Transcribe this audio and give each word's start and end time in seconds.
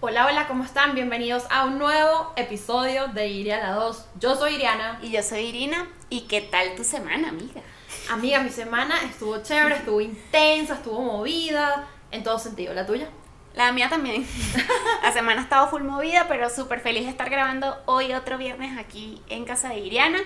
Hola, 0.00 0.26
hola, 0.26 0.46
¿cómo 0.46 0.62
están? 0.62 0.94
Bienvenidos 0.94 1.42
a 1.50 1.64
un 1.64 1.76
nuevo 1.76 2.32
episodio 2.36 3.08
de 3.08 3.26
Iria 3.26 3.58
la 3.58 3.72
2. 3.72 4.04
Yo 4.20 4.36
soy 4.36 4.54
Iriana. 4.54 5.00
Y 5.02 5.10
yo 5.10 5.24
soy 5.24 5.40
Irina. 5.46 5.88
¿Y 6.08 6.28
qué 6.28 6.40
tal 6.40 6.76
tu 6.76 6.84
semana, 6.84 7.30
amiga? 7.30 7.62
Amiga, 8.08 8.38
mi 8.38 8.50
semana 8.50 8.94
estuvo 9.02 9.42
chévere, 9.42 9.74
estuvo 9.74 10.00
intensa, 10.00 10.74
estuvo 10.74 11.00
movida, 11.00 11.88
en 12.12 12.22
todo 12.22 12.38
sentido. 12.38 12.74
¿La 12.74 12.86
tuya? 12.86 13.08
La 13.56 13.72
mía 13.72 13.88
también. 13.88 14.24
La 15.02 15.10
semana 15.10 15.40
ha 15.40 15.42
estado 15.42 15.66
full 15.66 15.82
movida, 15.82 16.26
pero 16.28 16.48
súper 16.48 16.78
feliz 16.78 17.02
de 17.02 17.10
estar 17.10 17.28
grabando 17.28 17.76
hoy 17.86 18.12
otro 18.12 18.38
viernes 18.38 18.78
aquí 18.78 19.20
en 19.28 19.44
casa 19.44 19.70
de 19.70 19.80
Iriana. 19.80 20.20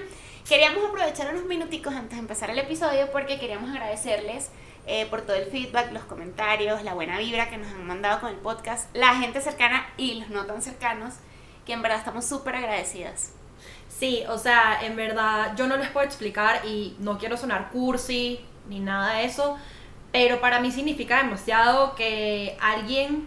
Queríamos 0.46 0.84
aprovechar 0.84 1.32
unos 1.32 1.46
minuticos 1.46 1.94
antes 1.94 2.12
de 2.12 2.18
empezar 2.18 2.50
el 2.50 2.58
episodio 2.58 3.10
porque 3.10 3.40
queríamos 3.40 3.70
agradecerles 3.70 4.50
eh, 4.86 5.06
por 5.06 5.22
todo 5.22 5.36
el 5.36 5.46
feedback, 5.46 5.92
los 5.92 6.02
comentarios, 6.04 6.82
la 6.82 6.94
buena 6.94 7.18
vibra 7.18 7.48
que 7.48 7.56
nos 7.56 7.68
han 7.68 7.86
mandado 7.86 8.20
con 8.20 8.30
el 8.30 8.36
podcast, 8.36 8.94
la 8.96 9.14
gente 9.16 9.40
cercana 9.40 9.86
y 9.96 10.14
los 10.14 10.28
no 10.30 10.44
tan 10.46 10.60
cercanos, 10.62 11.14
que 11.66 11.72
en 11.72 11.82
verdad 11.82 11.98
estamos 11.98 12.24
súper 12.26 12.56
agradecidas. 12.56 13.32
Sí, 13.88 14.24
o 14.28 14.38
sea, 14.38 14.80
en 14.82 14.96
verdad 14.96 15.54
yo 15.56 15.66
no 15.68 15.76
les 15.76 15.88
puedo 15.90 16.04
explicar 16.06 16.64
y 16.66 16.96
no 16.98 17.18
quiero 17.18 17.36
sonar 17.36 17.70
cursi 17.70 18.44
ni 18.68 18.80
nada 18.80 19.14
de 19.18 19.24
eso, 19.26 19.56
pero 20.10 20.40
para 20.40 20.58
mí 20.60 20.72
significa 20.72 21.18
demasiado 21.22 21.94
que 21.94 22.56
alguien 22.60 23.26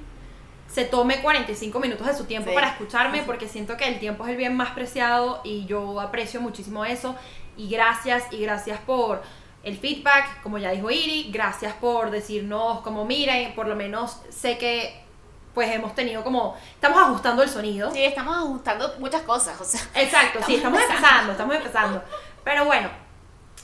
se 0.67 0.83
tome 0.83 1.21
45 1.21 1.79
minutos 1.79 2.05
de 2.07 2.13
su 2.15 2.25
tiempo 2.25 2.49
Sí. 2.49 2.55
para 2.55 2.69
escucharme 2.69 3.21
porque 3.23 3.47
siento 3.47 3.77
que 3.77 3.87
el 3.87 3.99
tiempo 3.99 4.25
es 4.25 4.31
el 4.31 4.37
bien 4.37 4.57
más 4.57 4.71
preciado 4.71 5.39
y 5.45 5.65
yo 5.65 6.01
aprecio 6.01 6.41
muchísimo 6.41 6.83
eso 6.83 7.15
y 7.55 7.69
gracias 7.69 8.25
y 8.31 8.39
gracias 8.41 8.79
por 8.81 9.21
el 9.65 9.77
feedback, 9.77 10.41
como 10.41 10.57
ya 10.57 10.71
dijo 10.71 10.89
Iri, 10.89 11.29
gracias 11.31 11.73
por 11.73 12.11
decirnos 12.11 12.79
como 12.81 13.03
miren, 13.03 13.53
por 13.55 13.67
lo 13.67 13.75
menos 13.75 14.21
sé 14.29 14.57
que 14.57 15.03
pues 15.53 15.71
hemos 15.71 15.95
tenido 15.95 16.23
como 16.23 16.55
estamos 16.73 17.01
ajustando 17.01 17.41
el 17.43 17.49
sonido. 17.49 17.89
Sí, 17.91 18.03
estamos 18.03 18.35
ajustando 18.37 18.93
muchas 18.99 19.21
cosas, 19.23 19.59
o 19.59 19.63
sea. 19.65 19.81
Exacto, 19.95 20.39
sí, 20.45 20.55
estamos 20.55 20.79
empezando, 20.81 21.31
estamos 21.31 21.55
empezando. 21.55 22.03
Pero 22.43 22.65
bueno, 22.65 22.89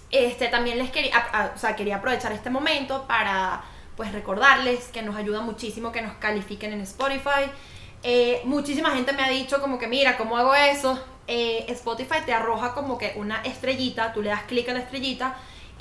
este 0.10 0.48
también 0.48 0.78
les 0.78 0.90
quería, 0.92 1.16
a- 1.18 1.44
a- 1.44 1.52
o 1.56 1.58
sea, 1.58 1.76
quería 1.76 1.98
aprovechar 1.98 2.32
este 2.32 2.50
momento 2.50 3.06
para 3.08 3.62
pues 3.96 4.12
recordarles 4.14 4.86
que 4.88 5.02
nos 5.02 5.16
ayuda 5.16 5.42
muchísimo 5.42 5.92
que 5.92 6.02
nos 6.02 6.14
califiquen 6.14 6.74
en 6.74 6.82
Spotify. 6.82 7.52
Eh, 8.04 8.42
muchísima 8.46 8.92
gente 8.92 9.14
me 9.14 9.24
ha 9.24 9.30
dicho 9.30 9.62
como 9.62 9.78
que 9.78 9.88
mira, 9.88 10.18
¿cómo 10.18 10.38
hago 10.38 10.56
eso? 10.56 10.98
Eh, 11.28 11.66
Spotify 11.70 12.20
te 12.26 12.34
arroja 12.34 12.74
como 12.74 12.98
que 12.98 13.14
una 13.18 13.42
estrellita, 13.44 14.12
tú 14.14 14.22
le 14.24 14.30
das 14.30 14.44
clic 14.44 14.68
a 14.70 14.74
la 14.74 14.80
estrellita 14.80 15.36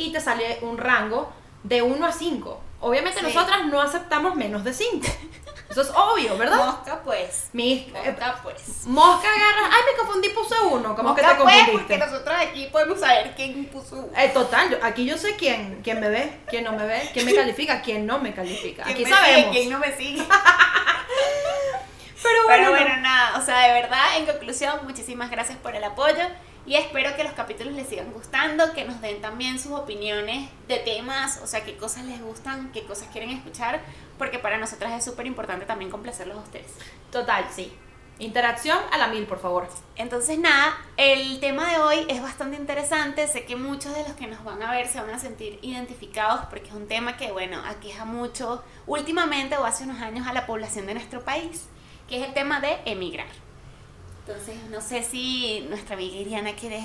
y 0.06 0.12
te 0.12 0.20
sale 0.20 0.58
un 0.62 0.78
rango 0.78 1.32
de 1.62 1.82
1 1.82 2.06
a 2.06 2.12
5. 2.12 2.60
Obviamente 2.80 3.18
Sí. 3.20 3.26
nosotras 3.26 3.66
no 3.66 3.80
aceptamos 3.80 4.34
menos 4.34 4.64
de 4.64 4.72
5. 4.72 5.06
Eso 5.68 5.82
es 5.82 5.90
obvio, 5.90 6.36
¿verdad? 6.36 6.64
Mosca, 6.66 7.00
pues. 7.04 7.50
Mi, 7.52 7.92
eh, 7.94 8.04
Mosca, 8.16 8.40
pues. 8.42 8.86
Mosca 8.86 9.28
agarra. 9.28 9.68
Ay, 9.72 9.82
me 9.92 9.98
confundí, 9.98 10.28
puse 10.30 10.54
uno. 10.68 10.96
¿Cómo 10.96 11.14
que 11.14 11.20
te 11.22 11.28
pues, 11.28 11.38
confundiste? 11.38 11.72
porque 11.72 11.98
nosotros 11.98 12.34
aquí 12.40 12.66
podemos 12.72 12.98
saber 12.98 13.34
quién 13.36 13.66
puso. 13.66 14.08
Eh, 14.16 14.30
total, 14.30 14.70
yo- 14.70 14.78
aquí 14.82 15.04
yo 15.04 15.16
sé 15.16 15.36
quién, 15.36 15.80
quién 15.84 16.00
me 16.00 16.08
ve, 16.08 16.40
quién 16.48 16.64
no 16.64 16.72
me 16.72 16.84
ve, 16.86 17.08
quién 17.12 17.24
me 17.26 17.34
califica, 17.34 17.82
quién 17.82 18.04
no 18.06 18.18
me 18.18 18.34
califica. 18.34 18.82
quién 18.84 18.94
Aquí 18.96 19.04
me 19.04 19.10
sabemos. 19.10 19.36
sigue, 19.38 19.50
quién 19.52 19.70
no 19.70 19.78
me 19.78 19.96
sigue. 19.96 20.24
Pero 22.22 22.44
bueno, 22.44 22.48
Pero 22.48 22.64
no. 22.64 22.70
bueno, 22.70 22.96
nada, 23.02 23.38
o 23.38 23.42
sea, 23.44 23.60
de 23.66 23.72
verdad, 23.80 24.16
en 24.16 24.26
conclusión, 24.26 24.80
muchísimas 24.84 25.30
gracias 25.30 25.56
por 25.58 25.74
el 25.74 25.84
apoyo 25.84 26.24
y 26.66 26.76
espero 26.76 27.14
que 27.16 27.24
los 27.24 27.32
capítulos 27.32 27.74
les 27.74 27.88
sigan 27.88 28.12
gustando, 28.12 28.72
que 28.72 28.84
nos 28.84 29.00
den 29.00 29.20
también 29.20 29.58
sus 29.58 29.72
opiniones 29.72 30.50
de 30.68 30.78
temas, 30.78 31.40
o 31.42 31.46
sea, 31.46 31.64
qué 31.64 31.76
cosas 31.76 32.04
les 32.04 32.20
gustan, 32.22 32.70
qué 32.72 32.84
cosas 32.84 33.08
quieren 33.12 33.30
escuchar, 33.30 33.80
porque 34.18 34.38
para 34.38 34.58
nosotras 34.58 34.92
es 34.92 35.04
súper 35.04 35.26
importante 35.26 35.66
también 35.66 35.90
complacerlos 35.90 36.36
a 36.36 36.40
ustedes. 36.40 36.72
Total, 37.10 37.46
sí. 37.50 37.72
Interacción 38.20 38.78
a 38.92 38.98
la 38.98 39.08
mil, 39.08 39.24
por 39.24 39.38
favor. 39.38 39.66
Entonces, 39.96 40.38
nada, 40.38 40.76
el 40.98 41.40
tema 41.40 41.72
de 41.72 41.78
hoy 41.78 42.06
es 42.06 42.20
bastante 42.20 42.58
interesante. 42.58 43.26
Sé 43.26 43.46
que 43.46 43.56
muchos 43.56 43.94
de 43.94 44.02
los 44.02 44.12
que 44.12 44.26
nos 44.26 44.44
van 44.44 44.62
a 44.62 44.70
ver 44.72 44.86
se 44.86 45.00
van 45.00 45.08
a 45.08 45.18
sentir 45.18 45.58
identificados 45.62 46.44
porque 46.50 46.68
es 46.68 46.74
un 46.74 46.86
tema 46.86 47.16
que, 47.16 47.32
bueno, 47.32 47.62
aqueja 47.64 48.04
mucho 48.04 48.62
últimamente 48.86 49.56
o 49.56 49.64
hace 49.64 49.84
unos 49.84 50.02
años 50.02 50.26
a 50.26 50.34
la 50.34 50.44
población 50.44 50.84
de 50.84 50.92
nuestro 50.92 51.24
país, 51.24 51.68
que 52.10 52.20
es 52.20 52.28
el 52.28 52.34
tema 52.34 52.60
de 52.60 52.76
emigrar. 52.84 53.28
Entonces, 54.26 54.56
no 54.70 54.80
sé 54.80 55.02
si 55.02 55.66
nuestra 55.68 55.96
amiga 55.96 56.16
Iriana 56.16 56.54
quiere 56.54 56.80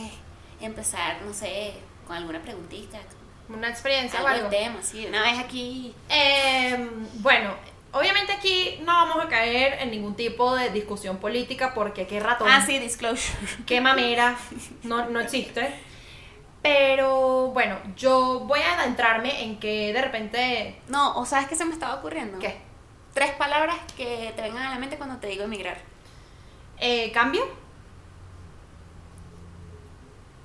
empezar, 0.62 1.22
no 1.24 1.34
sé, 1.34 1.74
con 2.08 2.16
alguna 2.16 2.42
preguntita, 2.42 2.98
Una 3.50 3.70
experiencia 3.70 4.24
o 4.24 4.28
algo 4.28 4.50
del 4.50 4.60
tema, 4.60 4.82
sí, 4.82 5.06
una 5.06 5.22
vez 5.22 5.38
aquí. 5.38 5.94
Eh, 6.10 6.90
bueno, 7.16 7.54
obviamente 7.92 8.32
aquí 8.34 8.80
no 8.82 8.94
vamos 8.94 9.24
a 9.24 9.28
caer 9.28 9.82
en 9.82 9.92
ningún 9.92 10.16
tipo 10.16 10.56
de 10.56 10.72
discusión 10.72 11.18
política 11.18 11.74
porque 11.76 12.08
qué 12.08 12.20
ratón, 12.20 12.48
Ah, 12.50 12.64
sí, 12.66 12.80
disclosure. 12.80 13.38
qué 13.68 13.82
mamera, 13.82 14.36
no, 14.84 15.08
no 15.10 15.20
existe. 15.20 15.74
Pero 16.64 17.50
bueno, 17.50 17.78
yo 17.96 18.40
voy 18.48 18.60
a 18.62 18.80
adentrarme 18.80 19.44
en 19.44 19.60
que 19.60 19.94
de 19.94 20.02
repente. 20.02 20.82
No, 20.88 21.16
o 21.16 21.26
sabes 21.26 21.48
qué 21.48 21.56
se 21.56 21.64
me 21.66 21.74
estaba 21.74 21.96
ocurriendo. 21.96 22.40
¿Qué? 22.40 22.58
Tres 23.14 23.32
palabras 23.34 23.76
que 23.96 24.34
te 24.36 24.42
vengan 24.42 24.64
a 24.64 24.72
la 24.72 24.80
mente 24.80 24.98
cuando 24.98 25.18
te 25.18 25.28
digo 25.28 25.44
emigrar. 25.44 25.78
Eh, 26.80 27.12
¿Cambio? 27.12 27.44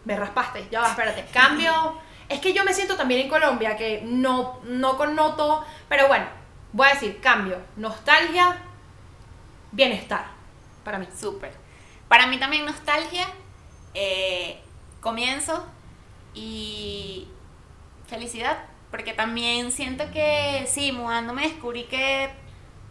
Me 0.04 0.16
raspaste, 0.16 0.66
ya 0.70 0.80
va, 0.80 0.88
espérate. 0.88 1.24
Cambio. 1.32 1.98
Es 2.28 2.40
que 2.40 2.52
yo 2.52 2.64
me 2.64 2.72
siento 2.72 2.96
también 2.96 3.22
en 3.22 3.28
Colombia 3.28 3.76
que 3.76 4.02
no, 4.04 4.60
no 4.62 4.96
connoto, 4.96 5.64
pero 5.88 6.06
bueno, 6.06 6.26
voy 6.72 6.86
a 6.88 6.92
decir 6.92 7.20
cambio, 7.20 7.58
nostalgia, 7.76 8.56
bienestar, 9.72 10.26
para 10.84 10.98
mí. 10.98 11.08
Súper. 11.18 11.52
Para 12.08 12.26
mí 12.26 12.38
también 12.38 12.64
nostalgia, 12.64 13.26
eh, 13.94 14.60
comienzo 15.00 15.66
y 16.34 17.28
felicidad, 18.06 18.64
porque 18.90 19.12
también 19.12 19.72
siento 19.72 20.10
que 20.12 20.66
sí, 20.68 20.92
mudándome 20.92 21.42
descubrí 21.42 21.84
que 21.84 22.30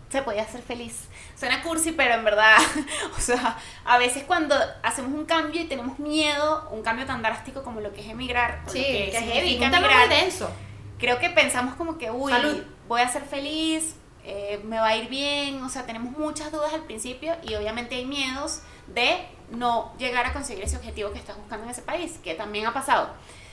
se 0.10 0.22
podía 0.22 0.46
ser 0.48 0.62
feliz. 0.62 1.09
Suena 1.40 1.62
cursi, 1.64 1.94
pero 1.94 2.16
en 2.16 2.26
verdad, 2.26 2.58
o 3.18 3.22
sea, 3.22 3.58
a 3.86 3.98
veces 3.98 4.24
cuando 4.24 4.56
hacemos 4.84 5.14
un 5.14 5.26
cambio 5.26 5.62
y 5.62 5.66
tenemos 5.68 5.98
miedo, 5.98 6.68
un 6.72 6.82
cambio 6.84 7.06
tan 7.06 7.22
drástico 7.22 7.64
como 7.64 7.80
lo 7.80 7.94
que 7.94 8.02
es 8.02 8.08
emigrar, 8.10 8.62
Sí, 8.68 8.80
lo 8.80 8.84
que 8.84 8.90
que 9.12 9.18
es 9.18 9.24
heavy, 9.24 9.58
tema 9.60 9.78
emigrar, 9.78 10.08
muy 10.08 10.16
denso. 10.18 10.52
creo 10.98 11.18
que 11.20 11.30
pensamos 11.30 11.76
como 11.76 11.98
que, 11.98 12.12
uy, 12.12 12.32
Salud. 12.32 12.64
voy 12.90 13.00
a 13.02 13.08
ser 13.08 13.24
feliz, 13.24 13.96
eh, 14.26 14.60
me 14.66 14.80
va 14.80 14.88
a 14.88 14.96
ir 14.98 15.08
bien, 15.08 15.64
o 15.64 15.70
sea, 15.70 15.86
tenemos 15.86 16.12
muchas 16.18 16.52
dudas 16.52 16.74
al 16.74 16.82
principio 16.84 17.34
y 17.42 17.56
obviamente 17.56 17.96
hay 17.96 18.06
miedos 18.06 18.60
de 18.88 19.26
no 19.50 19.94
llegar 19.98 20.26
a 20.26 20.34
conseguir 20.34 20.66
ese 20.66 20.76
objetivo 20.76 21.12
que 21.14 21.20
estás 21.20 21.38
buscando 21.38 21.64
en 21.64 21.72
ese 21.72 21.84
país, 21.84 22.20
que 22.22 22.36
también 22.36 22.66
ha 22.66 22.74
pasado. 22.74 23.12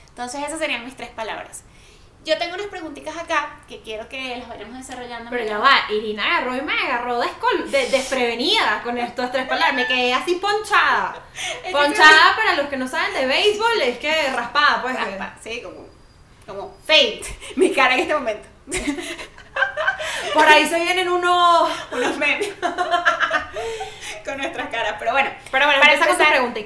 Entonces 0.09 0.43
esas 0.45 0.59
serían 0.59 0.83
mis 0.83 0.95
tres 0.97 1.09
palabras. 1.11 1.63
Yo 2.27 2.37
tengo 2.37 2.55
unas 2.55 2.67
preguntitas 2.67 3.15
acá 3.15 3.55
que 3.69 3.79
quiero 3.81 4.09
que 4.09 4.35
las 4.35 4.49
vayamos 4.49 4.77
desarrollando. 4.77 5.29
Pero 5.29 5.45
ya 5.45 5.59
va, 5.59 5.85
Irina 5.89 6.25
agarró 6.25 6.57
y 6.57 6.61
me 6.61 6.73
agarró 6.73 7.21
de- 7.21 7.87
desprevenida 7.89 8.81
con 8.83 8.97
estas 8.97 9.31
tres 9.31 9.47
palabras. 9.47 9.73
Me 9.75 9.87
quedé 9.87 10.13
así 10.13 10.35
ponchada. 10.35 11.15
que 11.63 11.71
Ponchada, 11.71 12.35
para 12.35 12.55
los 12.55 12.67
que 12.67 12.75
no 12.75 12.85
saben 12.85 13.13
de 13.13 13.27
béisbol, 13.27 13.81
es 13.81 13.97
que 13.99 14.29
raspada, 14.33 14.81
pues. 14.81 14.95
Raspa, 14.95 15.35
sí, 15.41 15.61
como, 15.61 15.87
como 16.45 16.75
fate, 16.85 17.21
mi 17.55 17.71
cara 17.73 17.93
en 17.93 18.01
este 18.01 18.13
momento. 18.13 18.45
Por 20.33 20.45
ahí 20.45 20.67
se 20.67 20.79
vienen 20.81 21.07
unos. 21.07 21.69
Unos 21.93 22.17
memes 22.17 22.49
con 24.25 24.37
nuestras 24.37 24.67
caras, 24.69 24.95
pero 24.99 25.13
bueno. 25.13 25.29
Pero 25.49 25.65
bueno, 25.65 25.79
Para 25.79 25.93
empezar, 25.93 26.17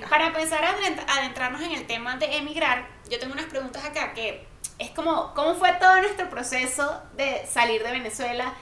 para 0.09 0.25
empezar 0.25 0.66
a 0.66 0.72
adent- 0.75 1.05
adentrarnos 1.07 1.61
en 1.61 1.73
el 1.73 1.85
tema 1.85 2.16
de 2.17 2.35
emigrar, 2.38 2.88
yo 3.07 3.19
tengo 3.19 3.33
unas 3.33 3.45
preguntas 3.45 3.85
acá 3.85 4.13
que 4.13 4.49
es 4.81 4.90
como, 4.92 5.34
¿cómo 5.34 5.56
fue 5.56 5.72
todo 5.74 5.97
nuestro 6.02 6.30
proceso 6.30 7.02
de 7.16 7.46
salir 7.47 7.84
de 7.84 7.92
Venezuela? 7.92 8.53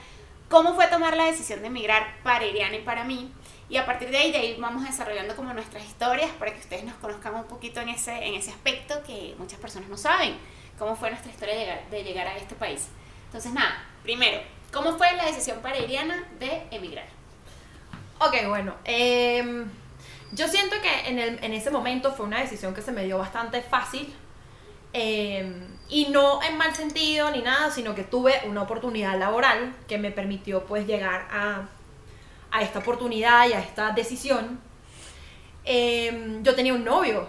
¿Cómo 0.48 0.74
fue 0.74 0.86
tomar 0.88 1.16
la 1.16 1.24
decisión 1.24 1.60
de 1.60 1.68
emigrar 1.68 2.16
para 2.22 2.44
Iriana 2.44 2.76
y 2.76 2.80
para 2.82 3.04
mí? 3.04 3.32
Y 3.68 3.76
a 3.76 3.86
partir 3.86 4.10
de 4.10 4.18
ahí, 4.18 4.32
de 4.32 4.38
ahí 4.38 4.56
vamos 4.60 4.84
desarrollando 4.84 5.36
como 5.36 5.52
nuestras 5.54 5.84
historias 5.84 6.30
para 6.32 6.52
que 6.52 6.58
ustedes 6.60 6.84
nos 6.84 6.94
conozcan 6.96 7.34
un 7.36 7.44
poquito 7.44 7.80
en 7.80 7.88
ese, 7.88 8.12
en 8.26 8.34
ese 8.34 8.50
aspecto 8.50 9.02
que 9.06 9.34
muchas 9.38 9.60
personas 9.60 9.88
no 9.88 9.96
saben. 9.96 10.36
¿Cómo 10.78 10.96
fue 10.96 11.10
nuestra 11.10 11.30
historia 11.30 11.54
de 11.54 11.60
llegar, 11.60 11.90
de 11.90 12.02
llegar 12.04 12.26
a 12.26 12.36
este 12.36 12.54
país? 12.56 12.88
Entonces, 13.26 13.52
nada, 13.52 13.84
primero, 14.02 14.40
¿cómo 14.72 14.96
fue 14.98 15.12
la 15.12 15.26
decisión 15.26 15.60
para 15.60 15.78
Iriana 15.78 16.24
de 16.40 16.64
emigrar? 16.72 17.06
Ok, 18.18 18.34
bueno. 18.48 18.74
em, 18.84 19.70
yo 20.32 20.48
siento 20.48 20.76
que 20.82 21.08
en, 21.08 21.18
el- 21.18 21.42
en 21.44 21.52
ese 21.52 21.70
momento 21.70 22.12
fue 22.12 22.26
una 22.26 22.40
decisión 22.40 22.74
que 22.74 22.82
se 22.82 22.92
me 22.92 23.04
dio 23.04 23.18
bastante 23.18 23.62
fácil. 23.62 24.12
em, 24.92 25.68
y 25.90 26.06
no 26.06 26.42
en 26.42 26.56
mal 26.56 26.74
sentido 26.74 27.30
ni 27.30 27.42
nada, 27.42 27.70
sino 27.70 27.94
que 27.94 28.04
tuve 28.04 28.40
una 28.46 28.62
oportunidad 28.62 29.18
laboral 29.18 29.74
que 29.88 29.98
me 29.98 30.10
permitió 30.10 30.64
pues 30.64 30.86
llegar 30.86 31.26
a, 31.30 31.68
a 32.50 32.62
esta 32.62 32.78
oportunidad 32.78 33.48
y 33.48 33.52
a 33.52 33.60
esta 33.60 33.90
decisión. 33.90 34.60
Em, 35.64 36.42
yo 36.42 36.54
tenía 36.54 36.74
un 36.74 36.84
novio. 36.84 37.26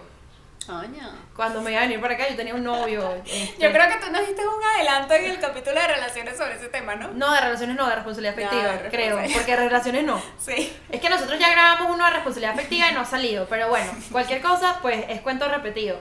Cuando 1.41 1.59
me 1.59 1.71
iba 1.71 1.79
a 1.79 1.85
venir 1.85 1.99
para 1.99 2.13
acá, 2.13 2.29
yo 2.29 2.35
tenía 2.35 2.53
un 2.53 2.63
novio. 2.63 3.15
este, 3.25 3.55
Yo 3.57 3.71
creo 3.71 3.88
que 3.88 3.95
tú 4.05 4.11
nos 4.11 4.27
diste 4.27 4.47
un 4.47 4.63
adelanto 4.63 5.11
en 5.15 5.25
el 5.25 5.39
capítulo 5.39 5.73
de 5.81 5.88
relaciones 5.88 6.38
sobre 6.38 6.53
ese 6.53 6.67
tema, 6.67 6.93
¿no? 6.93 7.07
No, 7.13 7.33
de 7.33 7.41
relaciones 7.41 7.75
no, 7.75 7.89
de 7.89 7.95
responsabilidad 7.95 8.35
No, 8.35 8.45
afectiva, 8.45 8.89
creo. 8.91 9.17
Porque 9.33 9.51
de 9.55 9.57
relaciones 9.57 10.03
no. 10.03 10.21
Sí. 10.38 10.71
Es 10.91 11.01
que 11.01 11.09
nosotros 11.09 11.39
ya 11.39 11.49
grabamos 11.49 11.95
uno 11.95 12.05
de 12.05 12.11
responsabilidad 12.11 12.53
afectiva 12.53 12.91
y 12.91 12.93
no 12.93 12.99
ha 13.01 13.05
salido. 13.05 13.47
Pero 13.49 13.69
bueno, 13.69 13.91
cualquier 14.11 14.39
cosa, 14.39 14.77
pues 14.83 15.03
es 15.09 15.21
cuento 15.21 15.49
repetido. 15.49 15.99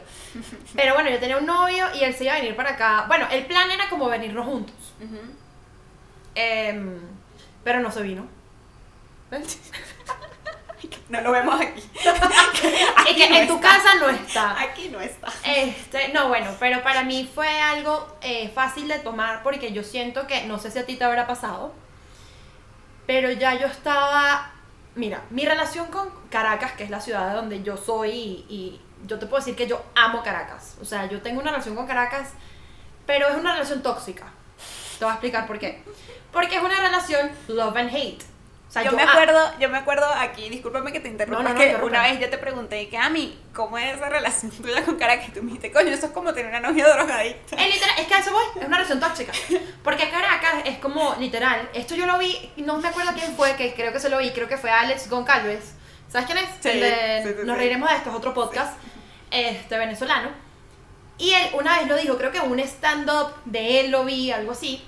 Pero 0.76 0.92
bueno, 0.92 1.08
yo 1.08 1.18
tenía 1.18 1.38
un 1.38 1.46
novio 1.46 1.86
y 1.94 2.04
él 2.04 2.14
se 2.14 2.24
iba 2.24 2.34
a 2.34 2.36
venir 2.36 2.54
para 2.54 2.72
acá. 2.72 3.06
Bueno, 3.08 3.26
el 3.30 3.46
plan 3.46 3.70
era 3.70 3.88
como 3.88 4.10
venirnos 4.10 4.44
juntos. 4.44 4.76
Em, 6.34 6.98
pero 7.64 7.80
no 7.80 7.90
se 7.90 8.02
vino. 8.02 8.28
No 11.08 11.20
lo 11.20 11.32
vemos 11.32 11.60
aquí. 11.60 11.82
Es 13.08 13.16
que 13.16 13.28
no 13.28 13.36
en 13.36 13.48
tu 13.48 13.60
casa 13.60 13.94
no 13.98 14.08
está. 14.08 14.60
Aquí 14.60 14.88
no 14.88 15.00
está. 15.00 15.28
Este, 15.44 16.08
no, 16.12 16.28
bueno, 16.28 16.50
pero 16.60 16.82
para 16.82 17.02
mí 17.02 17.28
fue 17.32 17.48
algo 17.60 18.16
eh, 18.20 18.50
fácil 18.54 18.86
de 18.88 18.98
tomar 18.98 19.42
porque 19.42 19.72
yo 19.72 19.82
siento 19.82 20.26
que, 20.26 20.46
no 20.46 20.58
sé 20.58 20.70
si 20.70 20.78
a 20.78 20.86
ti 20.86 20.96
te 20.96 21.04
habrá 21.04 21.26
pasado, 21.26 21.72
pero 23.06 23.32
ya 23.32 23.54
yo 23.54 23.66
estaba, 23.66 24.52
mira, 24.94 25.22
mi 25.30 25.44
relación 25.44 25.88
con 25.88 26.08
Caracas, 26.30 26.72
que 26.72 26.84
es 26.84 26.90
la 26.90 27.00
ciudad 27.00 27.30
de 27.30 27.34
donde 27.34 27.62
yo 27.62 27.76
soy, 27.76 28.10
y, 28.10 28.46
y 28.48 28.80
yo 29.06 29.18
te 29.18 29.26
puedo 29.26 29.40
decir 29.40 29.56
que 29.56 29.66
yo 29.66 29.82
amo 29.96 30.22
Caracas, 30.22 30.76
o 30.80 30.84
sea, 30.84 31.06
yo 31.06 31.20
tengo 31.20 31.40
una 31.40 31.50
relación 31.50 31.74
con 31.74 31.86
Caracas, 31.86 32.30
pero 33.06 33.28
es 33.28 33.36
una 33.36 33.54
relación 33.54 33.82
tóxica. 33.82 34.26
Te 34.98 35.04
voy 35.04 35.10
a 35.10 35.14
explicar 35.14 35.46
por 35.46 35.58
qué. 35.58 35.82
Porque 36.30 36.56
es 36.56 36.62
una 36.62 36.78
relación 36.78 37.30
love 37.48 37.76
and 37.76 37.90
hate. 37.92 38.22
O 38.70 38.72
sea, 38.72 38.84
yo, 38.84 38.92
me 38.92 39.02
a- 39.02 39.10
acuerdo, 39.10 39.58
yo 39.58 39.68
me 39.68 39.78
acuerdo 39.78 40.06
aquí, 40.14 40.48
discúlpame 40.48 40.92
que 40.92 41.00
te 41.00 41.08
interrumpa, 41.08 41.42
No, 41.42 41.48
no, 41.48 41.54
no, 41.56 41.60
que 41.60 41.74
una 41.84 42.02
vez 42.04 42.20
yo 42.20 42.30
te 42.30 42.38
pregunté 42.38 42.88
que 42.88 42.96
a 42.96 43.10
mí, 43.10 43.36
¿cómo 43.52 43.76
es 43.76 43.96
esa 43.96 44.08
relación 44.08 44.52
tuya 44.62 44.84
con 44.84 44.94
Caracas? 44.96 45.26
Y 45.28 45.32
tú 45.32 45.40
me 45.42 45.46
dijiste, 45.48 45.72
coño, 45.72 45.88
eso 45.88 46.06
es 46.06 46.12
como 46.12 46.32
tener 46.32 46.50
una 46.56 46.60
novia 46.70 46.86
drogadicta. 46.94 47.56
Es 47.56 47.74
literal, 47.74 47.96
es 47.98 48.06
que 48.06 48.14
a 48.14 48.18
eso 48.20 48.30
voy, 48.32 48.44
es 48.60 48.64
una 48.68 48.76
relación 48.76 49.00
tóxica. 49.00 49.32
Porque 49.82 50.08
Caracas 50.08 50.54
es 50.64 50.78
como 50.78 51.16
literal. 51.18 51.68
Esto 51.74 51.96
yo 51.96 52.06
lo 52.06 52.16
vi, 52.18 52.52
no 52.58 52.78
me 52.78 52.86
acuerdo 52.88 53.10
quién 53.12 53.34
fue, 53.34 53.56
que 53.56 53.74
creo 53.74 53.92
que 53.92 53.98
se 53.98 54.08
lo 54.08 54.18
vi, 54.18 54.30
creo 54.30 54.46
que 54.46 54.56
fue 54.56 54.70
Alex 54.70 55.10
Goncalves. 55.10 55.74
¿Sabes 56.08 56.26
quién 56.26 56.38
es? 56.38 56.48
Sí, 56.60 56.68
El 56.68 56.80
de 56.80 57.22
sí, 57.24 57.34
sí, 57.40 57.46
Nos 57.46 57.56
reiremos 57.56 57.88
de 57.90 57.96
esto, 57.96 58.10
es 58.10 58.14
otro 58.16 58.32
podcast 58.34 58.76
este, 59.32 59.78
venezolano. 59.78 60.30
Y 61.18 61.32
él 61.32 61.50
una 61.54 61.76
vez 61.78 61.88
lo 61.88 61.96
dijo, 61.96 62.16
creo 62.16 62.30
que 62.30 62.38
un 62.40 62.60
stand-up 62.60 63.32
de 63.46 63.80
él 63.80 63.90
lo 63.90 64.04
vi, 64.04 64.30
algo 64.30 64.52
así. 64.52 64.84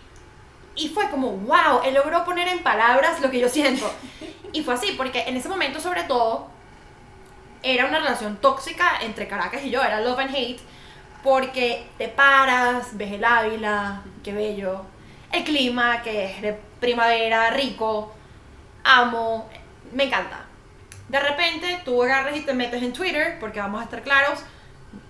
Y 0.74 0.88
fue 0.88 1.10
como, 1.10 1.32
wow, 1.32 1.82
él 1.84 1.94
logró 1.94 2.24
poner 2.24 2.48
en 2.48 2.62
palabras 2.62 3.20
lo 3.20 3.30
que 3.30 3.40
yo 3.40 3.48
siento. 3.48 3.90
Y 4.52 4.62
fue 4.62 4.74
así, 4.74 4.92
porque 4.96 5.24
en 5.26 5.36
ese 5.36 5.48
momento, 5.48 5.80
sobre 5.80 6.04
todo, 6.04 6.48
era 7.62 7.86
una 7.86 7.98
relación 7.98 8.36
tóxica 8.36 8.98
entre 9.02 9.28
Caracas 9.28 9.62
y 9.64 9.70
yo, 9.70 9.82
era 9.82 10.00
love 10.00 10.18
and 10.18 10.34
hate, 10.34 10.60
porque 11.22 11.86
te 11.98 12.08
paras, 12.08 12.96
ves 12.96 13.12
el 13.12 13.24
Ávila, 13.24 14.02
qué 14.24 14.32
bello, 14.32 14.84
el 15.30 15.44
clima, 15.44 16.02
que 16.02 16.24
es 16.24 16.42
de 16.42 16.58
primavera, 16.80 17.50
rico, 17.50 18.12
amo, 18.84 19.48
me 19.92 20.04
encanta. 20.04 20.46
De 21.08 21.20
repente 21.20 21.80
tú 21.84 22.02
agarras 22.02 22.36
y 22.36 22.40
te 22.40 22.52
metes 22.52 22.82
en 22.82 22.92
Twitter, 22.92 23.38
porque 23.38 23.60
vamos 23.60 23.80
a 23.80 23.84
estar 23.84 24.02
claros, 24.02 24.40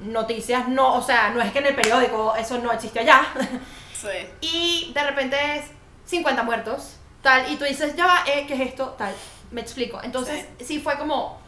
noticias 0.00 0.68
no, 0.68 0.94
o 0.94 1.02
sea, 1.02 1.30
no 1.30 1.40
es 1.40 1.52
que 1.52 1.58
en 1.58 1.66
el 1.66 1.74
periódico 1.74 2.34
eso 2.36 2.58
no 2.58 2.72
existe 2.72 3.00
allá, 3.00 3.24
Sí. 4.02 4.26
y 4.40 4.92
de 4.92 5.04
repente 5.04 5.36
es 5.56 5.66
50 6.06 6.42
muertos, 6.42 6.96
tal, 7.22 7.50
y 7.50 7.56
tú 7.56 7.64
dices, 7.64 7.94
ya 7.96 8.06
va, 8.06 8.24
eh, 8.26 8.44
¿qué 8.46 8.54
es 8.54 8.60
esto? 8.60 8.96
Tal, 8.98 9.14
me 9.52 9.60
explico. 9.60 10.00
Entonces, 10.02 10.46
sí. 10.60 10.80
fue 10.80 10.98
como... 10.98 11.40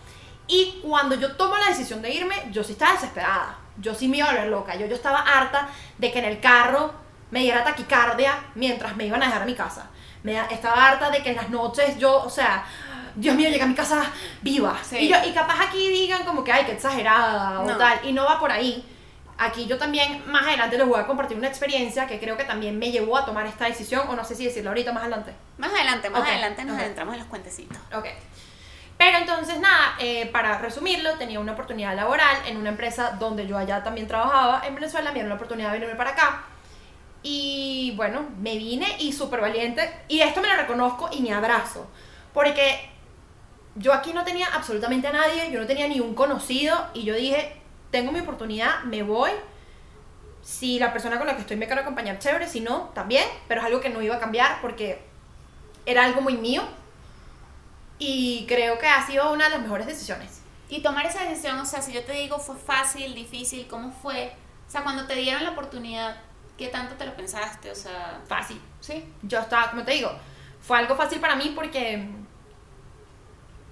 Y 0.47 0.81
cuando 0.83 1.15
yo 1.17 1.37
tomo 1.37 1.57
la 1.57 1.69
decisión 1.69 2.03
de 2.03 2.11
irme, 2.11 2.35
yo 2.53 2.63
sí 2.63 2.73
estaba 2.73 2.93
desesperada. 2.93 3.57
Yo 3.79 3.95
sí 3.95 4.09
me 4.09 4.19
iba 4.19 4.29
a 4.29 4.33
volver 4.33 4.49
loca. 4.49 4.77
Yo, 4.77 4.87
yo 4.87 4.95
estaba 4.95 5.21
harta 5.21 5.69
de 5.99 6.13
que 6.13 6.19
en 6.19 6.27
el 6.27 6.39
carro 6.39 6.93
me 7.31 7.41
diera 7.41 7.65
taquicardia 7.65 8.39
mientras 8.55 8.95
me 8.95 9.07
iban 9.07 9.23
a 9.23 9.27
dejar 9.27 9.43
a 9.43 9.47
mi 9.47 9.55
casa. 9.55 9.89
Me, 10.23 10.39
estaba 10.51 10.87
harta 10.87 11.11
de 11.11 11.23
que 11.23 11.31
en 11.31 11.37
las 11.37 11.49
noches 11.49 11.99
yo, 11.99 12.23
o 12.23 12.29
sea, 12.31 12.65
Dios 13.15 13.35
mío, 13.35 13.49
llegué 13.49 13.63
a 13.63 13.67
mi 13.67 13.75
casa 13.75 14.05
viva. 14.43 14.79
Sí. 14.83 14.99
Y, 14.99 15.09
yo, 15.09 15.17
y 15.27 15.33
capaz 15.33 15.61
aquí 15.63 15.89
digan 15.89 16.25
como 16.25 16.45
que, 16.45 16.53
ay, 16.53 16.67
qué 16.67 16.73
exagerada 16.73 17.61
o 17.61 17.67
No. 17.67 17.77
tal. 17.79 18.01
Y 18.05 18.13
no 18.13 18.25
va 18.25 18.39
por 18.39 18.53
ahí. 18.53 18.85
Aquí 19.37 19.67
yo 19.67 19.79
también 19.79 20.23
más 20.31 20.47
adelante 20.47 20.79
les 20.79 20.87
voy 20.87 21.01
a 21.01 21.07
compartir 21.07 21.37
una 21.37 21.49
experiencia 21.49 22.07
que 22.07 22.21
creo 22.21 22.37
que 22.37 22.45
también 22.45 22.79
me 22.79 22.93
llevó 22.93 23.17
a 23.17 23.25
tomar 23.25 23.47
esta 23.47 23.65
decisión, 23.65 24.09
o 24.09 24.15
no 24.15 24.25
sé 24.25 24.35
si 24.37 24.45
decirlo 24.45 24.71
ahorita 24.71 24.93
más 24.93 25.03
adelante. 25.03 25.33
Más 25.59 25.73
adelante, 25.73 26.11
más 26.11 26.29
adelante 26.29 26.65
nos 26.65 26.79
adentramos 26.79 27.15
en 27.15 27.21
los 27.21 27.29
cuentecitos. 27.29 27.79
Ok. 27.93 28.07
Pero 28.97 29.19
entonces, 29.19 29.59
nada, 29.59 29.97
eh, 29.99 30.27
para 30.27 30.59
resumirlo, 30.59 31.15
tenía 31.15 31.41
una 31.41 31.53
oportunidad 31.53 31.97
laboral 31.97 32.37
en 32.47 32.57
una 32.57 32.71
empresa 32.71 33.17
donde 33.19 33.47
yo 33.47 33.59
allá 33.59 33.83
también 33.83 34.07
trabajaba 34.07 34.63
en 34.67 34.75
Venezuela, 34.75 35.11
me 35.11 35.15
dieron 35.15 35.31
la 35.31 35.35
oportunidad 35.35 35.69
de 35.69 35.75
venirme 35.75 35.97
para 35.97 36.11
acá. 36.11 36.45
Y 37.23 37.93
bueno, 37.97 38.27
me 38.39 38.57
vine 38.57 38.97
y 39.01 39.13
súper 39.13 39.41
valiente. 39.41 39.91
Y 40.09 40.21
esto 40.21 40.41
me 40.41 40.49
lo 40.49 40.55
reconozco 40.55 41.09
y 41.11 41.23
me 41.23 41.33
abrazo. 41.33 41.91
Porque 42.33 42.89
yo 43.75 43.93
aquí 43.93 44.13
no 44.13 44.23
tenía 44.23 44.47
absolutamente 44.55 45.09
a 45.09 45.13
nadie, 45.13 45.51
yo 45.51 45.61
no 45.61 45.67
tenía 45.67 45.89
ni 45.89 46.01
un 46.01 46.15
conocido. 46.15 46.91
Y 46.95 47.05
yo 47.05 47.15
dije, 47.15 47.61
tengo 47.95 48.11
mi 48.11 48.19
oportunidad, 48.19 48.83
me 48.83 49.05
voy. 49.05 49.31
Si 50.43 50.81
la 50.81 50.93
persona 50.93 51.17
con 51.17 51.29
la 51.29 51.37
que 51.37 51.43
estoy 51.43 51.57
me 51.57 51.67
quiere 51.67 51.83
acompañar, 51.83 52.19
chévere. 52.19 52.49
Si 52.49 52.59
no, 52.59 52.91
también. 52.93 53.25
Pero 53.47 53.61
es 53.61 53.67
algo 53.69 53.81
que 53.81 53.89
no 53.89 54.03
iba 54.03 54.17
a 54.17 54.19
cambiar 54.19 54.61
porque 54.61 55.01
era 55.87 56.05
algo 56.05 56.21
muy 56.21 56.37
mío. 56.37 56.65
Y 58.01 58.47
creo 58.49 58.81
que 58.81 58.89
ha 58.89 59.07
sido 59.07 59.33
una 59.33 59.45
de 59.45 59.51
las 59.51 59.61
mejores 59.61 59.87
decisiones. 59.87 60.41
Y 60.69 60.83
tomar 60.83 61.07
esa 61.07 61.23
decisión, 61.23 61.57
o 61.61 61.65
sea, 61.65 61.81
si 61.83 61.93
yo 61.93 62.03
te 62.03 62.11
digo 62.15 62.41
fue 62.41 62.57
fácil, 62.57 63.15
difícil, 63.15 63.69
¿cómo 63.69 63.93
fue? 63.93 64.35
O 64.67 64.71
sea, 64.71 64.83
cuando 64.83 65.07
te 65.07 65.15
dieron 65.15 65.45
la 65.45 65.51
oportunidad, 65.51 66.17
¿qué 66.59 66.67
tanto 66.67 66.97
te 66.97 67.07
lo 67.07 67.15
pensaste? 67.15 67.71
O 67.71 67.77
sea, 67.77 68.21
Fácil. 68.27 68.61
sí. 68.81 69.05
Yo 69.23 69.39
estaba, 69.39 69.71
como 69.71 69.85
te 69.85 69.93
digo, 69.93 70.11
fue 70.61 70.79
algo 70.79 70.97
fácil 70.97 71.21
para 71.21 71.37
mí 71.37 71.53
porque 71.55 72.09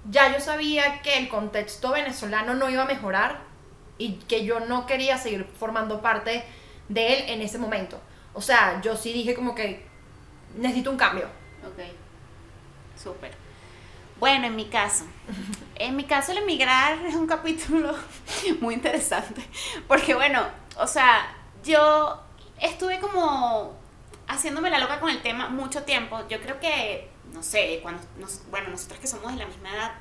ya 0.08 0.32
yo 0.32 0.38
sabía 0.38 1.02
que 1.02 1.19
el 1.19 1.28
contexto 1.28 1.90
venezolano 1.90 2.54
no 2.54 2.70
iba 2.70 2.82
a 2.82 2.86
mejorar 2.86 3.51
y 3.99 4.15
que 4.29 4.44
yo 4.44 4.61
no 4.61 4.87
quería 4.87 5.19
seguir 5.19 5.47
formando 5.59 6.00
parte 6.03 6.44
de 6.89 7.15
él 7.15 7.25
en 7.31 7.43
ese 7.43 7.59
momento. 7.59 8.00
O 8.35 8.41
sea, 8.41 8.81
yo 8.83 8.97
sí 8.97 9.12
dije 9.12 9.35
como 9.35 9.55
que 9.55 9.85
necesito 10.56 10.91
un 10.91 10.97
cambio. 10.97 11.27
Ok. 11.67 11.81
Súper. 13.00 13.33
Bueno, 14.19 14.47
en 14.47 14.56
mi 14.56 14.67
caso. 14.67 15.05
En 15.77 15.97
mi 15.97 16.05
caso, 16.05 16.33
el 16.33 16.39
emigrar 16.39 16.99
es 17.06 17.15
un 17.15 17.27
capítulo 17.27 17.94
muy 18.61 18.75
interesante. 18.75 19.43
Porque, 19.89 20.15
bueno, 20.15 20.47
o 20.79 20.87
sea, 20.87 21.35
yo 21.65 22.23
estuve 22.61 23.00
como 23.00 23.75
haciéndome 24.29 24.71
la 24.71 24.79
loca 24.79 25.00
con 25.00 25.11
el 25.11 25.23
tema 25.23 25.49
mucho 25.49 25.83
tiempo. 25.85 26.21
Yo 26.29 26.41
creo 26.41 26.61
que, 26.61 27.11
no 27.33 27.43
sé, 27.43 27.81
cuando, 27.83 28.03
nos- 28.19 28.43
bueno, 28.50 28.69
nosotras 28.71 29.00
que 29.00 29.06
somos 29.09 29.33
de 29.33 29.39
la 29.39 29.47
misma 29.47 29.73
edad, 29.73 29.93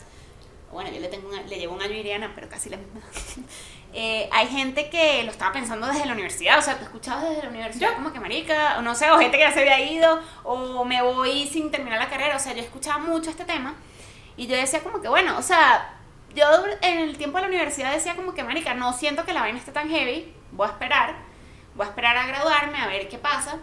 bueno, 0.71 0.91
yo 0.91 0.99
le, 1.01 1.07
tengo 1.09 1.29
le 1.31 1.57
llevo 1.59 1.75
un 1.75 1.81
año 1.81 1.93
a 1.93 1.97
Iriana, 1.97 2.31
pero 2.35 2.47
casi 2.49 2.69
la 2.69 2.77
misma 2.77 2.99
edad. 2.99 3.45
Eh, 3.93 4.29
hay 4.31 4.47
gente 4.47 4.89
que 4.89 5.23
lo 5.23 5.31
estaba 5.31 5.51
pensando 5.51 5.85
desde 5.87 6.05
la 6.05 6.13
universidad, 6.13 6.57
o 6.57 6.61
sea, 6.61 6.77
tú 6.77 6.85
escuchabas 6.85 7.29
desde 7.29 7.43
la 7.43 7.49
universidad 7.49 7.89
Yo. 7.89 7.95
como 7.95 8.13
que 8.13 8.21
marica, 8.21 8.77
o 8.77 8.81
no 8.81 8.95
sé, 8.95 9.11
o 9.11 9.19
gente 9.19 9.37
que 9.37 9.43
ya 9.43 9.51
se 9.51 9.59
había 9.59 9.81
ido, 9.81 10.21
o 10.43 10.85
me 10.85 11.01
voy 11.01 11.45
sin 11.45 11.71
terminar 11.71 11.99
la 11.99 12.09
carrera, 12.09 12.37
o 12.37 12.39
sea, 12.39 12.53
yo 12.53 12.61
escuchaba 12.61 12.99
mucho 12.99 13.29
este 13.29 13.43
tema 13.43 13.75
y 14.37 14.47
yo 14.47 14.55
decía 14.55 14.81
como 14.81 15.01
que, 15.01 15.09
bueno, 15.09 15.37
o 15.37 15.41
sea, 15.41 15.97
yo 16.33 16.45
en 16.81 16.99
el 16.99 17.17
tiempo 17.17 17.37
de 17.37 17.43
la 17.43 17.47
universidad 17.49 17.91
decía 17.91 18.15
como 18.15 18.33
que, 18.33 18.43
marica, 18.43 18.73
no 18.73 18.93
siento 18.93 19.25
que 19.25 19.33
la 19.33 19.41
vaina 19.41 19.59
esté 19.59 19.71
tan 19.71 19.89
heavy, 19.89 20.33
voy 20.51 20.67
a 20.67 20.71
esperar, 20.71 21.15
voy 21.75 21.85
a 21.85 21.89
esperar 21.89 22.17
a 22.17 22.27
graduarme, 22.27 22.77
a 22.77 22.87
ver 22.87 23.09
qué 23.09 23.17
pasa. 23.17 23.57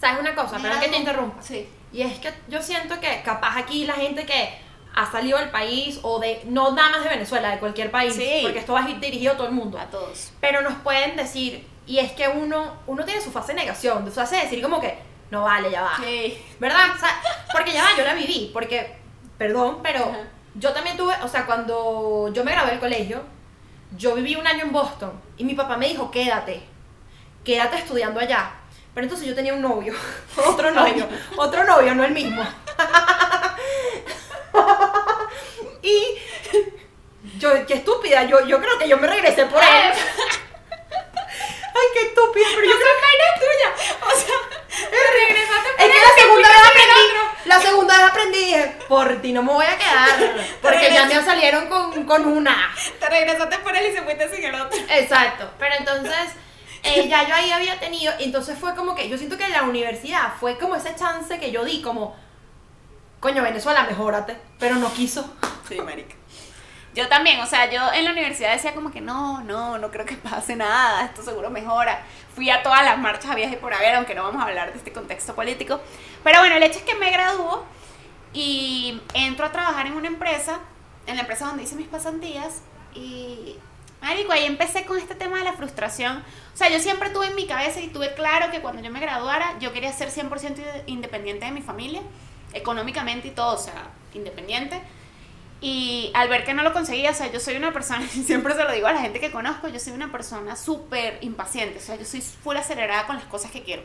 ¿Sabes 0.00 0.20
una 0.20 0.34
cosa? 0.34 0.58
Perdón 0.58 0.80
que 0.80 0.88
te 0.88 0.96
interrumpa. 0.98 1.42
Sí. 1.42 1.68
Y 1.92 2.02
es 2.02 2.18
que 2.18 2.32
yo 2.48 2.62
siento 2.62 3.00
que 3.00 3.22
capaz 3.22 3.56
aquí 3.56 3.86
la 3.86 3.94
gente 3.94 4.26
que 4.26 4.63
ha 4.96 5.10
salido 5.10 5.38
del 5.38 5.50
país 5.50 5.98
o 6.02 6.18
de, 6.20 6.42
no 6.46 6.72
nada 6.72 6.90
más 6.90 7.02
de 7.04 7.10
Venezuela, 7.10 7.50
de 7.50 7.58
cualquier 7.58 7.90
país, 7.90 8.14
Sí. 8.14 8.40
porque 8.42 8.60
esto 8.60 8.72
va 8.74 8.82
dirigido 8.82 9.32
a 9.32 9.36
todo 9.36 9.48
el 9.48 9.52
mundo. 9.52 9.78
A 9.78 9.86
todos. 9.86 10.32
Pero 10.40 10.60
nos 10.62 10.74
pueden 10.74 11.16
decir, 11.16 11.66
y 11.86 11.98
es 11.98 12.12
que 12.12 12.28
uno, 12.28 12.74
uno 12.86 13.04
tiene 13.04 13.20
su 13.20 13.30
fase 13.32 13.52
de 13.54 13.60
negación, 13.60 14.04
su 14.06 14.12
fase 14.12 14.36
de 14.36 14.42
decir 14.42 14.62
como 14.62 14.80
que, 14.80 14.96
no 15.30 15.42
vale, 15.42 15.70
ya 15.70 15.82
va. 15.82 15.96
Sí. 15.98 16.38
¿Verdad? 16.60 16.90
O 16.94 16.98
sea, 16.98 17.20
porque 17.52 17.72
ya 17.72 17.82
va, 17.82 17.88
yo 17.96 18.04
la 18.04 18.14
viví, 18.14 18.50
porque, 18.52 18.96
perdón, 19.36 19.80
pero 19.82 20.00
Ajá. 20.00 20.18
yo 20.54 20.72
también 20.72 20.96
tuve, 20.96 21.14
o 21.22 21.28
sea, 21.28 21.44
cuando 21.44 22.30
yo 22.32 22.44
me 22.44 22.52
gradué 22.52 22.70
del 22.70 22.80
colegio, 22.80 23.22
yo 23.96 24.14
viví 24.14 24.36
un 24.36 24.46
año 24.46 24.62
en 24.64 24.72
Boston 24.72 25.12
y 25.36 25.44
mi 25.44 25.54
papá 25.54 25.76
me 25.76 25.88
dijo, 25.88 26.10
quédate, 26.10 26.62
quédate 27.44 27.76
estudiando 27.78 28.20
allá. 28.20 28.50
Pero 28.94 29.06
entonces 29.06 29.26
yo 29.26 29.34
tenía 29.34 29.54
un 29.54 29.60
novio, 29.62 29.92
otro 30.46 30.70
novio, 30.70 31.08
otro 31.36 31.64
novio, 31.64 31.94
no 31.96 32.04
el 32.04 32.12
mismo. 32.12 32.42
y 35.82 36.18
yo, 37.38 37.66
qué 37.66 37.74
estúpida, 37.74 38.24
yo, 38.24 38.46
yo 38.46 38.60
creo 38.60 38.78
que 38.78 38.88
yo 38.88 38.96
me 38.98 39.06
regresé 39.06 39.46
por 39.46 39.62
él. 39.62 39.92
Ay, 41.76 41.86
qué 41.92 42.00
estúpida, 42.06 42.46
pero 42.54 42.66
yo 42.66 42.76
creo 42.76 42.94
que 43.00 43.14
tuya. 43.40 43.68
O 44.06 44.10
sea, 44.16 44.36
te 44.90 44.96
regresaste 45.26 45.70
por 45.76 45.86
es 45.86 45.92
que 45.92 46.00
la 46.00 46.14
segunda 46.22 46.48
vez 46.48 46.58
aprendí, 46.68 47.04
la 47.44 47.60
segunda 47.60 47.96
vez 47.96 48.06
aprendí 48.06 48.38
dije, 48.38 48.76
por 48.88 49.20
ti 49.20 49.32
no 49.32 49.42
me 49.42 49.52
voy 49.52 49.66
a 49.66 49.76
quedar, 49.76 50.34
porque 50.62 50.92
ya 50.92 51.06
me 51.06 51.24
salieron 51.24 51.68
con, 51.68 52.04
con 52.04 52.26
una. 52.26 52.74
Te 53.00 53.08
regresaste 53.08 53.58
por 53.58 53.76
él 53.76 53.86
y 53.90 53.92
se 53.92 54.02
fuiste 54.02 54.34
sin 54.34 54.44
el 54.44 54.54
otro. 54.60 54.78
Exacto, 54.88 55.50
pero 55.58 55.74
entonces 55.78 56.30
eh, 56.84 57.08
ya 57.08 57.26
yo 57.26 57.34
ahí 57.34 57.50
había 57.50 57.80
tenido, 57.80 58.12
entonces 58.18 58.58
fue 58.58 58.74
como 58.74 58.94
que 58.94 59.08
yo 59.08 59.16
siento 59.16 59.38
que 59.38 59.48
la 59.48 59.62
universidad 59.62 60.34
fue 60.38 60.58
como 60.58 60.76
ese 60.76 60.94
chance 60.94 61.38
que 61.38 61.50
yo 61.50 61.64
di, 61.64 61.80
como, 61.80 62.14
coño, 63.24 63.42
Venezuela, 63.42 63.84
mejórate, 63.84 64.36
pero 64.58 64.74
no 64.74 64.92
quiso. 64.92 65.34
Sí, 65.66 65.80
marica. 65.80 66.14
Yo 66.94 67.08
también, 67.08 67.40
o 67.40 67.46
sea, 67.46 67.70
yo 67.70 67.80
en 67.94 68.04
la 68.04 68.10
universidad 68.10 68.52
decía 68.52 68.74
como 68.74 68.92
que 68.92 69.00
no, 69.00 69.40
no, 69.40 69.78
no 69.78 69.90
creo 69.90 70.04
que 70.04 70.16
pase 70.16 70.56
nada, 70.56 71.06
esto 71.06 71.22
seguro 71.22 71.48
mejora. 71.48 72.04
Fui 72.34 72.50
a 72.50 72.62
todas 72.62 72.84
las 72.84 72.98
marchas 72.98 73.30
a 73.30 73.34
viaje 73.34 73.56
por 73.56 73.72
haber, 73.72 73.94
aunque 73.94 74.14
no 74.14 74.24
vamos 74.24 74.42
a 74.42 74.46
hablar 74.46 74.72
de 74.72 74.78
este 74.78 74.92
contexto 74.92 75.34
político. 75.34 75.80
Pero 76.22 76.40
bueno, 76.40 76.56
el 76.56 76.62
hecho 76.64 76.80
es 76.80 76.84
que 76.84 76.96
me 76.96 77.10
graduó 77.10 77.64
y 78.34 79.00
entro 79.14 79.46
a 79.46 79.52
trabajar 79.52 79.86
en 79.86 79.94
una 79.94 80.08
empresa, 80.08 80.60
en 81.06 81.16
la 81.16 81.22
empresa 81.22 81.46
donde 81.46 81.62
hice 81.62 81.76
mis 81.76 81.88
pasantías, 81.88 82.60
y 82.94 83.56
Marico, 84.02 84.32
ahí 84.32 84.44
empecé 84.44 84.84
con 84.84 84.98
este 84.98 85.14
tema 85.14 85.38
de 85.38 85.44
la 85.44 85.54
frustración. 85.54 86.22
O 86.52 86.56
sea, 86.58 86.68
yo 86.68 86.78
siempre 86.78 87.08
tuve 87.08 87.28
en 87.28 87.36
mi 87.36 87.46
cabeza 87.46 87.80
y 87.80 87.88
tuve 87.88 88.12
claro 88.12 88.50
que 88.50 88.60
cuando 88.60 88.82
yo 88.82 88.90
me 88.90 89.00
graduara, 89.00 89.58
yo 89.60 89.72
quería 89.72 89.94
ser 89.94 90.10
100% 90.10 90.82
independiente 90.84 91.46
de 91.46 91.52
mi 91.52 91.62
familia, 91.62 92.02
económicamente 92.54 93.28
y 93.28 93.30
todo, 93.32 93.54
o 93.54 93.58
sea, 93.58 93.90
independiente. 94.14 94.80
Y 95.60 96.10
al 96.14 96.28
ver 96.28 96.44
que 96.44 96.52
no 96.52 96.62
lo 96.62 96.72
conseguía, 96.72 97.10
o 97.10 97.14
sea, 97.14 97.32
yo 97.32 97.40
soy 97.40 97.56
una 97.56 97.72
persona, 97.72 98.04
y 98.14 98.22
siempre 98.22 98.54
se 98.54 98.64
lo 98.64 98.72
digo 98.72 98.86
a 98.86 98.92
la 98.92 99.00
gente 99.00 99.20
que 99.20 99.30
conozco, 99.30 99.68
yo 99.68 99.80
soy 99.80 99.92
una 99.92 100.12
persona 100.12 100.56
súper 100.56 101.18
impaciente, 101.22 101.78
o 101.78 101.82
sea, 101.82 101.96
yo 101.96 102.04
soy 102.04 102.20
full 102.20 102.56
acelerada 102.56 103.06
con 103.06 103.16
las 103.16 103.24
cosas 103.26 103.50
que 103.50 103.62
quiero. 103.62 103.82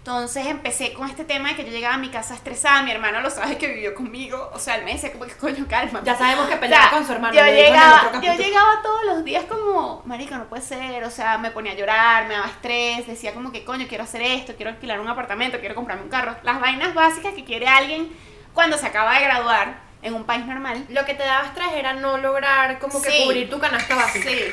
Entonces 0.00 0.46
empecé 0.46 0.94
con 0.94 1.10
este 1.10 1.26
tema 1.26 1.50
de 1.50 1.56
que 1.56 1.64
yo 1.66 1.70
llegaba 1.70 1.94
a 1.94 1.98
mi 1.98 2.08
casa 2.08 2.34
estresada, 2.34 2.82
mi 2.82 2.90
hermano 2.90 3.20
lo 3.20 3.28
sabe 3.28 3.58
que 3.58 3.68
vivió 3.68 3.94
conmigo, 3.94 4.50
o 4.54 4.58
sea, 4.58 4.76
él 4.76 4.84
me 4.86 4.94
decía 4.94 5.12
como 5.12 5.26
que 5.26 5.34
coño, 5.34 5.66
calma. 5.68 6.00
Ya 6.02 6.16
sabemos 6.16 6.48
que 6.48 6.56
peleaba 6.56 6.90
con 6.90 7.04
su 7.04 7.12
hermano. 7.12 7.34
Yo 7.34 7.44
llegaba, 7.44 8.10
yo 8.14 8.32
llegaba 8.32 8.80
todos 8.82 9.04
los 9.04 9.24
días 9.24 9.44
como, 9.44 10.02
marica, 10.06 10.38
no 10.38 10.48
puede 10.48 10.62
ser, 10.62 11.04
o 11.04 11.10
sea, 11.10 11.36
me 11.36 11.50
ponía 11.50 11.72
a 11.72 11.74
llorar, 11.74 12.26
me 12.28 12.34
daba 12.34 12.46
estrés, 12.46 13.06
decía 13.06 13.34
como 13.34 13.52
que 13.52 13.62
coño, 13.62 13.86
quiero 13.88 14.04
hacer 14.04 14.22
esto, 14.22 14.54
quiero 14.56 14.70
alquilar 14.70 15.00
un 15.00 15.08
apartamento, 15.08 15.60
quiero 15.60 15.74
comprarme 15.74 16.04
un 16.04 16.10
carro, 16.10 16.34
las 16.44 16.60
vainas 16.62 16.94
básicas 16.94 17.34
que 17.34 17.44
quiere 17.44 17.68
alguien 17.68 18.10
cuando 18.54 18.78
se 18.78 18.86
acaba 18.86 19.18
de 19.18 19.24
graduar 19.24 19.82
en 20.00 20.14
un 20.14 20.24
país 20.24 20.46
normal. 20.46 20.82
Lo 20.88 21.04
que 21.04 21.12
te 21.12 21.24
daba 21.24 21.46
estrés 21.46 21.74
era 21.74 21.92
no 21.92 22.16
lograr 22.16 22.78
como 22.78 23.02
que 23.02 23.24
cubrir 23.24 23.50
tu 23.50 23.58
canasta 23.58 23.94
básica. 23.96 24.30
Sí. 24.30 24.44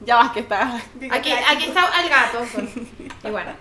Ya 0.00 0.16
vas 0.16 0.32
que 0.32 0.40
está. 0.40 0.80
Aquí, 1.10 1.32
aquí 1.32 1.64
está 1.66 2.02
el 2.02 2.08
gato. 2.08 2.44
Pues. 2.52 2.66
y 3.24 3.30
bueno. 3.30 3.52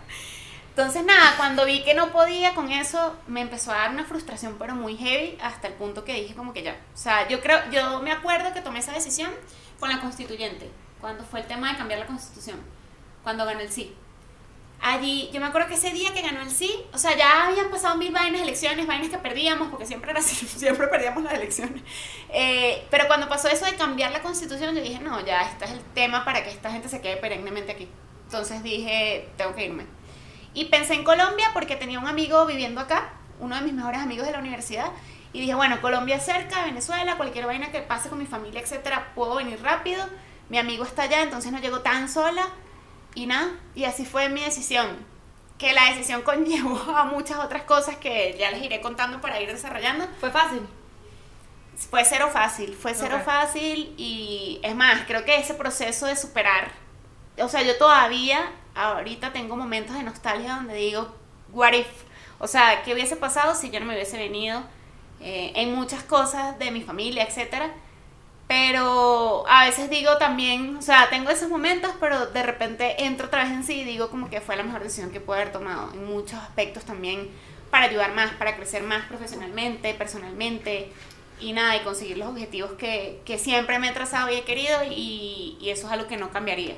Entonces 0.76 1.06
nada, 1.06 1.38
cuando 1.38 1.66
vi 1.66 1.86
que 1.86 1.94
no 1.94 2.12
podía 2.12 2.54
con 2.54 2.70
eso, 2.70 3.16
me 3.28 3.40
empezó 3.40 3.72
a 3.72 3.76
dar 3.76 3.92
una 3.92 4.04
frustración 4.04 4.58
pero 4.60 4.76
muy 4.76 4.98
heavy 4.98 5.38
hasta 5.42 5.70
el 5.70 5.74
punto 5.76 6.04
que 6.04 6.16
dije 6.16 6.36
como 6.36 6.52
que 6.52 6.64
ya. 6.64 6.74
O 6.94 6.98
sea, 6.98 7.30
yo 7.30 7.40
creo, 7.40 7.58
yo 7.72 8.02
me 8.02 8.12
acuerdo 8.12 8.52
que 8.54 8.60
tomé 8.60 8.80
esa 8.80 8.92
decisión 8.92 9.32
con 9.80 9.88
la 9.88 10.02
constituyente, 10.02 10.70
cuando 11.00 11.24
fue 11.24 11.40
el 11.40 11.48
tema 11.48 11.72
de 11.72 11.78
cambiar 11.78 12.02
la 12.02 12.06
constitución, 12.06 12.60
cuando 13.24 13.46
gané 13.46 13.64
el 13.64 13.72
sí. 13.72 13.96
Allí, 14.82 15.30
yo 15.32 15.40
me 15.40 15.48
acuerdo 15.48 15.70
que 15.70 15.76
ese 15.76 15.92
día 15.92 16.14
que 16.14 16.22
ganó 16.22 16.42
el 16.42 16.52
sí, 16.52 16.84
o 16.92 16.98
sea, 16.98 17.16
ya 17.16 17.48
habían 17.48 17.72
pasado 17.72 17.96
mil 17.96 18.12
vainas, 18.12 18.42
elecciones, 18.42 18.86
vainas 18.86 19.08
que 19.08 19.18
perdíamos, 19.18 19.70
porque 19.70 19.86
siempre 19.86 20.12
era 20.12 20.22
siempre 20.22 20.90
perdíamos 20.90 21.24
las 21.24 21.36
elecciones. 21.36 21.84
Eh, 22.28 22.86
pero 22.92 23.08
cuando 23.08 23.30
pasó 23.30 23.48
eso 23.48 23.64
de 23.64 23.76
cambiar 23.76 24.12
la 24.12 24.22
constitución, 24.22 24.76
yo 24.76 24.82
dije, 24.82 25.00
no, 25.00 25.26
ya, 25.26 25.44
este 25.44 25.64
es 25.64 25.72
el 25.72 25.82
tema 25.94 26.26
para 26.26 26.44
que 26.44 26.50
esta 26.50 26.70
gente 26.70 26.90
se 26.90 27.00
quede 27.00 27.16
perennemente 27.16 27.72
aquí. 27.72 27.88
Entonces 28.26 28.62
dije, 28.62 29.30
tengo 29.38 29.56
que 29.56 29.68
irme. 29.68 29.95
Y 30.56 30.66
pensé 30.66 30.96
en 30.96 31.04
Colombia 31.04 31.52
porque 31.54 31.76
tenía 31.76 32.00
un 32.00 32.08
amigo 32.08 32.46
viviendo 32.46 32.82
acá, 32.82 33.10
uno 33.40 33.56
de 33.56 33.62
mis 33.62 33.74
mejores 33.74 34.00
amigos 34.00 34.26
de 34.26 34.32
la 34.32 34.40
universidad, 34.40 34.88
y 35.34 35.42
dije, 35.42 35.54
bueno, 35.54 35.82
Colombia 35.82 36.18
cerca, 36.18 36.64
Venezuela, 36.64 37.18
cualquier 37.18 37.46
vaina 37.46 37.70
que 37.70 37.82
pase 37.82 38.08
con 38.08 38.18
mi 38.18 38.26
familia, 38.26 38.62
etcétera, 38.62 39.12
puedo 39.16 39.36
venir 39.36 39.62
rápido. 39.62 40.08
Mi 40.48 40.58
amigo 40.58 40.86
está 40.86 41.04
allá, 41.04 41.24
entonces 41.24 41.52
no 41.52 41.60
llego 41.60 41.82
tan 41.82 42.08
sola. 42.08 42.48
Y 43.16 43.26
nada, 43.26 43.52
y 43.76 43.84
así 43.84 44.06
fue 44.06 44.30
mi 44.30 44.42
decisión. 44.42 44.88
Que 45.58 45.74
la 45.74 45.90
decisión 45.90 46.22
conllevó 46.24 46.80
a 46.96 47.04
muchas 47.04 47.40
otras 47.40 47.64
cosas 47.64 47.98
que 47.98 48.38
ya 48.40 48.50
les 48.50 48.64
iré 48.64 48.80
contando 48.80 49.20
para 49.20 49.42
ir 49.42 49.52
desarrollando. 49.52 50.08
¿Fue 50.22 50.32
fácil? 50.32 50.62
Fue 51.90 52.06
cero 52.06 52.30
fácil, 52.32 52.74
fue 52.74 52.94
cero 52.94 53.22
fácil 53.26 53.94
y 53.98 54.62
es 54.64 54.74
más, 54.74 55.02
creo 55.06 55.26
que 55.26 55.38
ese 55.38 55.54
proceso 55.54 56.06
de 56.06 56.16
superar, 56.16 56.72
o 57.38 57.50
sea, 57.50 57.64
yo 57.64 57.78
todavía 57.78 58.50
ahorita 58.76 59.34
tengo 59.34 59.56
momentos 59.56 59.96
de 59.96 60.04
nostalgia 60.04 60.56
donde 60.56 60.76
digo, 60.76 61.16
what 61.52 61.74
if? 61.74 61.88
O 62.40 62.48
sea, 62.48 62.84
¿qué 62.84 62.94
hubiese 62.94 63.16
pasado 63.16 63.56
si 63.56 63.72
yo 63.72 63.80
no 63.80 63.86
me 63.86 63.94
hubiese 63.94 64.18
venido? 64.18 64.64
Eh, 65.22 65.54
en 65.56 65.74
muchas 65.74 66.04
cosas 66.04 66.60
de 66.60 66.72
mi 66.72 66.82
familia, 66.82 67.24
etcétera. 67.24 67.74
Pero 68.48 69.44
a 69.48 69.66
veces 69.66 69.90
digo 69.90 70.18
también, 70.18 70.76
o 70.78 70.82
sea, 70.82 71.10
tengo 71.10 71.32
esos 71.32 71.50
momentos, 71.50 71.92
pero 72.00 72.28
de 72.28 72.44
repente 72.44 73.04
entro 73.06 73.28
otra 73.28 73.44
vez 73.44 73.52
en 73.52 73.64
sí 73.64 73.82
y 73.82 73.84
digo 73.86 74.10
como 74.12 74.30
que 74.30 74.40
fue 74.40 74.56
la 74.56 74.64
mejor 74.64 74.84
decisión 74.84 75.10
que 75.10 75.20
pude 75.20 75.38
haber 75.38 75.52
tomado 75.52 75.92
en 75.94 76.06
muchos 76.06 76.38
aspectos 76.40 76.86
también 76.86 77.30
para 77.72 77.86
ayudar 77.86 78.14
más, 78.14 78.32
para 78.34 78.56
crecer 78.56 78.84
más 78.84 79.06
profesionalmente, 79.08 79.96
personalmente 79.96 80.92
y 81.40 81.54
nada, 81.54 81.76
y 81.76 81.80
conseguir 81.80 82.18
los 82.18 82.30
objetivos 82.30 82.74
que, 82.74 83.24
siempre 83.40 83.80
me 83.80 83.90
he 83.90 83.92
trazado 83.94 84.30
y 84.32 84.36
he 84.36 84.44
querido 84.44 84.84
y, 84.84 85.58
y 85.60 85.70
eso 85.72 85.88
es 85.88 85.94
algo 85.94 86.08
que 86.08 86.18
no 86.18 86.30
cambiaría. 86.30 86.76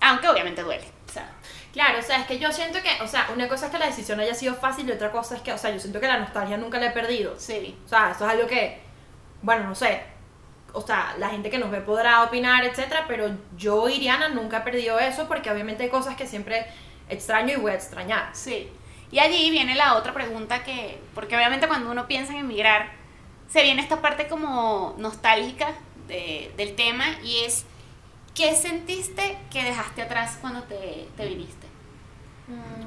Aunque 0.00 0.28
obviamente 0.28 0.62
duele. 0.62 0.86
O 1.08 1.12
sea, 1.12 1.30
Claro, 1.72 2.00
o 2.00 2.02
sea, 2.02 2.18
es 2.18 2.26
que 2.26 2.38
yo 2.38 2.52
siento 2.52 2.80
que, 2.82 3.02
o 3.02 3.06
sea, 3.06 3.28
una 3.32 3.46
cosa 3.46 3.66
es 3.66 3.72
que 3.72 3.78
la 3.78 3.86
decisión 3.86 4.18
haya 4.18 4.34
sido 4.34 4.54
fácil 4.54 4.88
y 4.88 4.92
otra 4.92 5.12
cosa 5.12 5.36
es 5.36 5.42
que, 5.42 5.52
o 5.52 5.58
sea, 5.58 5.70
yo 5.70 5.78
siento 5.78 6.00
que 6.00 6.08
la 6.08 6.18
nostalgia 6.18 6.56
nunca 6.56 6.78
la 6.78 6.86
he 6.86 6.90
perdido. 6.90 7.38
Sí. 7.38 7.78
O 7.84 7.88
sea, 7.88 8.10
eso 8.10 8.24
es 8.24 8.30
algo 8.32 8.48
que, 8.48 8.80
bueno, 9.42 9.68
no 9.68 9.74
sé, 9.76 10.02
o 10.72 10.80
sea, 10.80 11.14
la 11.18 11.28
gente 11.28 11.48
que 11.48 11.58
nos 11.58 11.70
ve 11.70 11.80
podrá 11.80 12.24
opinar, 12.24 12.64
etcétera, 12.64 13.04
pero 13.06 13.30
yo, 13.56 13.88
Iriana, 13.88 14.28
nunca 14.28 14.58
he 14.58 14.60
perdido 14.62 14.98
eso 14.98 15.28
porque 15.28 15.50
obviamente 15.50 15.84
hay 15.84 15.90
cosas 15.90 16.16
que 16.16 16.26
siempre 16.26 16.66
extraño 17.08 17.54
y 17.54 17.56
voy 17.56 17.70
a 17.70 17.74
extrañar. 17.74 18.30
Sí. 18.32 18.68
Y 19.12 19.20
allí 19.20 19.50
viene 19.50 19.76
la 19.76 19.94
otra 19.94 20.12
pregunta 20.12 20.64
que, 20.64 21.00
porque 21.14 21.36
obviamente 21.36 21.68
cuando 21.68 21.90
uno 21.90 22.08
piensa 22.08 22.32
en 22.32 22.40
emigrar, 22.40 22.90
se 23.48 23.62
viene 23.62 23.80
esta 23.82 24.00
parte 24.00 24.26
como 24.26 24.94
nostálgica 24.98 25.72
de, 26.08 26.52
del 26.56 26.74
tema 26.74 27.04
y 27.22 27.44
es 27.44 27.64
¿qué 28.40 28.56
sentiste 28.56 29.36
que 29.50 29.62
dejaste 29.62 30.00
atrás 30.00 30.38
cuando 30.40 30.62
te, 30.62 31.06
te 31.14 31.26
viniste? 31.26 31.66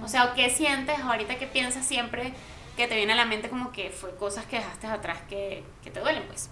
O 0.04 0.08
sea, 0.08 0.34
¿qué 0.34 0.50
sientes 0.50 1.00
ahorita 1.00 1.38
que 1.38 1.46
piensas 1.46 1.86
siempre 1.86 2.34
que 2.76 2.88
te 2.88 2.96
viene 2.96 3.14
a 3.14 3.16
la 3.16 3.26
mente 3.26 3.50
como 3.50 3.72
que 3.72 3.92
fue 3.92 4.16
cosas 4.16 4.46
que 4.46 4.58
dejaste 4.58 4.88
atrás 4.88 5.20
que, 5.30 5.64
que 5.84 5.92
te 5.92 6.00
duelen, 6.00 6.24
pues? 6.24 6.50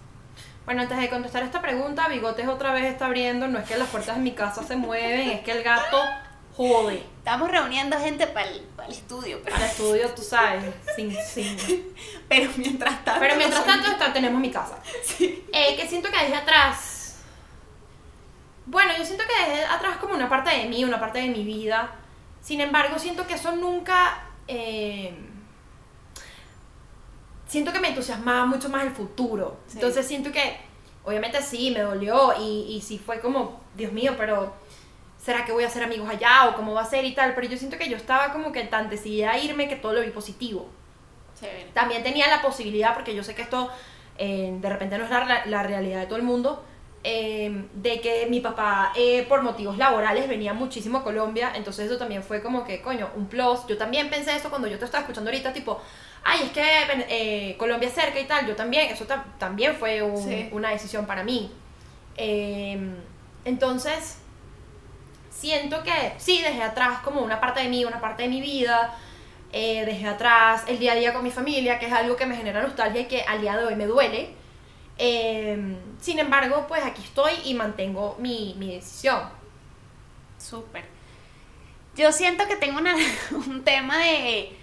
Bueno, 0.66 0.84
antes 0.84 1.00
de 1.00 1.10
contestar 1.10 1.42
esta 1.42 1.62
pregunta, 1.62 2.08
Bigotes 2.10 2.48
otra 2.48 2.74
vez 2.74 2.86
está 2.86 3.08
abriendo. 3.08 3.48
No 3.48 3.58
es 3.58 3.68
que 3.68 3.76
las 3.76 3.90
puertas 3.90 4.18
de 4.18 4.22
mi 4.22 4.34
casa 4.34 4.64
se 4.64 4.76
mueven, 4.76 5.30
es 5.32 5.42
que 5.42 5.52
el 5.52 5.64
gato 5.64 6.00
jode. 6.56 7.04
Estamos 7.18 7.50
reuniendo 7.50 7.98
gente 7.98 8.28
para 8.28 8.48
el, 8.48 8.64
estudio. 8.88 9.40
Pero... 9.44 9.56
Para 9.56 9.66
el 9.66 9.72
estudio, 9.72 10.10
tú 10.12 10.22
sabes, 10.22 10.64
sin, 10.96 11.12
sin. 11.26 11.58
Pero 12.30 12.52
mientras 12.56 13.04
tanto. 13.04 13.20
Pero 13.20 13.36
mientras 13.36 13.66
tanto 13.66 13.92
está, 13.92 14.14
tenemos 14.14 14.40
mi 14.40 14.52
casa. 14.52 14.78
Sí. 15.04 15.44
Eh, 15.52 15.76
que 15.76 15.88
siento 15.88 16.10
que 16.12 16.18
dejé 16.18 16.36
atrás 16.36 17.01
bueno, 18.66 18.94
yo 18.98 19.06
siento 19.06 19.24
que 19.26 19.50
dejé 19.50 19.66
atrás 19.66 19.98
como 19.98 20.14
una 20.14 20.30
parte 20.30 20.50
de 20.52 20.68
mí, 20.68 20.84
una 20.84 21.00
parte 21.00 21.20
de 21.20 21.30
mi 21.30 21.44
vida. 21.44 21.92
Sin 22.42 22.62
embargo, 22.62 23.00
siento 23.00 23.28
que 23.28 23.36
eso 23.36 23.52
nunca... 23.56 24.24
Eh, 24.48 25.14
siento 27.48 27.74
que 27.74 27.80
me 27.80 27.90
entusiasmaba 27.90 28.46
mucho 28.46 28.70
más 28.70 28.84
el 28.84 28.92
futuro. 28.92 29.58
Entonces 29.74 30.08
siento 30.08 30.32
que, 30.32 30.58
obviamente 31.04 31.42
sí, 31.42 31.72
me 31.72 31.82
dolió 31.82 32.34
y, 32.40 32.76
y 32.76 32.82
sí 32.82 32.98
fue 32.98 33.20
como, 33.20 33.62
Dios 33.76 33.92
mío, 33.92 34.16
pero 34.18 34.54
¿será 35.22 35.46
que 35.46 35.52
voy 35.52 35.64
a 35.64 35.68
hacer 35.68 35.84
amigos 35.84 36.10
allá 36.10 36.50
o 36.50 36.56
cómo 36.56 36.74
va 36.74 36.82
a 36.82 36.86
ser 36.86 37.06
y 37.06 37.14
tal? 37.14 37.36
Pero 37.36 37.48
yo 37.48 37.58
siento 37.58 37.78
que 37.78 37.90
yo 37.90 37.98
estaba 37.98 38.32
como 38.32 38.52
que 38.52 38.64
tan 38.64 38.90
decidida 38.90 39.32
a 39.32 39.38
irme 39.38 39.68
que 39.68 39.76
todo 39.76 39.94
lo 39.94 40.02
vi 40.02 40.10
positivo. 40.10 40.70
También 41.74 42.04
tenía 42.04 42.28
la 42.28 42.42
posibilidad, 42.42 42.94
porque 42.94 43.16
yo 43.16 43.24
sé 43.24 43.34
que 43.34 43.42
esto 43.42 43.70
eh, 44.18 44.56
de 44.60 44.70
repente 44.70 44.98
no 44.98 45.06
es 45.06 45.10
la, 45.10 45.46
la 45.46 45.64
realidad 45.64 46.02
de 46.02 46.06
todo 46.06 46.18
el 46.18 46.24
mundo, 46.24 46.64
Em, 47.04 47.68
de 47.74 48.00
que 48.00 48.28
mi 48.28 48.42
papá 48.42 48.94
eh, 48.96 49.26
por 49.28 49.42
motivos 49.42 49.76
laborales 49.76 50.30
venía 50.30 50.54
muchísimo 50.54 51.00
a 51.00 51.04
Colombia, 51.04 51.52
entonces 51.56 51.88
eso 51.88 51.98
también 51.98 52.22
fue 52.22 52.44
como 52.44 52.64
que, 52.64 52.80
coño, 52.82 53.10
un 53.16 53.26
plus. 53.26 53.66
Yo 53.68 53.76
también 53.76 54.10
pensé 54.12 54.36
eso 54.36 54.50
cuando 54.50 54.68
yo 54.68 54.78
te 54.78 54.86
estaba 54.86 55.02
escuchando 55.02 55.32
ahorita, 55.32 55.52
tipo, 55.52 55.82
ay, 56.24 56.42
es 56.44 56.52
que 56.52 56.64
eh, 57.10 57.58
Colombia 57.58 57.90
es 57.90 57.96
cerca 57.96 58.20
y 58.20 58.26
tal, 58.26 58.46
yo 58.46 58.56
también, 58.56 58.92
eso 58.92 59.06
también 59.40 59.76
fue 59.76 60.04
una 60.52 60.70
decisión 60.70 61.08
para 61.08 61.24
mí. 61.24 61.52
Em, 62.18 62.96
entonces, 63.46 64.18
siento 65.32 65.82
que 65.82 66.14
sí, 66.18 66.42
dejé 66.44 66.62
atrás 66.62 67.00
como 67.04 67.22
una 67.22 67.42
parte 67.42 67.62
de 67.62 67.70
mí, 67.70 67.84
una 67.84 68.00
parte 68.00 68.24
de 68.24 68.30
mi 68.30 68.42
vida. 68.42 68.96
Eh, 69.54 69.86
dejé 69.86 70.08
atrás 70.08 70.66
el 70.68 70.78
día 70.78 70.94
a 70.94 70.96
día 70.96 71.14
con 71.14 71.24
mi 71.24 71.32
familia, 71.32 71.80
que 71.80 71.88
es 71.88 71.94
algo 71.94 72.16
que 72.16 72.28
me 72.28 72.36
genera 72.36 72.62
nostalgia 72.62 73.02
y 73.02 73.06
que 73.06 73.24
al 73.24 73.42
día 73.42 73.58
de 73.58 73.66
hoy 73.66 73.76
me 73.76 73.88
duele. 73.88 74.41
Em, 75.04 75.78
sin 76.00 76.20
embargo, 76.20 76.68
pues 76.68 76.84
aquí 76.84 77.02
estoy 77.02 77.34
y 77.46 77.56
mantengo 77.56 78.16
mi, 78.20 78.54
decisión. 78.60 79.20
Súper. 80.38 80.86
Yo 81.96 82.12
siento 82.12 82.48
que 82.48 82.56
tengo 82.56 82.80
un 83.32 83.64
tema 83.64 83.98
de... 83.98 84.56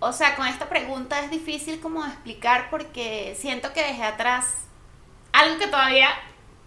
o 0.00 0.12
sea, 0.12 0.34
con 0.34 0.48
esta 0.48 0.68
pregunta 0.68 1.20
es 1.20 1.30
difícil 1.30 1.78
como 1.78 2.04
explicar 2.04 2.70
porque 2.70 3.36
siento 3.38 3.72
que 3.72 3.84
dejé 3.84 4.02
atrás 4.02 4.64
algo 5.30 5.60
que 5.60 5.68
todavía 5.68 6.08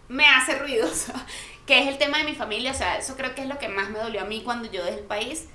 me 0.07 0.25
hace 0.25 0.57
ruido, 0.57 0.87
que 1.67 1.81
es 1.81 1.87
el 1.89 1.97
tema 1.97 2.19
de 2.19 2.23
mi 2.23 2.33
familia, 2.33 2.71
o 2.71 2.75
sea, 2.75 2.97
eso 2.97 3.17
creo 3.17 3.35
que 3.35 3.41
es 3.41 3.49
lo 3.49 3.59
que 3.59 3.67
más 3.67 3.89
me 3.89 3.99
dolió 3.99 4.21
a 4.21 4.25
mí 4.25 4.41
cuando 4.41 4.71
yo 4.71 4.85
dejé 4.85 4.99
el 4.99 5.05
país. 5.05 5.49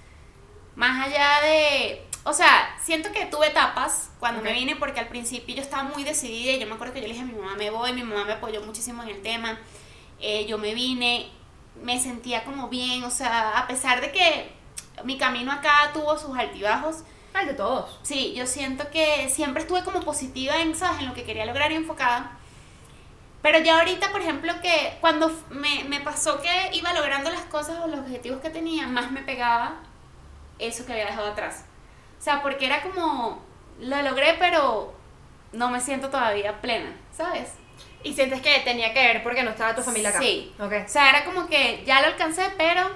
Más 0.77 1.07
allá 1.07 1.41
de, 1.41 2.07
o 2.25 2.33
sea, 2.33 2.77
siento 2.83 3.13
que 3.13 3.27
tuve 3.27 3.49
etapas 3.49 4.11
cuando 4.21 4.43
me 4.43 4.53
vine 4.53 4.77
porque 4.77 5.01
al 5.01 5.09
principio 5.09 5.55
yo 5.55 5.63
estaba 5.63 5.85
muy 5.85 6.05
decidida 6.05 6.53
y 6.53 6.59
yo 6.59 6.67
me 6.67 6.75
acuerdo 6.75 6.93
que 6.93 7.01
yo 7.01 7.07
le 7.07 7.15
dije 7.15 7.25
a 7.25 7.27
mi 7.27 7.33
mamá, 7.33 7.55
me 7.57 7.71
voy, 7.71 7.93
mi 7.93 8.03
mamá 8.03 8.25
me 8.25 8.33
apoyó 8.35 8.61
muchísimo 8.63 9.03
en 9.03 9.09
el 9.09 9.23
tema, 9.23 9.59
eh, 10.21 10.47
yo 10.47 10.59
me 10.59 10.75
vine, 10.75 11.31
me 11.83 11.99
sentía 11.99 12.45
como 12.45 12.69
bien, 12.69 13.05
o 13.05 13.11
sea, 13.11 13.59
a 13.59 13.67
pesar 13.67 14.01
de 14.01 14.13
que 14.13 14.53
mi 15.05 15.17
camino 15.17 15.51
acá 15.51 15.91
tuvo 15.95 16.19
sus 16.19 16.37
altibajos, 16.37 17.05
el 17.41 17.47
de 17.47 17.55
todos. 17.55 17.99
Sí, 18.03 18.35
yo 18.35 18.47
siento 18.47 18.91
que 18.91 19.29
siempre 19.31 19.63
estuve 19.63 19.85
como 19.85 20.01
positiva 20.01 20.61
en, 20.61 20.75
¿sabes? 20.75 21.01
en 21.01 21.07
lo 21.07 21.15
que 21.15 21.25
quería 21.25 21.47
lograr 21.47 21.73
y 21.73 21.77
enfocada. 21.77 22.33
Pero 23.41 23.61
ya 23.61 23.79
ahorita, 23.79 24.11
por 24.11 24.21
ejemplo, 24.21 24.53
que 24.61 24.99
cuando 25.01 25.33
me, 25.49 25.85
me 25.85 26.01
pasó 26.01 26.43
que 26.43 26.71
iba 26.75 26.93
logrando 26.93 27.31
las 27.31 27.43
cosas 27.43 27.79
o 27.83 27.87
los 27.87 28.01
objetivos 28.01 28.41
que 28.41 28.51
tenía, 28.51 28.87
más 28.87 29.11
me 29.11 29.23
pegaba 29.23 29.77
eso 30.59 30.85
que 30.85 30.93
había 30.93 31.07
dejado 31.07 31.29
atrás. 31.29 31.65
O 32.21 32.23
sea, 32.23 32.43
porque 32.43 32.67
era 32.67 32.83
como, 32.83 33.43
lo 33.81 34.03
logré, 34.03 34.37
pero 34.39 34.95
no 35.53 35.71
me 35.71 35.81
siento 35.81 36.11
todavía 36.11 36.61
plena, 36.61 36.95
¿sabes? 37.11 37.55
Y 38.05 38.13
sientes 38.13 38.41
que 38.41 38.61
tenía 38.61 38.95
que 38.95 39.01
ver 39.01 39.23
porque 39.23 39.43
no 39.43 39.51
estaba 39.51 39.75
tu 39.75 39.83
familia 39.83 40.11
acá. 40.11 40.21
Sí. 40.21 40.55
Okay. 40.59 40.83
O 40.83 40.89
sea, 40.89 41.09
era 41.09 41.25
como 41.25 41.49
que 41.49 41.83
ya 41.85 42.01
lo 42.01 42.09
alcancé, 42.09 42.45
pero 42.57 42.89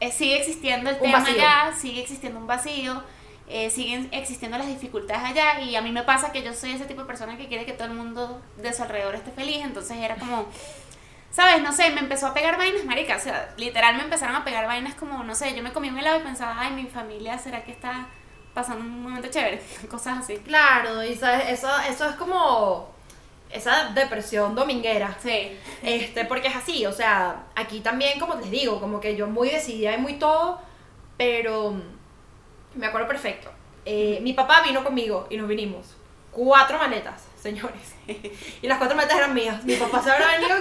eh, 0.00 0.12
sigue 0.12 0.38
existiendo 0.38 0.90
el 0.90 0.98
tema 0.98 1.24
allá, 1.24 1.72
sigue 1.74 2.02
existiendo 2.02 2.38
un 2.38 2.46
vacío 2.46 3.02
eh, 3.46 3.68
siguen 3.68 4.08
existiendo 4.10 4.56
las 4.56 4.66
dificultades 4.66 5.22
allá 5.22 5.60
y 5.60 5.76
a 5.76 5.82
mí 5.82 5.92
me 5.92 6.02
pasa 6.02 6.32
que 6.32 6.42
yo 6.42 6.54
soy 6.54 6.72
ese 6.72 6.86
tipo 6.86 7.02
de 7.02 7.06
persona 7.06 7.36
que 7.36 7.46
quiere 7.46 7.66
que 7.66 7.74
todo 7.74 7.88
el 7.88 7.94
mundo 7.94 8.40
de 8.56 8.72
su 8.72 8.82
alrededor 8.82 9.14
esté 9.14 9.32
feliz, 9.32 9.58
entonces 9.62 9.98
era 9.98 10.16
como, 10.16 10.46
¿sabes? 11.30 11.62
No 11.62 11.70
sé, 11.72 11.90
me 11.90 12.00
empezó 12.00 12.28
a 12.28 12.34
pegar 12.34 12.56
vainas, 12.56 12.86
marica, 12.86 13.16
o 13.16 13.20
sea, 13.20 13.52
literal 13.58 13.96
me 13.96 14.04
empezaron 14.04 14.34
a 14.34 14.44
pegar 14.44 14.66
vainas 14.66 14.94
como, 14.94 15.22
no 15.24 15.34
sé, 15.34 15.54
yo 15.54 15.62
me 15.62 15.74
comí 15.74 15.90
un 15.90 15.98
helado 15.98 16.20
y 16.20 16.22
pensaba, 16.22 16.58
ay, 16.58 16.72
mi 16.72 16.86
familia, 16.86 17.36
¿será 17.36 17.64
que 17.64 17.72
está 17.72 18.06
pasando 18.54 18.84
un 18.84 19.02
momento 19.02 19.28
chévere? 19.28 19.60
Cosas 19.90 20.18
así. 20.20 20.36
Claro, 20.38 21.02
y 21.02 21.14
sabes, 21.16 21.50
eso, 21.50 21.68
eso 21.88 22.08
es 22.08 22.16
como 22.16 22.94
esa 23.50 23.90
depresión 23.94 24.54
dominguera. 24.54 25.16
Sí. 25.22 25.56
Este, 25.82 26.24
porque 26.24 26.48
es 26.48 26.56
así, 26.56 26.86
o 26.86 26.92
sea, 26.92 27.44
aquí 27.54 27.80
también, 27.80 28.18
como 28.18 28.34
les 28.36 28.50
digo, 28.50 28.80
como 28.80 29.00
que 29.00 29.16
yo 29.16 29.26
muy 29.26 29.50
decidida 29.50 29.94
y 29.94 29.98
muy 29.98 30.14
todo, 30.14 30.60
pero 31.16 31.74
me 32.74 32.86
acuerdo 32.86 33.06
perfecto. 33.06 33.50
Eh, 33.84 34.18
mi 34.22 34.32
papá 34.32 34.62
vino 34.62 34.82
conmigo 34.82 35.26
y 35.30 35.36
nos 35.36 35.48
vinimos. 35.48 35.94
Cuatro 36.30 36.78
maletas, 36.78 37.26
señores. 37.40 37.94
Y 38.62 38.66
las 38.66 38.78
cuatro 38.78 38.96
maletas 38.96 39.18
eran 39.18 39.34
mías. 39.34 39.62
Mi 39.64 39.76
papá 39.76 40.02
se 40.02 40.10
habrá 40.10 40.38
venido 40.38 40.56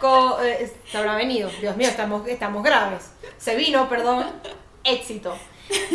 con. 0.00 0.46
Eh, 0.46 0.72
se 0.90 0.98
habrá 0.98 1.16
venido. 1.16 1.50
Dios 1.60 1.76
mío, 1.76 1.88
estamos, 1.88 2.26
estamos 2.28 2.62
graves. 2.62 3.12
Se 3.38 3.56
vino, 3.56 3.88
perdón. 3.88 4.26
Éxito. 4.84 5.36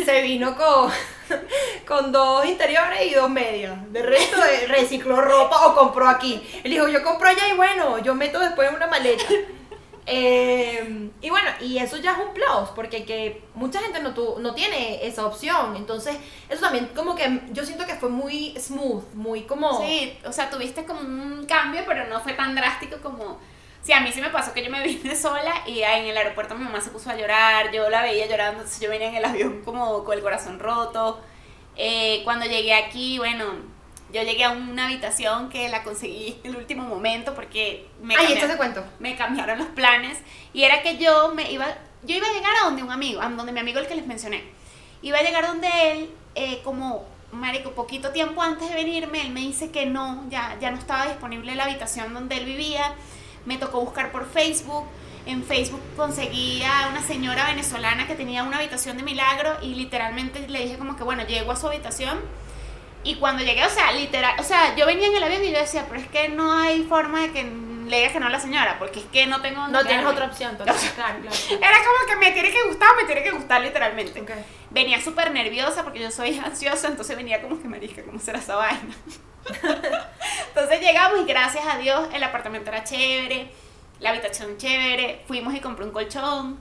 Se 0.04 0.22
vino 0.22 0.56
con, 0.56 0.90
con 1.86 2.12
dos 2.12 2.46
interiores 2.46 3.06
y 3.06 3.14
dos 3.14 3.28
medias. 3.28 3.92
De 3.92 4.02
resto, 4.02 4.36
eh, 4.44 4.66
recicló 4.68 5.20
ropa 5.20 5.66
o 5.66 5.74
compró 5.74 6.08
aquí. 6.08 6.42
Él 6.64 6.70
dijo, 6.70 6.88
yo 6.88 7.02
compro 7.02 7.28
allá 7.28 7.48
y 7.48 7.56
bueno, 7.56 7.98
yo 7.98 8.14
meto 8.14 8.38
después 8.38 8.68
en 8.68 8.76
una 8.76 8.86
maleta. 8.86 9.24
Eh, 10.08 11.10
y 11.20 11.30
bueno, 11.30 11.50
y 11.60 11.78
eso 11.78 11.96
ya 11.96 12.12
es 12.12 12.18
un 12.18 12.32
plus, 12.32 12.70
porque 12.76 13.04
que 13.04 13.42
mucha 13.54 13.80
gente 13.80 14.00
no, 14.00 14.14
no 14.38 14.54
tiene 14.54 15.04
esa 15.04 15.26
opción. 15.26 15.74
Entonces, 15.74 16.16
eso 16.48 16.60
también 16.60 16.90
como 16.94 17.16
que 17.16 17.40
yo 17.50 17.64
siento 17.64 17.86
que 17.86 17.96
fue 17.96 18.08
muy 18.08 18.54
smooth, 18.56 19.02
muy 19.14 19.42
como... 19.42 19.80
Sí, 19.84 20.16
o 20.24 20.32
sea, 20.32 20.48
tuviste 20.48 20.84
como 20.84 21.00
un 21.00 21.44
cambio, 21.46 21.82
pero 21.86 22.06
no 22.06 22.20
fue 22.20 22.34
tan 22.34 22.54
drástico 22.54 22.98
como... 23.02 23.40
Sí, 23.86 23.92
a 23.92 24.00
mí 24.00 24.10
sí 24.10 24.20
me 24.20 24.30
pasó 24.30 24.52
que 24.52 24.64
yo 24.64 24.70
me 24.70 24.82
vine 24.82 25.14
sola 25.16 25.62
y 25.64 25.80
en 25.80 26.06
el 26.06 26.16
aeropuerto 26.16 26.56
mi 26.56 26.64
mamá 26.64 26.80
se 26.80 26.90
puso 26.90 27.08
a 27.08 27.16
llorar, 27.16 27.70
yo 27.70 27.88
la 27.88 28.02
veía 28.02 28.26
llorando, 28.26 28.58
entonces 28.62 28.80
yo 28.80 28.90
venía 28.90 29.10
en 29.10 29.14
el 29.14 29.24
avión 29.24 29.62
como 29.64 30.02
con 30.02 30.18
el 30.18 30.24
corazón 30.24 30.58
roto. 30.58 31.20
Eh, 31.76 32.22
cuando 32.24 32.46
llegué 32.46 32.74
aquí, 32.74 33.18
bueno, 33.18 33.44
yo 34.12 34.22
llegué 34.24 34.42
a 34.42 34.50
una 34.50 34.86
habitación 34.86 35.50
que 35.50 35.68
la 35.68 35.84
conseguí 35.84 36.36
en 36.42 36.50
el 36.50 36.56
último 36.56 36.82
momento 36.82 37.32
porque 37.36 37.86
me, 38.02 38.16
Ay, 38.16 38.26
cambiaron, 38.26 38.56
cuento. 38.56 38.84
me 38.98 39.14
cambiaron 39.14 39.56
los 39.56 39.68
planes 39.68 40.18
y 40.52 40.64
era 40.64 40.82
que 40.82 40.96
yo 40.96 41.32
me 41.32 41.52
iba, 41.52 41.68
yo 42.02 42.16
iba 42.16 42.26
a 42.26 42.32
llegar 42.32 42.56
a 42.60 42.64
donde 42.64 42.82
un 42.82 42.90
amigo, 42.90 43.22
a 43.22 43.28
donde 43.28 43.52
mi 43.52 43.60
amigo 43.60 43.78
el 43.78 43.86
que 43.86 43.94
les 43.94 44.06
mencioné. 44.08 44.42
Iba 45.00 45.18
a 45.18 45.22
llegar 45.22 45.46
donde 45.46 45.68
él, 45.92 46.10
eh, 46.34 46.60
como, 46.64 47.06
marico, 47.30 47.70
poquito 47.70 48.10
tiempo 48.10 48.42
antes 48.42 48.68
de 48.68 48.74
venirme, 48.74 49.20
él 49.20 49.30
me 49.30 49.42
dice 49.42 49.70
que 49.70 49.86
no, 49.86 50.24
ya, 50.28 50.56
ya 50.60 50.72
no 50.72 50.76
estaba 50.76 51.06
disponible 51.06 51.54
la 51.54 51.66
habitación 51.66 52.12
donde 52.14 52.38
él 52.38 52.46
vivía. 52.46 52.92
Me 53.46 53.56
tocó 53.56 53.80
buscar 53.80 54.12
por 54.12 54.28
Facebook. 54.28 54.84
En 55.24 55.42
Facebook 55.42 55.80
conseguí 55.96 56.62
a 56.62 56.88
una 56.88 57.02
señora 57.02 57.46
venezolana 57.46 58.06
que 58.06 58.14
tenía 58.14 58.44
una 58.44 58.58
habitación 58.58 58.96
de 58.96 59.02
milagro 59.02 59.56
y 59.60 59.74
literalmente 59.74 60.46
le 60.46 60.60
dije 60.60 60.78
como 60.78 60.96
que, 60.96 61.02
bueno, 61.02 61.26
llego 61.26 61.50
a 61.50 61.56
su 61.56 61.66
habitación 61.66 62.20
y 63.06 63.14
cuando 63.14 63.44
llegué, 63.44 63.64
o 63.64 63.70
sea, 63.70 63.92
literal, 63.92 64.34
o 64.38 64.42
sea, 64.42 64.74
yo 64.74 64.84
venía 64.84 65.06
en 65.06 65.14
el 65.14 65.22
avión 65.22 65.44
y 65.44 65.52
yo 65.52 65.58
decía, 65.58 65.86
pero 65.88 66.00
es 66.00 66.08
que 66.08 66.28
no 66.28 66.52
hay 66.52 66.82
forma 66.82 67.20
de 67.22 67.30
que 67.30 67.44
le 67.44 67.98
digas 67.98 68.12
que 68.12 68.18
no 68.18 68.26
a 68.26 68.30
la 68.30 68.40
señora, 68.40 68.80
porque 68.80 68.98
es 68.98 69.04
que 69.06 69.26
no 69.26 69.40
tengo... 69.40 69.68
No 69.68 69.84
tienes 69.84 70.04
otra 70.04 70.26
opción, 70.26 70.56
claro, 70.64 70.74
claro. 70.96 71.20
Era 71.50 71.78
como 71.78 72.08
que 72.08 72.16
me 72.16 72.32
tiene 72.32 72.50
que 72.50 72.62
gustar, 72.64 72.88
me 72.96 73.04
tiene 73.04 73.22
que 73.22 73.30
gustar 73.30 73.60
literalmente. 73.60 74.24
Venía 74.70 75.00
súper 75.00 75.30
nerviosa 75.30 75.84
porque 75.84 76.00
yo 76.00 76.10
soy 76.10 76.36
ansiosa, 76.44 76.88
entonces 76.88 77.16
venía 77.16 77.40
como 77.40 77.62
que 77.62 77.68
marisca, 77.68 78.02
¿cómo 78.02 78.18
será 78.18 78.40
esa 78.40 78.56
vaina? 78.56 78.94
entonces 80.56 80.80
llegamos 80.80 81.20
y 81.20 81.24
gracias 81.24 81.64
a 81.66 81.76
Dios 81.76 82.08
el 82.14 82.22
apartamento 82.22 82.70
era 82.70 82.82
chévere, 82.82 83.50
la 84.00 84.10
habitación 84.10 84.56
chévere, 84.56 85.22
fuimos 85.26 85.54
y 85.54 85.60
compré 85.60 85.84
un 85.84 85.92
colchón 85.92 86.58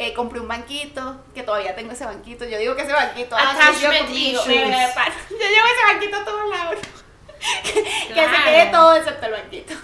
eh, 0.00 0.14
compré 0.14 0.38
un 0.38 0.46
banquito, 0.46 1.24
que 1.34 1.42
todavía 1.42 1.74
tengo 1.74 1.90
ese 1.90 2.04
banquito. 2.04 2.44
Yo 2.44 2.56
digo 2.56 2.76
que 2.76 2.82
ese 2.82 2.92
banquito. 2.92 3.34
Ah, 3.36 3.72
yo, 3.72 3.90
yo 3.90 4.00
llevo 4.00 5.66
ese 5.66 5.92
banquito 5.92 6.16
a 6.18 6.24
todos 6.24 6.48
lados. 6.48 6.76
que, 7.64 7.82
se 8.14 8.42
quede 8.44 8.66
todo 8.70 8.94
excepto 8.94 9.26
el 9.26 9.32
banquito. 9.32 9.74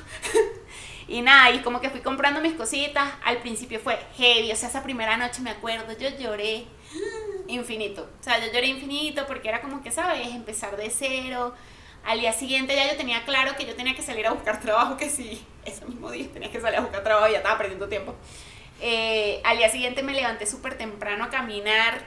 y 1.09 1.20
nada, 1.20 1.50
y 1.50 1.59
como 1.62 1.81
que 1.81 1.90
fui 1.90 2.00
comprando 2.00 2.40
mis 2.40 2.55
cositas. 2.55 3.12
Al 3.24 3.38
principio 3.38 3.81
fue 3.81 3.98
heavy. 4.16 4.53
O 4.53 4.57
sea, 4.57 4.68
esa 4.68 4.85
primera 4.85 5.16
noche 5.16 5.42
me 5.42 5.50
acuerdo, 5.50 5.92
yo 5.98 6.09
lloré 6.11 6.64
infinito. 7.48 8.09
O 8.20 8.22
sea, 8.22 8.38
yo 8.38 8.53
lloré 8.53 8.68
infinito 8.68 9.27
porque 9.27 9.48
era 9.48 9.61
como 9.61 9.83
que, 9.83 9.90
¿sabes? 9.90 10.29
Empezar 10.29 10.77
de 10.77 10.90
cero. 10.90 11.57
Al 12.05 12.21
día 12.21 12.33
siguiente 12.33 12.75
ya 12.77 12.90
yo 12.90 12.97
tenía 12.97 13.25
claro 13.25 13.57
que 13.57 13.64
yo 13.64 13.75
tenía 13.75 13.95
que 13.95 14.03
salir 14.03 14.27
a 14.27 14.33
buscar 14.33 14.61
trabajo, 14.61 14.97
que 14.97 15.09
sí, 15.09 15.45
ese 15.64 15.85
mismo 15.87 16.11
día 16.11 16.27
tenía 16.33 16.51
que 16.51 16.61
salir 16.61 16.79
a 16.79 16.83
buscar 16.83 17.03
trabajo 17.03 17.29
ya 17.29 17.38
estaba 17.38 17.57
perdiendo 17.57 17.88
tiempo. 17.88 18.14
Eh, 18.81 19.40
al 19.45 19.57
día 19.57 19.69
siguiente 19.71 20.03
me 20.03 20.12
levanté 20.12 20.47
súper 20.47 20.77
temprano 20.77 21.25
a 21.25 21.31
caminar, 21.31 22.05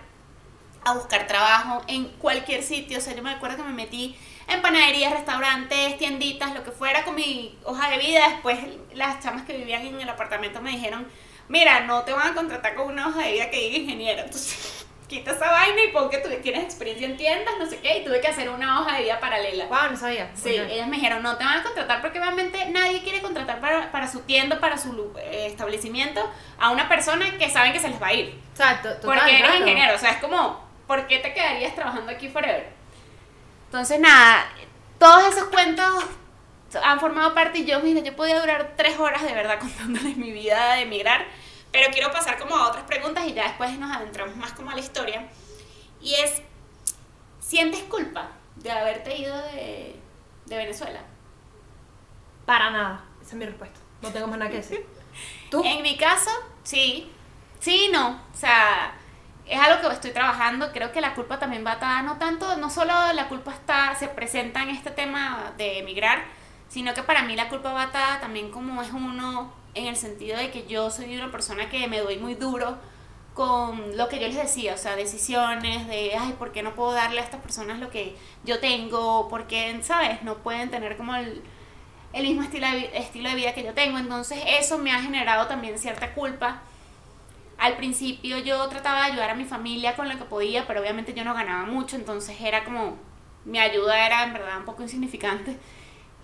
a 0.86 0.94
buscar 0.94 1.28
trabajo 1.28 1.84
en 1.88 2.06
cualquier 2.20 2.64
sitio. 2.64 3.00
O 3.00 3.02
sea, 3.02 3.16
yo 3.16 3.24
me 3.24 3.32
acuerdo 3.32 3.58
que 3.58 3.64
me 3.64 3.74
metí 3.74 4.16
en 4.48 4.62
panaderías, 4.62 5.14
restaurantes, 5.14 5.98
tienditas, 5.98 6.54
lo 6.54 6.64
que 6.64 6.72
fuera 6.72 7.04
con 7.04 7.16
mi 7.16 7.58
hoja 7.64 7.90
de 7.90 7.98
vida. 7.98 8.30
Después 8.30 8.60
las 8.94 9.24
chamas 9.24 9.44
que 9.44 9.58
vivían 9.58 9.86
en 9.86 10.00
el 10.00 10.10
apartamento 10.10 10.62
me 10.62 10.72
dijeron, 10.72 11.08
mira, 11.50 11.82
no 11.82 12.04
te 12.04 12.14
van 12.14 12.32
a 12.32 12.36
contratar 12.36 12.76
con 12.76 12.88
una 12.88 13.08
hoja 13.08 13.24
de 13.24 13.34
vida 13.34 13.50
que 13.50 13.58
diga 13.58 13.78
ingeniero. 13.78 14.22
Entonces 14.22 14.87
quita 15.08 15.32
esa 15.32 15.50
vaina 15.50 15.84
y 15.84 15.92
pon 15.92 16.10
que 16.10 16.18
tú 16.18 16.30
tienes 16.42 16.64
experiencia 16.64 17.08
en 17.08 17.18
tiendas, 17.18 17.56
no 17.58 17.66
sé 17.66 17.80
qué, 17.80 18.00
y 18.00 18.06
tuve 18.06 18.20
que 18.20 18.28
hacer 18.28 18.50
una 18.50 18.82
hoja 18.82 18.98
de 18.98 19.04
vida 19.04 19.20
paralela. 19.20 19.66
Wow, 19.68 19.92
no 19.92 19.98
sabía. 19.98 20.30
Sí, 20.36 20.50
ellas 20.50 20.88
me 20.88 20.98
dijeron, 20.98 21.24
no 21.24 21.38
te 21.38 21.46
van 21.46 21.60
a 21.60 21.64
contratar 21.64 22.02
porque 22.02 22.20
obviamente 22.20 22.66
nadie 22.68 23.02
quiere 23.04 23.22
contratar 23.22 23.60
para, 23.60 23.92
para 23.92 24.08
su 24.08 24.22
tienda, 24.22 24.60
para 24.60 24.78
su 24.78 25.14
eh, 25.20 25.48
establecimiento, 25.48 26.30
a 26.60 26.72
una 26.72 26.90
persona 26.90 27.38
que 27.38 27.50
saben 27.50 27.74
que 27.74 27.80
se 27.80 27.90
les 27.90 28.02
va 28.02 28.08
a 28.08 28.14
ir. 28.14 28.40
Exacto, 28.52 28.90
total, 28.96 29.20
Porque 29.20 29.40
eres 29.40 29.60
ingeniero, 29.60 29.96
o 29.96 29.98
sea, 29.98 30.12
es 30.12 30.18
como, 30.18 30.64
¿por 30.88 31.08
qué 31.08 31.20
te 31.20 31.34
quedarías 31.34 31.74
trabajando 31.74 32.12
aquí 32.12 32.28
forever? 32.28 32.68
Entonces, 33.66 34.00
nada, 34.00 34.50
todos 35.00 35.34
esos 35.34 35.46
cuentos 35.46 36.06
han 36.84 37.00
formado 37.00 37.34
parte 37.34 37.60
y 37.60 37.66
yo, 37.66 37.80
mira, 37.80 38.02
yo 38.02 38.16
podía 38.16 38.40
durar 38.40 38.74
tres 38.76 39.00
horas 39.00 39.24
de 39.24 39.34
verdad 39.34 39.60
contándoles 39.60 40.18
mi 40.18 40.32
vida 40.32 40.74
de 40.76 40.82
emigrar 40.82 41.26
pero 41.78 41.92
quiero 41.92 42.12
pasar 42.12 42.40
como 42.40 42.56
a 42.56 42.70
otras 42.70 42.86
preguntas 42.86 43.24
y 43.28 43.34
ya 43.34 43.44
después 43.44 43.78
nos 43.78 43.96
adentramos 43.96 44.36
más 44.36 44.52
como 44.54 44.72
a 44.72 44.74
la 44.74 44.80
historia. 44.80 45.28
Y 46.02 46.16
es, 46.16 46.42
¿sientes 47.40 47.84
culpa 47.84 48.32
de 48.56 48.72
haberte 48.72 49.16
ido 49.16 49.38
de, 49.38 49.96
de 50.48 50.58
Venezuela? 50.58 51.02
Para 52.48 52.72
nada. 52.72 53.06
Esa 53.22 53.30
es 53.30 53.36
mi 53.36 53.46
respuesta. 53.46 53.80
No 54.02 54.10
tengo 54.10 54.26
más 54.26 54.40
nada 54.40 54.50
que 54.50 54.58
decir. 54.58 54.88
¿Tú? 55.52 55.62
En 55.64 55.84
mi 55.84 55.96
caso, 55.98 56.32
sí. 56.64 57.12
Sí, 57.60 57.92
no. 57.94 58.24
O 58.34 58.36
sea, 58.36 58.96
es 59.46 59.60
algo 59.60 59.88
que 59.88 59.94
estoy 59.94 60.12
trabajando. 60.14 60.72
Creo 60.72 60.92
que 60.92 61.00
la 61.00 61.14
culpa 61.14 61.38
también 61.38 61.64
va 61.64 61.74
atada, 61.74 62.02
no 62.02 62.18
tanto, 62.18 62.58
no 62.58 62.72
solo 62.72 63.14
la 63.14 63.28
culpa 63.28 63.52
está, 63.54 63.94
se 63.94 64.08
presenta 64.08 64.64
en 64.64 64.70
este 64.70 64.90
tema 64.90 65.54
de 65.58 65.78
emigrar, 65.78 66.26
sino 66.70 66.96
que 66.96 67.04
para 67.04 67.22
mí 67.22 67.36
la 67.36 67.50
culpa 67.50 67.72
va 67.72 67.84
atada 67.84 68.20
también 68.20 68.50
como 68.50 68.82
es 68.82 68.92
uno 68.92 69.54
en 69.78 69.88
el 69.88 69.96
sentido 69.96 70.38
de 70.38 70.52
que 70.52 70.66
yo 70.68 70.90
soy 70.90 71.16
una 71.16 71.32
persona 71.32 71.70
que 71.70 71.88
me 71.88 72.00
doy 72.00 72.18
muy 72.18 72.36
duro 72.36 72.78
con 73.34 73.96
lo 73.96 74.10
que 74.10 74.20
yo 74.20 74.28
les 74.28 74.36
decía, 74.36 74.74
o 74.74 74.78
sea, 74.78 74.96
decisiones 74.96 75.88
de, 75.88 76.16
ay, 76.20 76.34
¿por 76.40 76.52
qué 76.52 76.64
no 76.64 76.74
puedo 76.74 76.94
darle 76.94 77.22
a 77.22 77.24
estas 77.24 77.40
personas 77.40 77.80
lo 77.80 77.92
que 77.92 78.16
yo 78.44 78.60
tengo? 78.60 79.30
¿Por 79.30 79.46
qué, 79.46 79.80
sabes? 79.84 80.24
No 80.24 80.38
pueden 80.38 80.72
tener 80.72 80.98
como 80.98 81.16
el, 81.16 81.44
el 82.14 82.24
mismo 82.24 82.42
estilo 82.42 82.66
de, 82.68 82.98
estilo 82.98 83.30
de 83.30 83.36
vida 83.36 83.54
que 83.54 83.64
yo 83.64 83.76
tengo. 83.76 84.00
Entonces 84.00 84.40
eso 84.60 84.80
me 84.80 84.92
ha 84.92 85.02
generado 85.02 85.46
también 85.46 85.78
cierta 85.78 86.14
culpa. 86.16 86.62
Al 87.60 87.78
principio 87.78 88.40
yo 88.40 88.68
trataba 88.70 89.06
de 89.06 89.12
ayudar 89.12 89.30
a 89.30 89.36
mi 89.36 89.46
familia 89.46 89.96
con 89.96 90.10
lo 90.10 90.18
que 90.18 90.26
podía, 90.26 90.66
pero 90.68 90.82
obviamente 90.82 91.14
yo 91.14 91.24
no 91.24 91.34
ganaba 91.34 91.66
mucho, 91.66 91.96
entonces 91.96 92.40
era 92.42 92.64
como, 92.64 92.98
mi 93.46 93.60
ayuda 93.60 94.06
era 94.06 94.24
en 94.24 94.34
verdad 94.34 94.58
un 94.58 94.66
poco 94.66 94.84
insignificante. 94.84 95.58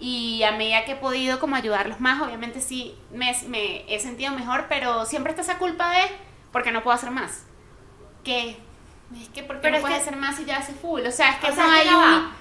Y 0.05 0.43
a 0.43 0.51
medida 0.51 0.83
que 0.83 0.91
he 0.91 0.95
podido 0.97 1.39
como 1.39 1.55
ayudarlos 1.55 2.01
más, 2.01 2.21
obviamente 2.21 2.59
sí 2.59 2.93
me, 3.13 3.33
me 3.47 3.85
he 3.87 4.01
sentido 4.01 4.33
mejor, 4.33 4.65
pero 4.67 5.05
siempre 5.05 5.31
está 5.31 5.43
esa 5.43 5.57
culpa 5.57 5.91
de 5.91 6.01
porque 6.51 6.73
no 6.73 6.83
puedo 6.83 6.93
hacer 6.93 7.09
más. 7.09 7.45
¿Qué? 8.21 8.57
Es 9.17 9.29
que 9.29 9.43
porque 9.43 9.71
no 9.71 9.79
puedes 9.79 10.01
hacer 10.01 10.17
más 10.17 10.37
y 10.41 10.43
ya 10.43 10.57
hace 10.57 10.73
full. 10.73 11.05
O 11.07 11.11
sea, 11.11 11.29
es 11.29 11.37
que 11.37 11.51
no 11.51 11.63
hay 11.63 11.87
un... 11.87 12.33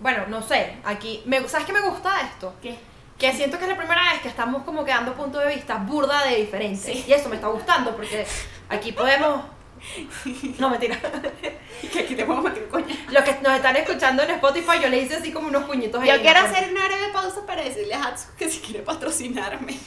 Bueno, 0.00 0.26
no 0.28 0.42
sé, 0.42 0.76
aquí, 0.84 1.22
me, 1.24 1.48
¿sabes 1.48 1.66
qué 1.66 1.72
me 1.72 1.80
gusta 1.80 2.20
esto? 2.20 2.54
¿Qué? 2.60 2.78
Que 3.18 3.32
siento 3.32 3.56
que 3.56 3.64
es 3.64 3.70
la 3.70 3.78
primera 3.78 4.12
vez 4.12 4.20
que 4.20 4.28
estamos 4.28 4.62
como 4.64 4.84
quedando 4.84 5.14
punto 5.14 5.38
de 5.38 5.54
vista 5.54 5.76
burda 5.76 6.24
de 6.24 6.36
diferente. 6.36 6.92
Y 7.08 7.10
eso 7.10 7.30
me 7.30 7.36
está 7.36 7.48
gustando 7.48 7.96
porque 7.96 8.26
aquí 8.68 8.92
podemos... 8.92 9.46
No, 10.58 10.70
mentira. 10.70 10.98
que 11.92 12.00
aquí 12.00 12.14
te 12.14 12.24
podemos 12.24 12.44
meter 12.44 12.68
coña. 12.68 12.94
Los 13.10 13.24
que 13.24 13.32
nos 13.42 13.54
están 13.54 13.76
escuchando 13.76 14.22
en 14.22 14.30
Spotify, 14.30 14.78
yo 14.82 14.88
le 14.88 14.98
hice 14.98 15.16
así 15.16 15.32
como 15.32 15.48
unos 15.48 15.64
puñitos 15.64 16.02
ahí. 16.02 16.08
Yo 16.08 16.20
quiero 16.20 16.40
hacer 16.40 16.70
una 16.70 16.86
breve 16.86 17.08
pausa 17.12 17.46
para 17.46 17.62
decirle 17.62 17.94
a 17.94 18.04
Hatsu 18.04 18.28
que 18.36 18.48
si 18.48 18.60
quiere 18.60 18.80
patrocinarme 18.82 19.78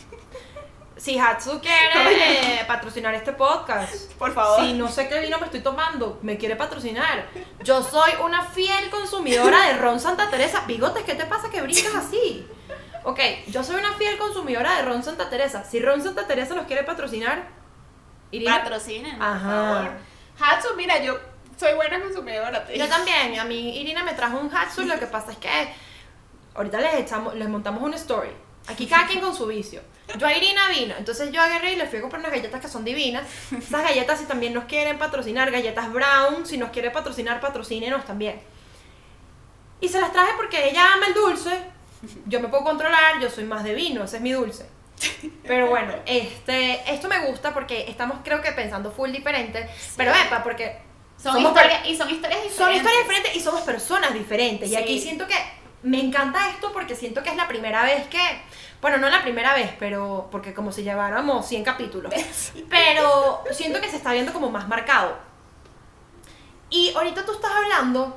si 1.02 1.18
Hatsu 1.18 1.60
quiere 1.60 2.64
patrocinar 2.68 3.16
este 3.16 3.34
podcast, 3.34 4.12
por 4.20 4.32
favor. 4.36 4.62
Si 4.62 4.74
no 4.74 4.88
sé 4.88 5.10
qué 5.10 5.20
vino 5.20 5.40
me 5.40 5.46
estoy 5.46 5.62
tomando, 5.62 6.20
me 6.22 6.38
quiere 6.38 6.56
patrocinar. 6.56 7.26
Yo 7.64 7.82
soy 7.82 8.12
una 8.24 8.46
fiel 8.46 8.88
consumidora 8.92 9.68
de 9.68 9.74
Ron 9.80 10.00
Santa 10.00 10.30
Teresa. 10.30 10.64
Bigotes, 10.68 11.04
¿qué 11.04 11.16
te 11.16 11.26
pasa 11.26 11.50
que 11.50 11.60
brincas 11.64 11.96
así? 11.96 12.48
Ok, 13.04 13.20
yo 13.48 13.64
soy 13.64 13.78
una 13.78 13.94
fiel 13.94 14.16
consumidora 14.20 14.76
de 14.78 14.84
Ron 14.84 15.02
Santa 15.02 15.28
Teresa. 15.28 15.64
Si 15.64 15.80
Ron 15.80 16.04
Santa 16.04 16.28
Teresa 16.28 16.54
los 16.54 16.68
quiere 16.68 16.84
patrocinar, 16.84 17.48
Irina. 18.32 18.60
Patrocinen, 18.60 19.18
por 19.18 19.40
favor. 19.40 19.92
Hatsu, 20.40 20.70
mira, 20.76 21.04
yo 21.04 21.20
soy 21.58 21.74
buena 21.76 22.00
consumidora. 22.00 22.68
Yo 22.74 22.88
también. 22.88 23.40
A 23.40 23.46
mí 23.46 23.80
Irina 23.80 24.04
me 24.04 24.14
trajo 24.14 24.40
un 24.40 24.56
Hatsu. 24.56 24.84
Lo 24.84 25.00
que 25.00 25.06
pasa 25.08 25.32
es 25.32 25.38
que 25.38 25.74
ahorita 26.56 26.80
les 26.80 26.96
echamos, 26.96 27.36
les 27.36 27.48
montamos 27.48 27.84
una 27.84 27.96
story 27.96 28.32
Aquí 28.68 28.86
cada 28.86 29.08
quien 29.08 29.22
con 29.22 29.36
su 29.36 29.48
vicio. 29.48 29.82
Yo 30.18 30.28
a 30.28 30.36
Irina 30.36 30.70
vino, 30.70 30.94
entonces 30.98 31.32
yo 31.32 31.42
agarré 31.42 31.74
y 31.74 31.76
le 31.78 31.88
fui 31.88 32.00
a 32.00 32.02
comprar 32.02 32.20
unas 32.20 32.32
galletas 32.32 32.62
que 32.62 32.68
son 32.68 32.84
divinas. 32.84 33.24
Esas 33.52 33.84
galletas 33.84 34.20
si 34.20 34.26
también 34.26 34.54
nos 34.54 34.66
quieren 34.66 34.98
patrocinar, 34.98 35.50
galletas 35.52 35.92
brown, 35.92 36.46
si 36.46 36.58
nos 36.58 36.70
quiere 36.70 36.92
patrocinar, 36.92 37.40
patrocínenos 37.40 38.06
también. 38.06 38.42
Y 39.80 39.88
se 39.88 40.00
las 40.00 40.12
traje 40.12 40.34
porque 40.38 40.70
ella 40.70 40.94
ama 40.94 41.08
el 41.08 41.14
dulce, 41.14 41.50
yo 42.28 42.40
me 42.40 42.50
puedo 42.50 42.64
controlar, 42.64 43.20
yo 43.20 43.30
soy 43.30 43.46
más 43.46 43.64
de 43.64 43.74
vino, 43.74 44.04
ese 44.04 44.18
es 44.18 44.22
mi 44.22 44.32
dulce. 44.32 44.68
Pero 45.44 45.68
bueno, 45.68 45.94
este, 46.06 46.92
esto 46.92 47.08
me 47.08 47.26
gusta 47.28 47.54
porque 47.54 47.86
estamos 47.90 48.20
creo 48.24 48.42
que 48.42 48.52
pensando 48.52 48.92
full 48.92 49.12
diferente, 49.12 49.70
pero 49.98 50.12
epa, 50.14 50.44
porque 50.44 50.78
son 51.18 51.38
historias 51.40 51.86
y 51.86 51.96
son 51.96 52.10
historias 52.10 52.44
diferentes. 52.44 52.58
Son 52.58 52.74
historias 52.74 53.04
diferentes 53.04 53.36
y 53.36 53.40
somos 53.40 53.62
personas 53.62 54.14
diferentes. 54.14 54.70
Y 54.70 54.76
aquí 54.76 55.00
siento 55.00 55.28
que 55.28 55.36
me 55.84 56.00
encanta 56.00 56.50
esto 56.50 56.72
porque 56.72 56.96
siento 56.96 57.24
que 57.24 57.30
es 57.30 57.36
la 57.36 57.48
primera 57.48 57.84
vez 57.84 58.08
que, 58.08 58.20
bueno, 58.82 58.98
no 58.98 59.10
la 59.10 59.22
primera 59.22 59.54
vez, 59.54 59.72
pero 59.80 60.28
porque 60.32 60.54
como 60.54 60.72
si 60.72 60.84
lleváramos 60.84 61.48
100 61.48 61.64
capítulos, 61.64 62.14
pero 62.70 63.44
siento 63.52 63.82
que 63.82 63.90
se 63.90 63.98
está 63.98 64.14
viendo 64.14 64.34
como 64.34 64.50
más 64.50 64.68
marcado. 64.68 65.18
Y 66.70 66.94
ahorita 66.96 67.26
tú 67.26 67.34
estás 67.34 67.52
hablando 67.52 68.16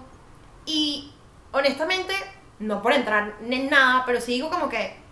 y 0.64 1.12
honestamente, 1.52 2.14
no 2.60 2.80
por 2.82 2.92
entrar 2.92 3.34
en 3.42 3.68
nada, 3.68 4.04
pero 4.06 4.20
sí 4.20 4.32
digo 4.32 4.50
como 4.50 4.68
que 4.68 5.03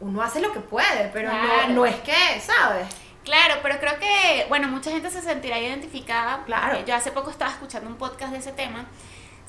uno 0.00 0.22
hace 0.22 0.40
lo 0.40 0.52
que 0.52 0.60
puede, 0.60 1.10
pero 1.12 1.32
no, 1.32 1.68
no 1.68 1.86
es 1.86 1.96
que, 1.96 2.40
¿sabes? 2.40 2.88
Claro, 3.24 3.56
pero 3.62 3.78
creo 3.78 3.98
que, 3.98 4.46
bueno, 4.48 4.68
mucha 4.68 4.90
gente 4.90 5.10
se 5.10 5.20
sentirá 5.20 5.58
identificada. 5.58 6.44
Claro. 6.46 6.84
Yo 6.86 6.94
hace 6.94 7.12
poco 7.12 7.30
estaba 7.30 7.50
escuchando 7.50 7.88
un 7.90 7.96
podcast 7.96 8.32
de 8.32 8.38
ese 8.38 8.52
tema 8.52 8.86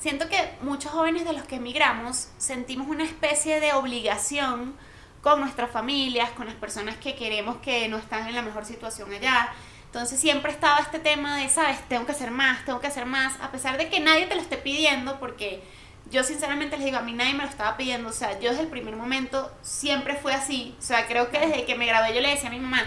siento 0.00 0.28
que 0.28 0.50
muchos 0.62 0.90
jóvenes 0.90 1.24
de 1.24 1.34
los 1.34 1.44
que 1.44 1.56
emigramos 1.56 2.28
sentimos 2.38 2.88
una 2.88 3.04
especie 3.04 3.60
de 3.60 3.74
obligación 3.74 4.74
con 5.22 5.40
nuestras 5.40 5.70
familias, 5.70 6.30
con 6.30 6.46
las 6.46 6.54
personas 6.54 6.96
que 6.96 7.14
queremos 7.14 7.58
que 7.58 7.86
no 7.88 7.98
están 7.98 8.26
en 8.26 8.34
la 8.34 8.42
mejor 8.42 8.64
situación 8.64 9.12
allá. 9.12 9.52
Entonces 9.84 10.18
siempre 10.18 10.52
estaba 10.52 10.78
este 10.78 10.98
tema 10.98 11.36
de, 11.36 11.48
sabes, 11.50 11.78
tengo 11.88 12.06
que 12.06 12.12
hacer 12.12 12.30
más, 12.30 12.64
tengo 12.64 12.80
que 12.80 12.86
hacer 12.86 13.04
más, 13.04 13.38
a 13.42 13.50
pesar 13.50 13.76
de 13.76 13.90
que 13.90 14.00
nadie 14.00 14.26
te 14.26 14.34
lo 14.34 14.40
esté 14.40 14.56
pidiendo, 14.56 15.20
porque 15.20 15.62
yo 16.10 16.24
sinceramente 16.24 16.76
les 16.76 16.84
digo, 16.84 16.98
a 16.98 17.02
mí 17.02 17.12
nadie 17.12 17.34
me 17.34 17.44
lo 17.44 17.48
estaba 17.48 17.76
pidiendo, 17.76 18.08
o 18.08 18.12
sea, 18.12 18.38
yo 18.40 18.50
desde 18.50 18.62
el 18.62 18.68
primer 18.68 18.96
momento 18.96 19.50
siempre 19.62 20.16
fue 20.16 20.34
así, 20.34 20.74
o 20.78 20.82
sea, 20.82 21.06
creo 21.06 21.30
que 21.30 21.38
desde 21.38 21.64
que 21.64 21.76
me 21.76 21.86
gradué 21.86 22.14
yo 22.14 22.20
le 22.20 22.30
decía 22.30 22.48
a 22.48 22.52
mi 22.52 22.58
mamá, 22.58 22.82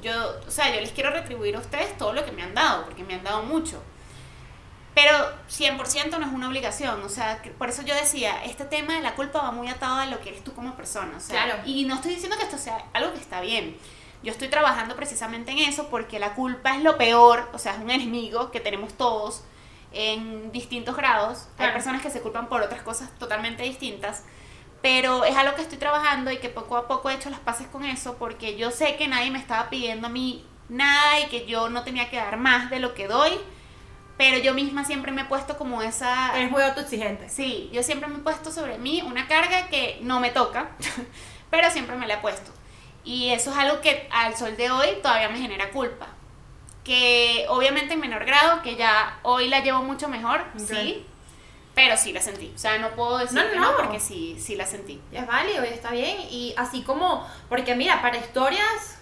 yo, 0.00 0.12
o 0.46 0.50
sea, 0.50 0.72
yo 0.72 0.80
les 0.80 0.92
quiero 0.92 1.10
retribuir 1.10 1.56
a 1.56 1.58
ustedes 1.58 1.96
todo 1.98 2.12
lo 2.12 2.24
que 2.24 2.30
me 2.30 2.42
han 2.42 2.54
dado, 2.54 2.84
porque 2.84 3.02
me 3.02 3.14
han 3.14 3.24
dado 3.24 3.42
mucho. 3.42 3.82
Pero 4.94 5.12
100% 5.48 6.18
no 6.18 6.26
es 6.26 6.32
una 6.32 6.48
obligación, 6.48 7.02
o 7.02 7.08
sea, 7.08 7.42
por 7.58 7.68
eso 7.68 7.82
yo 7.82 7.94
decía, 7.94 8.44
este 8.44 8.64
tema 8.64 8.94
de 8.94 9.00
la 9.00 9.14
culpa 9.14 9.42
va 9.42 9.50
muy 9.50 9.68
atado 9.68 9.96
a 9.96 10.06
lo 10.06 10.20
que 10.20 10.30
eres 10.30 10.44
tú 10.44 10.54
como 10.54 10.74
persona, 10.76 11.16
o 11.16 11.20
sea, 11.20 11.44
claro. 11.44 11.62
y 11.66 11.84
no 11.84 11.96
estoy 11.96 12.14
diciendo 12.14 12.36
que 12.36 12.44
esto 12.44 12.58
sea 12.58 12.84
algo 12.92 13.12
que 13.12 13.20
está 13.20 13.40
bien. 13.40 13.76
Yo 14.22 14.32
estoy 14.32 14.48
trabajando 14.48 14.96
precisamente 14.96 15.52
en 15.52 15.58
eso 15.58 15.88
porque 15.88 16.18
la 16.18 16.34
culpa 16.34 16.76
es 16.76 16.82
lo 16.82 16.96
peor, 16.96 17.48
o 17.52 17.58
sea, 17.58 17.74
es 17.74 17.78
un 17.78 17.90
enemigo 17.90 18.50
que 18.50 18.58
tenemos 18.58 18.94
todos 18.94 19.44
en 19.98 20.52
distintos 20.52 20.96
grados. 20.96 21.48
Hay 21.58 21.72
personas 21.72 22.02
que 22.02 22.10
se 22.10 22.20
culpan 22.20 22.48
por 22.48 22.62
otras 22.62 22.82
cosas 22.82 23.10
totalmente 23.18 23.62
distintas, 23.64 24.24
pero 24.80 25.24
es 25.24 25.36
algo 25.36 25.54
que 25.56 25.62
estoy 25.62 25.78
trabajando 25.78 26.30
y 26.30 26.38
que 26.38 26.48
poco 26.48 26.76
a 26.76 26.86
poco 26.86 27.10
he 27.10 27.14
hecho 27.14 27.30
las 27.30 27.40
paces 27.40 27.66
con 27.66 27.84
eso 27.84 28.16
porque 28.16 28.56
yo 28.56 28.70
sé 28.70 28.96
que 28.96 29.08
nadie 29.08 29.30
me 29.30 29.38
estaba 29.38 29.68
pidiendo 29.70 30.06
a 30.06 30.10
mí 30.10 30.46
nada 30.68 31.20
y 31.20 31.26
que 31.26 31.46
yo 31.46 31.68
no 31.68 31.82
tenía 31.82 32.10
que 32.10 32.16
dar 32.16 32.36
más 32.36 32.70
de 32.70 32.78
lo 32.78 32.94
que 32.94 33.08
doy 33.08 33.38
pero 34.18 34.36
yo 34.38 34.52
misma 34.52 34.84
siempre 34.84 35.12
me 35.12 35.22
he 35.22 35.24
puesto 35.26 35.56
como 35.56 35.80
esa... 35.80 36.36
Eres 36.36 36.50
muy 36.50 36.60
autoexigente. 36.60 37.28
Sí, 37.28 37.70
yo 37.72 37.84
siempre 37.84 38.08
me 38.08 38.16
he 38.16 38.18
puesto 38.18 38.50
sobre 38.50 38.76
mí 38.76 39.00
una 39.00 39.28
carga 39.28 39.68
que 39.68 40.00
no 40.02 40.18
me 40.18 40.30
toca, 40.30 40.70
pero 41.50 41.70
siempre 41.70 41.96
me 41.96 42.08
la 42.08 42.14
he 42.14 42.18
puesto. 42.18 42.50
Y 43.04 43.30
eso 43.30 43.52
es 43.52 43.56
algo 43.56 43.80
que 43.80 44.08
al 44.10 44.36
sol 44.36 44.56
de 44.56 44.72
hoy 44.72 44.88
todavía 45.02 45.28
me 45.28 45.38
genera 45.38 45.70
culpa. 45.70 46.08
Que 46.88 47.44
obviamente 47.50 47.92
en 47.92 48.00
menor 48.00 48.24
grado, 48.24 48.62
que 48.62 48.74
ya 48.74 49.18
hoy 49.22 49.48
la 49.48 49.60
llevo 49.60 49.82
mucho 49.82 50.08
mejor, 50.08 50.42
sí, 50.56 51.04
pero 51.74 51.98
sí 51.98 52.14
la 52.14 52.22
sentí. 52.22 52.50
O 52.54 52.58
sea, 52.58 52.78
no 52.78 52.92
puedo 52.92 53.18
decir 53.18 53.38
no, 53.54 53.60
no, 53.60 53.76
porque 53.76 54.00
sí, 54.00 54.38
sí 54.40 54.56
la 54.56 54.64
sentí. 54.64 54.98
Es 55.12 55.26
válido 55.26 55.66
y 55.66 55.68
está 55.68 55.90
bien. 55.90 56.16
Y 56.30 56.54
así 56.56 56.80
como, 56.80 57.28
porque 57.50 57.74
mira, 57.74 58.00
para 58.00 58.16
historias 58.16 58.96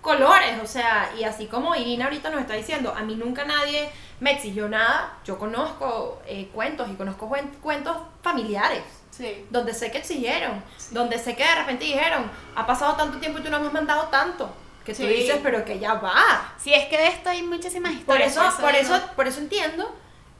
colores, 0.00 0.62
o 0.62 0.66
sea, 0.66 1.12
y 1.18 1.24
así 1.24 1.46
como 1.46 1.74
Irina 1.74 2.06
ahorita 2.06 2.30
nos 2.30 2.40
está 2.40 2.54
diciendo, 2.54 2.94
a 2.96 3.02
mí 3.02 3.16
nunca 3.16 3.44
nadie 3.44 3.90
me 4.20 4.30
exigió 4.32 4.66
nada, 4.66 5.18
yo 5.26 5.38
conozco 5.38 6.22
eh, 6.26 6.48
cuentos 6.54 6.88
y 6.90 6.94
conozco 6.94 7.30
cuentos 7.60 7.98
familiares. 8.22 8.82
Sí. 9.10 9.46
Donde 9.50 9.74
sé 9.74 9.90
que 9.90 9.98
exigieron, 9.98 10.62
donde 10.90 11.18
sé 11.18 11.36
que 11.36 11.44
de 11.44 11.54
repente 11.54 11.84
dijeron, 11.84 12.30
ha 12.54 12.66
pasado 12.66 12.94
tanto 12.94 13.18
tiempo 13.18 13.40
y 13.40 13.42
tú 13.42 13.50
no 13.50 13.60
me 13.60 13.66
has 13.66 13.72
mandado 13.74 14.04
tanto. 14.04 14.50
Que 14.86 14.94
tú 14.94 15.02
dices, 15.02 15.40
pero 15.42 15.64
que 15.64 15.78
ya 15.78 15.94
va. 15.94 16.54
Sí, 16.56 16.72
es 16.72 16.86
que 16.86 16.96
de 16.96 17.08
esto 17.08 17.28
hay 17.28 17.42
muchísimas 17.42 17.92
historias. 17.92 18.34
Por 18.34 18.46
eso, 18.46 18.60
por 18.60 18.74
eso, 18.74 19.10
por 19.16 19.26
eso, 19.26 19.40
entiendo, 19.40 19.94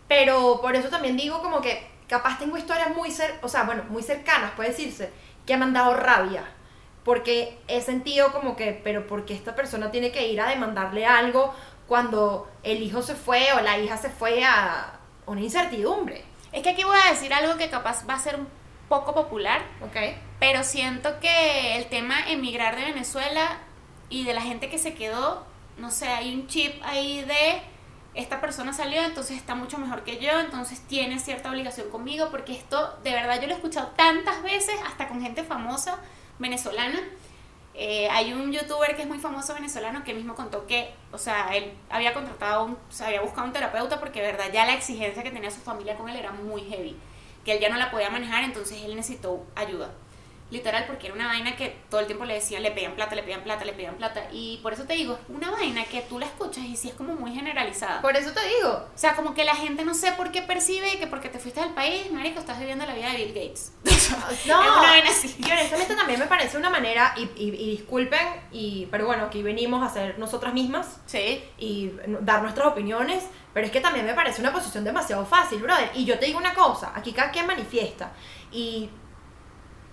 pero 0.08 0.60
por 0.62 0.74
eso 0.76 0.88
también 0.88 1.16
digo 1.16 1.42
como 1.42 1.60
que 1.60 1.90
capaz 2.08 2.38
tengo 2.38 2.56
historias 2.56 2.94
muy 2.94 3.10
cer 3.10 3.38
o 3.42 3.48
sea, 3.48 3.64
bueno, 3.64 3.82
muy 3.88 4.02
cercanas, 4.02 4.52
puede 4.52 4.70
decirse, 4.70 5.10
que 5.44 5.56
me 5.56 5.64
han 5.64 5.72
dado 5.72 5.94
rabia 5.94 6.44
porque 7.06 7.56
he 7.68 7.80
sentido 7.82 8.32
como 8.32 8.56
que, 8.56 8.80
pero 8.82 9.06
porque 9.06 9.32
esta 9.32 9.54
persona 9.54 9.92
tiene 9.92 10.10
que 10.10 10.26
ir 10.26 10.40
a 10.40 10.48
demandarle 10.48 11.06
algo 11.06 11.54
cuando 11.86 12.50
el 12.64 12.82
hijo 12.82 13.00
se 13.00 13.14
fue 13.14 13.52
o 13.52 13.60
la 13.60 13.78
hija 13.78 13.96
se 13.96 14.10
fue 14.10 14.44
a 14.44 14.98
una 15.24 15.40
incertidumbre. 15.40 16.24
Es 16.50 16.64
que 16.64 16.70
aquí 16.70 16.82
voy 16.82 16.98
a 17.06 17.10
decir 17.10 17.32
algo 17.32 17.56
que 17.58 17.70
capaz 17.70 18.04
va 18.10 18.14
a 18.14 18.18
ser 18.18 18.34
un 18.34 18.48
poco 18.88 19.14
popular, 19.14 19.62
okay. 19.88 20.20
pero 20.40 20.64
siento 20.64 21.20
que 21.20 21.76
el 21.76 21.86
tema 21.86 22.28
emigrar 22.28 22.74
de 22.74 22.86
Venezuela 22.86 23.58
y 24.08 24.24
de 24.24 24.34
la 24.34 24.42
gente 24.42 24.68
que 24.70 24.78
se 24.78 24.94
quedó, 24.94 25.44
no 25.78 25.90
sé, 25.90 26.08
hay 26.08 26.34
un 26.34 26.46
chip 26.46 26.80
ahí 26.82 27.22
de 27.22 27.62
esta 28.14 28.40
persona 28.40 28.72
salió, 28.72 29.02
entonces 29.02 29.36
está 29.36 29.54
mucho 29.54 29.78
mejor 29.78 30.02
que 30.02 30.18
yo, 30.18 30.40
entonces 30.40 30.80
tiene 30.88 31.18
cierta 31.18 31.50
obligación 31.50 31.90
conmigo, 31.90 32.28
porque 32.30 32.54
esto 32.54 32.98
de 33.04 33.12
verdad 33.12 33.40
yo 33.40 33.46
lo 33.46 33.52
he 33.52 33.56
escuchado 33.56 33.88
tantas 33.88 34.42
veces, 34.42 34.74
hasta 34.86 35.08
con 35.08 35.20
gente 35.20 35.44
famosa, 35.44 35.98
venezolana. 36.38 36.98
Eh, 37.74 38.08
hay 38.08 38.32
un 38.32 38.50
youtuber 38.52 38.96
que 38.96 39.02
es 39.02 39.08
muy 39.08 39.18
famoso 39.18 39.52
venezolano 39.52 40.02
que 40.02 40.14
mismo 40.14 40.34
contó 40.34 40.66
que, 40.66 40.94
o 41.12 41.18
sea, 41.18 41.54
él 41.54 41.74
había 41.90 42.14
contratado, 42.14 42.64
un, 42.64 42.72
o 42.72 42.92
sea, 42.92 43.08
había 43.08 43.20
buscado 43.20 43.46
un 43.46 43.52
terapeuta 43.52 44.00
porque 44.00 44.22
de 44.22 44.32
verdad 44.32 44.46
ya 44.50 44.64
la 44.64 44.72
exigencia 44.72 45.22
que 45.22 45.30
tenía 45.30 45.50
su 45.50 45.60
familia 45.60 45.94
con 45.98 46.08
él 46.08 46.16
era 46.16 46.32
muy 46.32 46.62
heavy, 46.62 46.96
que 47.44 47.52
él 47.52 47.60
ya 47.60 47.68
no 47.68 47.76
la 47.76 47.90
podía 47.90 48.08
manejar, 48.08 48.44
entonces 48.44 48.82
él 48.82 48.96
necesitó 48.96 49.44
ayuda. 49.54 49.90
Literal, 50.50 50.84
porque 50.86 51.06
era 51.08 51.14
una 51.16 51.26
vaina 51.26 51.56
que 51.56 51.76
todo 51.90 52.00
el 52.00 52.06
tiempo 52.06 52.24
le 52.24 52.34
decían, 52.34 52.62
le 52.62 52.70
pedían 52.70 52.92
plata, 52.94 53.14
le 53.16 53.22
pedían 53.24 53.42
plata, 53.42 53.64
le 53.64 53.72
pedían 53.72 53.96
plata. 53.96 54.28
Y 54.32 54.58
por 54.62 54.72
eso 54.72 54.84
te 54.84 54.94
digo, 54.94 55.14
es 55.14 55.34
una 55.34 55.50
vaina 55.50 55.84
que 55.84 56.02
tú 56.02 56.18
la 56.20 56.26
escuchas 56.26 56.64
y 56.64 56.76
sí 56.76 56.88
es 56.88 56.94
como 56.94 57.14
muy 57.14 57.34
generalizada. 57.34 58.00
Por 58.00 58.16
eso 58.16 58.30
te 58.32 58.40
digo. 58.46 58.68
O 58.70 58.96
sea, 58.98 59.16
como 59.16 59.34
que 59.34 59.44
la 59.44 59.56
gente 59.56 59.84
no 59.84 59.92
sé 59.94 60.12
por 60.12 60.30
qué 60.30 60.42
percibe 60.42 60.98
que 60.98 61.06
porque 61.08 61.28
te 61.28 61.38
fuiste 61.40 61.60
del 61.60 61.70
país, 61.70 62.12
marico, 62.12 62.38
estás 62.38 62.58
viviendo 62.60 62.86
la 62.86 62.94
vida 62.94 63.10
de 63.10 63.16
Bill 63.24 63.34
Gates. 63.34 63.72
No, 64.16 64.30
es 64.30 64.46
una 64.46 64.80
vaina 64.82 65.10
así. 65.10 65.34
Y 65.38 65.50
honestamente 65.50 65.96
también 65.96 66.20
me 66.20 66.26
parece 66.26 66.56
una 66.56 66.70
manera, 66.70 67.12
y, 67.16 67.22
y- 67.42 67.54
y 67.56 67.70
disculpen, 67.70 68.20
y, 68.52 68.86
pero 68.90 69.06
bueno, 69.06 69.24
aquí 69.24 69.42
venimos 69.42 69.82
a 69.84 69.92
ser 69.92 70.16
nosotras 70.18 70.54
mismas 70.54 70.98
Sí. 71.06 71.42
y 71.58 71.90
dar 72.20 72.42
nuestras 72.42 72.68
opiniones, 72.68 73.24
pero 73.52 73.66
es 73.66 73.72
que 73.72 73.80
también 73.80 74.06
me 74.06 74.14
parece 74.14 74.40
una 74.40 74.52
posición 74.52 74.84
demasiado 74.84 75.26
fácil, 75.26 75.60
brother. 75.60 75.90
Y 75.94 76.04
yo 76.04 76.18
te 76.20 76.26
digo 76.26 76.38
una 76.38 76.54
cosa, 76.54 76.92
aquí 76.94 77.12
cada 77.12 77.30
quien 77.32 77.46
manifiesta. 77.48 78.12
Y 78.52 78.88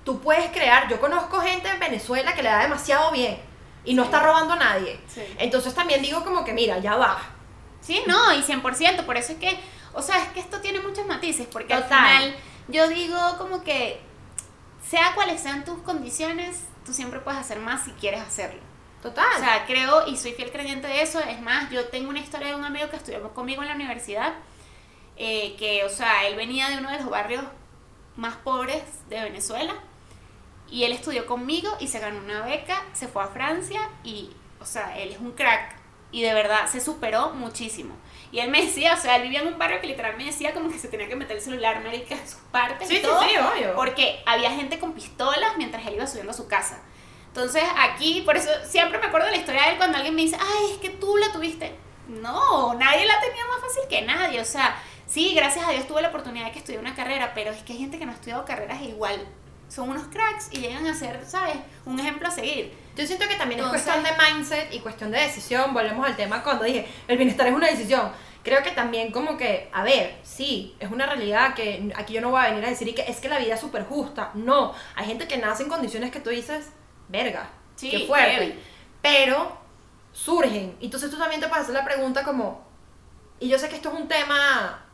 tú 0.03 0.19
puedes 0.19 0.51
crear, 0.51 0.89
yo 0.89 0.99
conozco 0.99 1.39
gente 1.39 1.69
en 1.69 1.79
Venezuela 1.79 2.33
que 2.33 2.43
le 2.43 2.49
da 2.49 2.61
demasiado 2.61 3.11
bien 3.11 3.37
y 3.85 3.93
no 3.93 4.03
está 4.03 4.21
robando 4.21 4.53
a 4.53 4.57
nadie. 4.57 4.99
Sí. 5.07 5.21
Entonces 5.37 5.73
también 5.73 6.01
digo 6.01 6.23
como 6.23 6.43
que, 6.43 6.53
mira, 6.53 6.79
ya 6.79 6.95
va. 6.95 7.19
Sí, 7.81 8.01
no, 8.07 8.33
y 8.33 8.41
100%, 8.41 9.05
por 9.05 9.17
eso 9.17 9.33
es 9.33 9.39
que, 9.39 9.59
o 9.93 10.01
sea, 10.01 10.23
es 10.23 10.29
que 10.29 10.39
esto 10.39 10.61
tiene 10.61 10.79
muchos 10.79 11.05
matices, 11.05 11.47
porque 11.51 11.73
al 11.73 11.83
final 11.83 12.35
yo 12.69 12.87
digo 12.87 13.17
como 13.37 13.63
que, 13.63 13.99
sea 14.87 15.13
cuales 15.15 15.41
sean 15.41 15.65
tus 15.65 15.79
condiciones, 15.79 16.63
tú 16.85 16.93
siempre 16.93 17.19
puedes 17.19 17.39
hacer 17.39 17.59
más 17.59 17.83
si 17.83 17.91
quieres 17.91 18.21
hacerlo. 18.21 18.61
Total. 19.01 19.25
O 19.35 19.39
sea, 19.39 19.65
creo 19.65 20.07
y 20.07 20.15
soy 20.15 20.31
fiel 20.31 20.49
creyente 20.49 20.87
de 20.87 21.01
eso. 21.01 21.19
Es 21.19 21.41
más, 21.41 21.69
yo 21.69 21.89
tengo 21.89 22.09
una 22.09 22.19
historia 22.19 22.47
de 22.49 22.55
un 22.55 22.63
amigo 22.63 22.89
que 22.89 22.95
estudió 22.95 23.33
conmigo 23.33 23.61
en 23.61 23.67
la 23.67 23.75
universidad, 23.75 24.33
eh, 25.17 25.57
que, 25.59 25.83
o 25.83 25.89
sea, 25.89 26.25
él 26.25 26.35
venía 26.37 26.69
de 26.69 26.77
uno 26.77 26.89
de 26.89 26.99
los 26.99 27.09
barrios 27.09 27.43
más 28.15 28.35
pobres 28.37 28.81
de 29.09 29.21
Venezuela 29.21 29.73
y 30.69 30.83
él 30.83 30.91
estudió 30.91 31.25
conmigo 31.25 31.69
y 31.79 31.87
se 31.87 31.99
ganó 31.99 32.19
una 32.19 32.41
beca, 32.45 32.83
se 32.93 33.07
fue 33.07 33.23
a 33.23 33.27
Francia 33.27 33.81
y, 34.03 34.31
o 34.59 34.65
sea, 34.65 34.97
él 34.97 35.11
es 35.11 35.19
un 35.19 35.31
crack 35.33 35.75
y 36.11 36.21
de 36.21 36.33
verdad 36.33 36.67
se 36.67 36.79
superó 36.79 37.31
muchísimo. 37.31 37.95
Y 38.31 38.39
él 38.39 38.49
me 38.49 38.63
decía, 38.63 38.93
o 38.93 38.97
sea, 38.97 39.15
él 39.17 39.23
vivía 39.23 39.41
en 39.41 39.47
un 39.47 39.59
barrio 39.59 39.79
que 39.81 39.87
literalmente 39.87 40.25
me 40.25 40.31
decía 40.31 40.53
como 40.53 40.69
que 40.71 40.79
se 40.79 40.87
tenía 40.87 41.07
que 41.07 41.15
meter 41.15 41.37
el 41.37 41.41
celular, 41.43 41.83
marica, 41.83 42.15
en 42.15 42.27
sus 42.27 42.39
partes 42.51 42.87
Sí, 42.87 42.97
y 42.97 43.01
todo, 43.01 43.21
sí, 43.21 43.29
obvio. 43.37 43.75
porque 43.75 44.21
había 44.25 44.51
gente 44.51 44.79
con 44.79 44.93
pistolas 44.93 45.57
mientras 45.57 45.85
él 45.85 45.95
iba 45.95 46.07
subiendo 46.07 46.31
a 46.31 46.35
su 46.35 46.47
casa. 46.47 46.81
Entonces 47.27 47.63
aquí, 47.77 48.21
por 48.21 48.37
eso 48.37 48.49
siempre 48.67 48.99
me 48.99 49.07
acuerdo 49.07 49.25
de 49.25 49.33
la 49.33 49.37
historia 49.39 49.63
de 49.63 49.69
él 49.71 49.77
cuando 49.77 49.97
alguien 49.97 50.15
me 50.15 50.21
dice, 50.21 50.37
ay, 50.39 50.71
es 50.71 50.77
que 50.77 50.89
tú 50.89 51.17
la 51.17 51.31
tuviste. 51.31 51.75
No, 52.07 52.73
nadie 52.75 53.05
la 53.05 53.19
tenía 53.19 53.45
más 53.47 53.59
fácil 53.61 53.83
que 53.89 54.01
nadie. 54.03 54.39
O 54.41 54.45
sea, 54.45 54.75
sí, 55.07 55.33
gracias 55.33 55.65
a 55.67 55.71
Dios 55.71 55.87
tuve 55.87 56.01
la 56.03 56.09
oportunidad 56.09 56.45
de 56.45 56.51
que 56.51 56.59
estudié 56.59 56.77
una 56.79 56.93
carrera, 56.95 57.31
pero 57.33 57.51
es 57.51 57.63
que 57.63 57.73
hay 57.73 57.79
gente 57.79 57.97
que 57.97 58.05
no 58.05 58.11
ha 58.11 58.15
estudiado 58.15 58.45
carreras 58.45 58.81
igual. 58.81 59.25
Son 59.73 59.89
unos 59.89 60.03
cracks 60.07 60.49
y 60.51 60.57
llegan 60.59 60.85
a 60.85 60.93
ser, 60.93 61.25
¿sabes? 61.25 61.55
Un 61.85 61.99
ejemplo 61.99 62.27
a 62.27 62.31
seguir. 62.31 62.71
Yo 62.95 63.07
siento 63.07 63.27
que 63.27 63.35
también 63.35 63.59
Entonces- 63.59 63.87
es 63.87 63.93
cuestión 63.93 64.17
de 64.17 64.23
mindset 64.33 64.73
y 64.73 64.79
cuestión 64.81 65.09
de 65.11 65.19
decisión. 65.19 65.73
Volvemos 65.73 66.05
al 66.05 66.15
tema 66.15 66.43
cuando 66.43 66.63
dije, 66.65 66.87
el 67.07 67.17
bienestar 67.17 67.47
es 67.47 67.53
una 67.53 67.67
decisión. 67.67 68.11
Creo 68.43 68.61
que 68.61 68.71
también 68.71 69.11
como 69.11 69.35
que, 69.37 69.69
a 69.73 69.83
ver, 69.83 70.19
sí, 70.21 70.75
es 70.79 70.91
una 70.91 71.05
realidad 71.07 71.55
que 71.55 71.91
aquí 71.95 72.13
yo 72.13 72.21
no 72.21 72.29
voy 72.29 72.41
a 72.41 72.49
venir 72.49 72.63
a 72.65 72.69
decir 72.69 72.93
que 72.93 73.01
es 73.03 73.17
que 73.19 73.29
la 73.29 73.39
vida 73.39 73.55
es 73.55 73.59
súper 73.61 73.85
justa. 73.85 74.29
No, 74.35 74.75
hay 74.95 75.05
gente 75.07 75.27
que 75.27 75.37
nace 75.37 75.63
en 75.63 75.69
condiciones 75.69 76.11
que 76.11 76.19
tú 76.19 76.29
dices, 76.29 76.69
verga, 77.07 77.49
Sí, 77.75 77.89
qué 77.89 78.05
fuerte. 78.05 78.31
heavy. 78.31 78.59
Pero 79.01 79.57
surgen. 80.11 80.77
Entonces 80.81 81.09
tú 81.09 81.17
también 81.17 81.41
te 81.41 81.47
puedes 81.47 81.63
hacer 81.63 81.73
la 81.75 81.83
pregunta 81.85 82.23
como, 82.23 82.63
y 83.39 83.47
yo 83.49 83.57
sé 83.57 83.69
que 83.69 83.75
esto 83.77 83.91
es 83.91 83.99
un 83.99 84.07
tema 84.07 84.85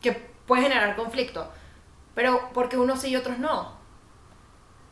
que 0.00 0.12
puede 0.12 0.62
generar 0.62 0.94
conflicto, 0.94 1.50
pero 2.14 2.50
¿por 2.52 2.68
qué 2.68 2.76
unos 2.76 3.00
sí 3.00 3.08
y 3.08 3.16
otros 3.16 3.38
no? 3.38 3.82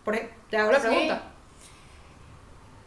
Por 0.05 0.15
ej- 0.17 0.31
te 0.51 0.57
hago 0.57 0.73
la 0.73 0.81
Sí. 0.81 0.87
pregunta. 0.89 1.23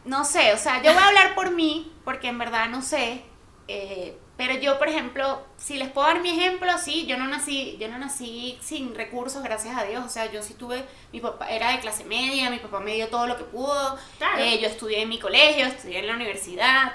No 0.05 0.23
sé, 0.23 0.53
o 0.53 0.57
sea, 0.57 0.83
yo 0.83 0.93
voy 0.93 1.01
a 1.01 1.07
hablar 1.07 1.35
por 1.35 1.51
mí, 1.51 1.91
porque 2.03 2.27
en 2.27 2.37
verdad 2.37 2.67
no 2.69 2.81
sé. 2.81 3.23
eh, 3.67 4.15
pero 4.37 4.53
yo, 4.53 4.77
por 4.77 4.89
ejemplo, 4.89 5.43
si 5.57 5.77
les 5.77 5.89
puedo 5.89 6.05
dar 6.05 6.19
mi 6.21 6.29
ejemplo, 6.29 6.77
sí, 6.77 7.07
yo 7.07 7.17
no 7.17 7.25
nací, 7.25 7.77
yo 7.79 7.87
no 7.87 7.97
nací 7.97 8.59
sin 8.61 8.93
recursos, 8.93 9.41
gracias 9.41 9.75
a 9.75 9.85
Dios. 9.85 10.05
O 10.05 10.09
sea, 10.09 10.31
yo 10.31 10.43
sí 10.43 10.53
tuve, 10.53 10.85
mi 11.11 11.19
papá 11.21 11.49
era 11.49 11.71
de 11.71 11.79
clase 11.79 12.03
media, 12.03 12.51
mi 12.51 12.59
papá 12.59 12.79
me 12.81 12.93
dio 12.93 13.07
todo 13.07 13.25
lo 13.25 13.37
que 13.37 13.45
pudo. 13.45 13.97
Claro. 14.19 14.37
eh, 14.39 14.59
yo 14.61 14.67
estudié 14.67 15.01
en 15.01 15.09
mi 15.09 15.17
colegio, 15.19 15.65
estudié 15.65 15.97
en 15.99 16.07
la 16.07 16.13
universidad. 16.13 16.93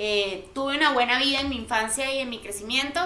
eh, 0.00 0.48
tuve 0.54 0.76
una 0.76 0.92
buena 0.92 1.18
vida 1.18 1.40
en 1.40 1.48
mi 1.50 1.56
infancia 1.56 2.12
y 2.12 2.18
en 2.20 2.30
mi 2.30 2.38
crecimiento. 2.40 3.00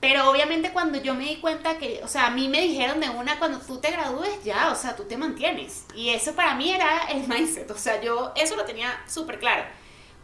Pero 0.00 0.30
obviamente 0.30 0.70
cuando 0.72 0.98
yo 1.02 1.14
me 1.14 1.24
di 1.24 1.36
cuenta 1.36 1.76
que, 1.78 2.00
o 2.04 2.08
sea, 2.08 2.26
a 2.26 2.30
mí 2.30 2.48
me 2.48 2.60
dijeron 2.62 3.00
de 3.00 3.10
una, 3.10 3.38
cuando 3.38 3.58
tú 3.58 3.78
te 3.78 3.90
gradúes 3.90 4.44
ya, 4.44 4.70
o 4.70 4.76
sea, 4.76 4.94
tú 4.94 5.04
te 5.04 5.16
mantienes. 5.16 5.84
Y 5.94 6.10
eso 6.10 6.34
para 6.34 6.54
mí 6.54 6.70
era 6.72 7.08
el 7.10 7.26
mindset, 7.26 7.68
o 7.70 7.76
sea, 7.76 8.00
yo 8.00 8.32
eso 8.36 8.54
lo 8.54 8.64
tenía 8.64 9.02
súper 9.08 9.40
claro. 9.40 9.64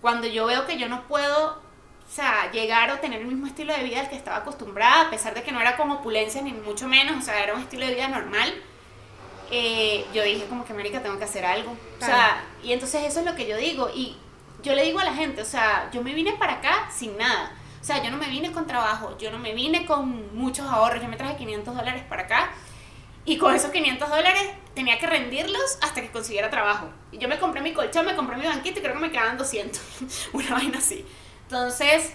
Cuando 0.00 0.28
yo 0.28 0.46
veo 0.46 0.64
que 0.66 0.78
yo 0.78 0.88
no 0.88 1.08
puedo, 1.08 1.60
o 2.06 2.10
sea, 2.10 2.52
llegar 2.52 2.90
o 2.92 2.98
tener 3.00 3.20
el 3.20 3.26
mismo 3.26 3.48
estilo 3.48 3.74
de 3.74 3.82
vida 3.82 4.00
al 4.00 4.08
que 4.08 4.16
estaba 4.16 4.36
acostumbrada, 4.38 5.08
a 5.08 5.10
pesar 5.10 5.34
de 5.34 5.42
que 5.42 5.50
no 5.50 5.60
era 5.60 5.76
con 5.76 5.90
opulencia 5.90 6.40
ni 6.40 6.52
mucho 6.52 6.86
menos, 6.86 7.16
o 7.16 7.22
sea, 7.22 7.42
era 7.42 7.54
un 7.54 7.62
estilo 7.62 7.84
de 7.84 7.94
vida 7.94 8.06
normal, 8.06 8.54
eh, 9.50 10.06
yo 10.14 10.22
dije 10.22 10.46
como 10.46 10.64
que, 10.64 10.72
América, 10.72 11.02
tengo 11.02 11.18
que 11.18 11.24
hacer 11.24 11.44
algo. 11.44 11.72
O 11.72 12.04
sea, 12.04 12.06
Claro. 12.06 12.36
y 12.62 12.72
entonces 12.72 13.02
eso 13.04 13.20
es 13.20 13.26
lo 13.26 13.34
que 13.34 13.46
yo 13.46 13.56
digo. 13.56 13.90
Y 13.94 14.16
yo 14.62 14.74
le 14.74 14.82
digo 14.82 15.00
a 15.00 15.04
la 15.04 15.14
gente, 15.14 15.42
o 15.42 15.44
sea, 15.44 15.90
yo 15.92 16.02
me 16.02 16.14
vine 16.14 16.32
para 16.34 16.54
acá 16.54 16.88
sin 16.92 17.16
nada. 17.16 17.52
O 17.84 17.86
sea, 17.86 18.02
yo 18.02 18.10
no 18.10 18.16
me 18.16 18.30
vine 18.30 18.50
con 18.50 18.66
trabajo, 18.66 19.14
yo 19.18 19.30
no 19.30 19.38
me 19.38 19.52
vine 19.52 19.84
con 19.84 20.34
muchos 20.34 20.66
ahorros, 20.66 21.02
yo 21.02 21.08
me 21.10 21.18
traje 21.18 21.36
500 21.36 21.76
dólares 21.76 22.02
para 22.08 22.22
acá. 22.22 22.50
Y 23.26 23.36
con 23.36 23.54
esos 23.54 23.70
500 23.72 24.08
dólares 24.08 24.42
tenía 24.74 24.98
que 24.98 25.06
rendirlos 25.06 25.78
hasta 25.82 26.00
que 26.00 26.10
consiguiera 26.10 26.48
trabajo. 26.48 26.88
Y 27.12 27.18
yo 27.18 27.28
me 27.28 27.38
compré 27.38 27.60
mi 27.60 27.74
colchón, 27.74 28.06
me 28.06 28.16
compré 28.16 28.38
mi 28.38 28.46
banquito 28.46 28.78
y 28.78 28.82
creo 28.82 28.94
que 28.94 29.00
me 29.00 29.10
quedaban 29.10 29.36
200. 29.36 29.82
Una 30.32 30.52
vaina 30.52 30.78
así. 30.78 31.04
Entonces, 31.42 32.14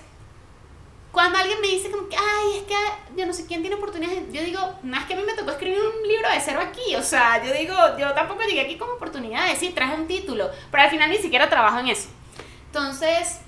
cuando 1.11 1.37
alguien 1.37 1.61
me 1.61 1.67
dice 1.67 1.91
como 1.91 2.09
que, 2.09 2.17
ay, 2.17 2.57
es 2.57 2.63
que 2.63 2.75
yo 3.15 3.27
no 3.27 3.33
sé 3.33 3.45
quién 3.45 3.61
tiene 3.61 3.75
oportunidades, 3.75 4.23
yo 4.33 4.41
digo, 4.41 4.73
es 4.83 5.03
que 5.05 5.13
a 5.13 5.17
mí 5.17 5.23
me 5.23 5.33
tocó 5.33 5.51
escribir 5.51 5.77
un 5.77 6.07
libro 6.07 6.31
de 6.31 6.41
cero 6.41 6.61
aquí, 6.63 6.95
o 6.95 7.03
sea, 7.03 7.45
yo 7.45 7.53
digo, 7.53 7.75
yo 7.99 8.11
tampoco 8.15 8.41
llegué 8.41 8.61
aquí 8.61 8.75
con 8.75 8.89
oportunidades, 8.89 9.59
sí, 9.59 9.69
traje 9.69 9.93
un 9.93 10.07
título, 10.07 10.49
pero 10.71 10.81
al 10.81 10.89
final 10.89 11.11
ni 11.11 11.17
siquiera 11.17 11.47
trabajo 11.47 11.77
en 11.77 11.89
eso. 11.89 12.09
Entonces, 12.65 13.41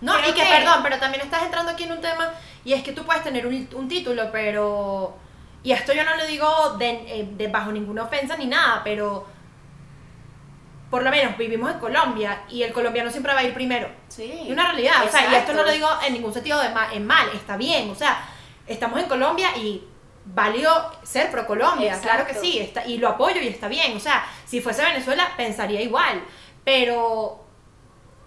No, 0.00 0.12
Creo 0.14 0.30
y 0.30 0.32
que, 0.32 0.42
que- 0.42 0.48
perdón, 0.48 0.80
pero 0.82 0.98
también 0.98 1.22
estás 1.24 1.42
entrando 1.42 1.72
aquí 1.72 1.84
en 1.84 1.92
un 1.92 2.00
tema 2.00 2.30
y 2.64 2.72
es 2.72 2.82
que 2.82 2.92
tú 2.92 3.04
puedes 3.04 3.22
tener 3.24 3.46
un, 3.46 3.68
un 3.74 3.88
título, 3.88 4.30
pero... 4.32 5.16
Y 5.64 5.72
esto 5.72 5.92
yo 5.92 6.04
no 6.04 6.14
lo 6.16 6.24
digo 6.26 6.76
de, 6.78 6.90
eh, 7.20 7.28
de 7.32 7.48
bajo 7.48 7.72
ninguna 7.72 8.04
ofensa 8.04 8.36
ni 8.36 8.46
nada, 8.46 8.80
pero... 8.84 9.26
Por 10.90 11.02
lo 11.02 11.10
menos 11.10 11.36
vivimos 11.36 11.70
en 11.70 11.78
Colombia 11.80 12.44
y 12.48 12.62
el 12.62 12.72
colombiano 12.72 13.10
siempre 13.10 13.34
va 13.34 13.40
a 13.40 13.44
ir 13.44 13.52
primero. 13.52 13.90
sí. 14.08 14.44
Y 14.46 14.52
una 14.52 14.64
realidad, 14.68 15.04
o 15.06 15.10
sea, 15.10 15.30
y 15.30 15.34
esto 15.34 15.52
no 15.52 15.62
lo 15.62 15.70
digo 15.70 15.86
en 16.06 16.14
ningún 16.14 16.32
sentido 16.32 16.58
de 16.62 16.70
ma- 16.70 16.88
en 16.94 17.06
mal, 17.06 17.28
está 17.34 17.58
bien, 17.58 17.90
o 17.90 17.94
sea, 17.94 18.26
estamos 18.66 18.98
en 18.98 19.06
Colombia 19.06 19.54
y 19.58 19.84
válido 20.24 20.90
ser 21.02 21.30
pro 21.30 21.46
Colombia, 21.46 21.88
Exacto. 21.88 22.08
claro 22.08 22.26
que 22.26 22.34
sí, 22.34 22.58
está, 22.58 22.86
y 22.86 22.96
lo 22.96 23.08
apoyo 23.08 23.38
y 23.42 23.48
está 23.48 23.68
bien, 23.68 23.94
o 23.96 24.00
sea, 24.00 24.24
si 24.46 24.62
fuese 24.62 24.82
Venezuela 24.82 25.28
pensaría 25.36 25.82
igual, 25.82 26.22
pero 26.64 27.44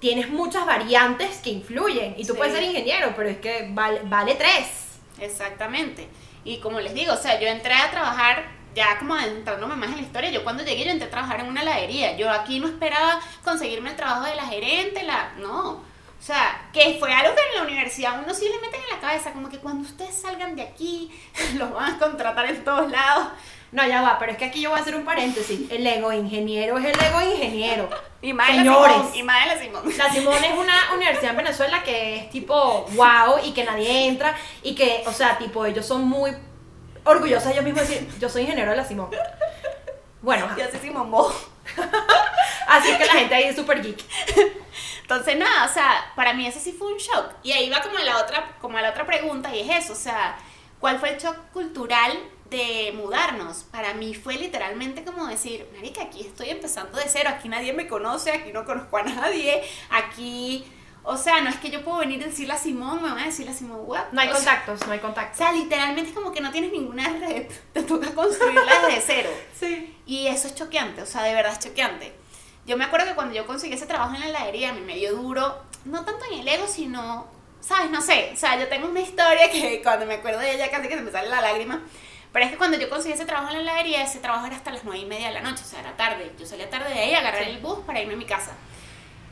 tienes 0.01 0.29
muchas 0.29 0.65
variantes 0.65 1.37
que 1.37 1.51
influyen 1.51 2.15
y 2.17 2.25
tú 2.25 2.33
Sí. 2.33 2.37
puedes 2.37 2.53
ser 2.53 2.63
ingeniero, 2.63 3.13
pero 3.15 3.29
es 3.29 3.37
que 3.37 3.69
vale, 3.71 4.01
vale 4.03 4.35
tres. 4.35 4.97
Exactamente. 5.19 6.09
Y 6.43 6.57
como 6.57 6.79
les 6.81 6.93
digo, 6.93 7.13
o 7.13 7.17
sea, 7.17 7.39
yo 7.39 7.47
entré 7.47 7.73
a 7.73 7.91
trabajar, 7.91 8.43
ya 8.75 8.97
como 8.99 9.13
adentrándome 9.13 9.75
más 9.75 9.89
en 9.91 9.97
la 9.97 10.01
historia, 10.01 10.31
yo 10.31 10.43
cuando 10.43 10.63
llegué 10.63 10.85
yo 10.85 10.91
entré 10.91 11.07
a 11.07 11.11
trabajar 11.11 11.39
en 11.41 11.45
una 11.47 11.61
heladería. 11.61 12.17
Yo 12.17 12.29
aquí 12.31 12.59
no 12.59 12.67
esperaba 12.67 13.21
conseguirme 13.43 13.91
el 13.91 13.95
trabajo 13.95 14.23
de 14.25 14.35
la 14.35 14.45
gerente, 14.47 15.03
la... 15.03 15.33
No. 15.37 15.69
O 16.19 16.23
sea, 16.23 16.69
que 16.73 16.97
fue 16.99 17.11
algo 17.13 17.33
que 17.35 17.41
en 17.49 17.55
la 17.57 17.63
universidad 17.63 18.21
uno 18.23 18.33
sí 18.33 18.45
le 18.45 18.59
meten 18.59 18.81
en 18.81 18.95
la 18.95 18.99
cabeza, 19.01 19.31
como 19.33 19.49
que 19.49 19.57
cuando 19.59 19.87
ustedes 19.87 20.15
salgan 20.19 20.55
de 20.55 20.63
aquí, 20.63 21.11
los 21.57 21.71
van 21.73 21.95
a 21.95 21.99
contratar 21.99 22.45
en 22.47 22.63
todos 22.63 22.89
lados. 22.91 23.27
No, 23.71 23.87
ya 23.87 24.01
va, 24.01 24.19
pero 24.19 24.33
es 24.33 24.37
que 24.37 24.45
aquí 24.45 24.61
yo 24.61 24.69
voy 24.69 24.79
a 24.79 24.81
hacer 24.81 24.95
un 24.95 25.05
paréntesis, 25.05 25.71
el 25.71 25.87
ego 25.87 26.11
ingeniero 26.11 26.77
es 26.77 26.85
el 26.85 27.01
ego 27.01 27.21
ingeniero. 27.21 27.89
Y 28.21 28.33
más 28.33 28.47
de 28.47 28.53
la 28.55 28.59
Señores. 28.63 28.95
Simón, 28.95 29.15
y 29.15 29.23
más 29.23 29.47
la 29.47 29.57
Simón. 29.57 29.83
La 29.97 30.11
Simón 30.11 30.43
es 30.43 30.57
una 30.57 30.93
universidad 30.93 31.31
en 31.31 31.37
Venezuela 31.37 31.81
que 31.81 32.17
es 32.17 32.29
tipo 32.29 32.85
wow 32.91 33.39
y 33.43 33.53
que 33.53 33.63
nadie 33.63 34.07
entra 34.07 34.35
y 34.61 34.75
que, 34.75 35.03
o 35.07 35.13
sea, 35.13 35.37
tipo, 35.37 35.65
ellos 35.65 35.85
son 35.85 36.03
muy 36.03 36.35
orgullosos 37.05 37.51
ellos 37.51 37.63
mismos 37.63 37.87
de 37.87 37.95
decir, 37.95 38.19
yo 38.19 38.27
soy 38.27 38.41
ingeniero 38.43 38.71
de 38.71 38.77
la 38.77 38.85
Simón. 38.85 39.09
Bueno. 40.21 40.49
Yo 40.57 40.69
soy 40.69 40.79
Simón 40.79 41.09
Bo. 41.09 41.33
así 42.67 42.97
que 42.97 43.05
la 43.05 43.13
gente 43.13 43.35
ahí 43.35 43.43
es 43.45 43.55
súper 43.55 43.81
geek. 43.81 44.03
Entonces, 45.01 45.37
nada, 45.37 45.65
o 45.65 45.73
sea, 45.73 46.11
para 46.15 46.33
mí 46.33 46.45
eso 46.45 46.59
sí 46.59 46.73
fue 46.73 46.91
un 46.91 46.97
shock. 46.97 47.31
Y 47.41 47.53
ahí 47.53 47.69
va 47.69 47.81
como 47.81 47.97
a 47.97 48.03
la 48.03 48.17
otra, 48.17 48.55
como 48.59 48.77
a 48.77 48.81
la 48.81 48.91
otra 48.91 49.05
pregunta, 49.05 49.53
y 49.55 49.61
es 49.61 49.83
eso, 49.83 49.93
o 49.93 49.95
sea, 49.95 50.37
¿cuál 50.79 50.99
fue 50.99 51.09
el 51.09 51.19
shock 51.19 51.37
cultural 51.51 52.17
de 52.51 52.91
mudarnos? 52.95 53.63
Para 53.63 53.95
mí 53.95 54.13
fue 54.13 54.35
literalmente 54.35 55.03
como 55.03 55.25
decir, 55.25 55.67
marica, 55.73 56.03
aquí 56.03 56.21
estoy 56.21 56.49
empezando 56.49 56.99
de 56.99 57.05
cero, 57.07 57.29
aquí 57.33 57.49
nadie 57.49 57.73
me 57.73 57.87
conoce, 57.87 58.31
aquí 58.31 58.51
no 58.51 58.65
conozco 58.65 58.97
a 58.97 59.03
nadie, 59.03 59.63
aquí, 59.89 60.63
o 61.03 61.17
sea, 61.17 61.41
no 61.41 61.49
es 61.49 61.55
que 61.55 61.71
yo 61.71 61.83
puedo 61.83 61.97
venir 61.99 62.21
y 62.21 62.25
decirle 62.25 62.53
a 62.53 62.57
Simón, 62.57 63.01
me 63.01 63.09
van 63.09 63.19
a 63.19 63.25
decirle 63.25 63.51
a 63.51 63.55
Simón, 63.55 63.79
what? 63.85 64.11
No 64.11 64.21
hay 64.21 64.27
O 64.29 64.35
sea, 64.35 64.37
contactos, 64.65 64.85
no 64.85 64.93
hay 64.93 64.99
O 64.99 65.01
contactos. 65.01 65.37
sea, 65.37 65.51
literalmente 65.53 66.09
es 66.09 66.15
como 66.15 66.31
que 66.31 66.41
no 66.41 66.51
tienes 66.51 66.71
ninguna 66.71 67.07
red, 67.09 67.47
te 67.73 67.83
toca 67.83 68.13
construirla 68.13 68.85
desde 68.87 69.01
cero. 69.05 69.29
Sí. 69.59 69.97
Y 70.05 70.27
eso 70.27 70.47
es 70.47 70.53
choqueante, 70.55 71.01
o 71.01 71.05
sea, 71.07 71.23
de 71.23 71.33
verdad 71.33 71.53
es 71.53 71.59
choqueante. 71.59 72.13
Yo 72.67 72.77
me 72.77 72.83
acuerdo 72.83 73.07
que 73.07 73.15
cuando 73.15 73.33
yo 73.33 73.47
conseguí 73.47 73.73
ese 73.73 73.87
trabajo 73.87 74.13
en 74.13 74.19
la 74.19 74.27
heladería, 74.27 74.69
a 74.69 74.73
mí 74.73 74.81
me 74.81 74.95
dio 74.95 75.15
duro, 75.15 75.63
no 75.85 76.05
tanto 76.05 76.25
en 76.31 76.41
el 76.41 76.47
ego, 76.47 76.67
sino, 76.67 77.25
¿sabes? 77.59 77.89
No 77.89 78.01
sé, 78.01 78.31
o 78.33 78.37
sea, 78.37 78.59
yo 78.59 78.67
tengo 78.67 78.87
una 78.87 78.99
historia 78.99 79.49
que 79.49 79.81
cuando 79.81 80.05
me 80.05 80.15
acuerdo 80.15 80.39
de 80.41 80.53
ella 80.53 80.69
casi 80.69 80.87
que 80.87 80.95
se 80.95 81.01
me 81.01 81.11
sale 81.11 81.29
la 81.29 81.41
lágrima. 81.41 81.81
Pero 82.31 82.45
es 82.45 82.51
que 82.51 82.57
cuando 82.57 82.77
yo 82.77 82.89
conseguí 82.89 83.13
ese 83.13 83.25
trabajo 83.25 83.49
en 83.49 83.55
la 83.55 83.61
heladería, 83.61 84.03
ese 84.03 84.19
trabajo 84.19 84.45
era 84.45 84.55
hasta 84.55 84.71
las 84.71 84.83
nueve 84.83 84.99
y 84.99 85.05
media 85.05 85.27
de 85.27 85.33
la 85.33 85.41
noche, 85.41 85.63
o 85.63 85.67
sea, 85.67 85.81
era 85.81 85.97
tarde. 85.97 86.31
Yo 86.39 86.45
salía 86.45 86.69
tarde 86.69 86.93
de 86.93 86.99
ahí, 86.99 87.13
agarré 87.13 87.49
el 87.49 87.59
bus 87.59 87.79
para 87.85 87.99
irme 87.99 88.13
a 88.13 88.17
mi 88.17 88.25
casa. 88.25 88.53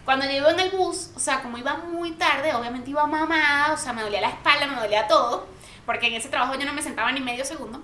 Cuando 0.03 0.25
yo 0.25 0.31
iba 0.31 0.51
en 0.51 0.59
el 0.59 0.71
bus, 0.71 1.11
o 1.15 1.19
sea, 1.19 1.41
como 1.41 1.57
iba 1.57 1.77
muy 1.77 2.11
tarde, 2.11 2.53
obviamente 2.53 2.89
iba 2.89 3.05
mamada, 3.05 3.73
o 3.73 3.77
sea, 3.77 3.93
me 3.93 4.01
dolía 4.01 4.21
la 4.21 4.29
espalda, 4.29 4.67
me 4.67 4.75
dolía 4.75 5.07
todo, 5.07 5.47
porque 5.85 6.07
en 6.07 6.13
ese 6.13 6.29
trabajo 6.29 6.55
yo 6.55 6.65
no 6.65 6.73
me 6.73 6.81
sentaba 6.81 7.11
ni 7.11 7.21
medio 7.21 7.45
segundo. 7.45 7.83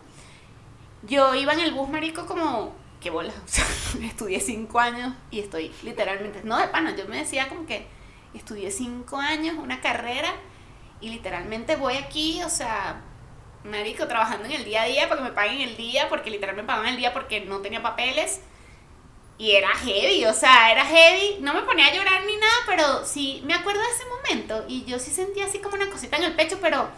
Yo 1.04 1.36
iba 1.36 1.54
en 1.54 1.60
el 1.60 1.72
bus, 1.72 1.88
marico, 1.88 2.26
como, 2.26 2.76
qué 3.00 3.10
bola, 3.10 3.32
o 3.46 3.48
sea, 3.48 3.66
estudié 4.02 4.40
cinco 4.40 4.80
años 4.80 5.14
y 5.30 5.40
estoy 5.40 5.72
literalmente, 5.84 6.42
no 6.44 6.58
de 6.58 6.68
pana, 6.68 6.96
yo 6.96 7.08
me 7.08 7.18
decía 7.18 7.48
como 7.48 7.66
que 7.68 7.88
estudié 8.34 8.72
cinco 8.72 9.18
años, 9.18 9.56
una 9.60 9.80
carrera, 9.80 10.34
y 11.02 11.10
literalmente 11.10 11.76
voy 11.76 11.96
aquí, 11.96 12.42
o 12.44 12.50
sea, 12.50 13.02
marico, 13.66 14.08
trabajando 14.08 14.46
en 14.46 14.54
el 14.54 14.66
día 14.66 14.84
a 14.84 14.86
día 14.86 15.08
porque 15.08 15.24
me 15.24 15.32
paguen 15.32 15.62
el 15.62 15.76
día, 15.78 16.08
porque 16.10 16.30
literalmente 16.30 16.64
me 16.64 16.68
pagaban 16.68 16.90
el 16.90 16.98
día 16.98 17.14
porque 17.14 17.42
no 17.42 17.60
tenía 17.60 17.82
papeles. 17.82 18.42
Y 19.38 19.52
era 19.52 19.68
heavy, 19.70 20.26
o 20.26 20.34
sea, 20.34 20.72
era 20.72 20.86
heavy. 20.86 21.38
No 21.42 21.54
me 21.54 21.64
ponía 21.64 21.88
a 21.88 21.94
llorar 21.94 22.24
ni 22.26 22.38
nada, 22.38 22.54
pero 22.66 23.06
sí 23.06 23.42
me 23.46 23.54
acuerdo 23.54 23.82
de 23.82 23.90
ese 23.90 24.06
momento. 24.06 24.66
Y 24.68 24.86
yo 24.86 24.98
sí 24.98 25.12
sentía 25.12 25.46
así 25.46 25.60
como 25.60 25.76
una 25.76 25.90
cosita 25.90 26.18
en 26.18 26.24
el 26.24 26.36
pecho, 26.36 26.58
pero 26.62 26.90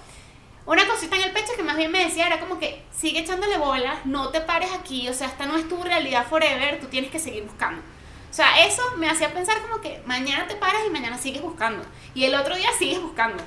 una 0.68 0.86
cosita 0.86 1.16
en 1.16 1.24
el 1.24 1.32
pecho 1.32 1.54
que 1.56 1.64
más 1.64 1.78
bien 1.78 1.92
me 1.92 2.04
decía 2.04 2.28
era 2.28 2.40
como 2.40 2.60
que 2.60 2.84
sigue 2.92 3.20
echándole 3.20 3.58
bolas, 3.58 4.06
no 4.06 4.30
te 4.30 4.42
pares 4.42 4.70
aquí, 4.74 5.08
o 5.08 5.14
sea, 5.14 5.28
esta 5.28 5.46
no 5.46 5.56
es 5.56 5.68
tu 5.70 5.82
realidad 5.82 6.28
forever, 6.28 6.80
tú 6.82 6.88
tienes 6.88 7.10
que 7.10 7.20
seguir 7.20 7.44
buscando. 7.44 7.82
O 8.30 8.34
sea, 8.34 8.66
eso 8.66 8.84
me 8.98 9.10
hacía 9.10 9.34
pensar 9.34 9.62
como 9.62 9.80
que 9.80 10.02
mañana 10.06 10.46
te 10.46 10.56
paras 10.56 10.82
y 10.86 10.90
mañana 10.90 11.18
sigues 11.18 11.42
buscando. 11.42 11.86
Y 12.14 12.26
el 12.26 12.36
otro 12.36 12.56
día 12.56 12.70
sigues 12.78 13.02
buscando. 13.02 13.42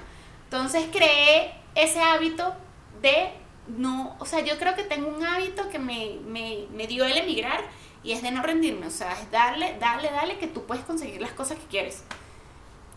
Entonces 0.44 0.86
creé 0.90 1.52
ese 1.74 2.00
hábito 2.00 2.54
de 3.00 3.32
no, 3.66 4.16
o 4.18 4.26
sea, 4.26 4.40
yo 4.40 4.58
creo 4.58 4.74
que 4.74 4.82
tengo 4.82 5.08
un 5.08 5.24
hábito 5.24 5.68
que 5.68 5.78
me, 5.78 6.18
me, 6.26 6.66
me 6.72 6.86
dio 6.86 7.04
el 7.04 7.16
emigrar 7.16 7.60
y 8.02 8.12
es 8.12 8.22
de 8.22 8.30
no 8.30 8.42
rendirme, 8.42 8.86
o 8.86 8.90
sea, 8.90 9.12
es 9.12 9.30
darle, 9.30 9.76
darle, 9.78 10.10
darle 10.10 10.38
que 10.38 10.46
tú 10.46 10.64
puedes 10.66 10.84
conseguir 10.84 11.20
las 11.20 11.32
cosas 11.32 11.58
que 11.58 11.66
quieres. 11.66 12.02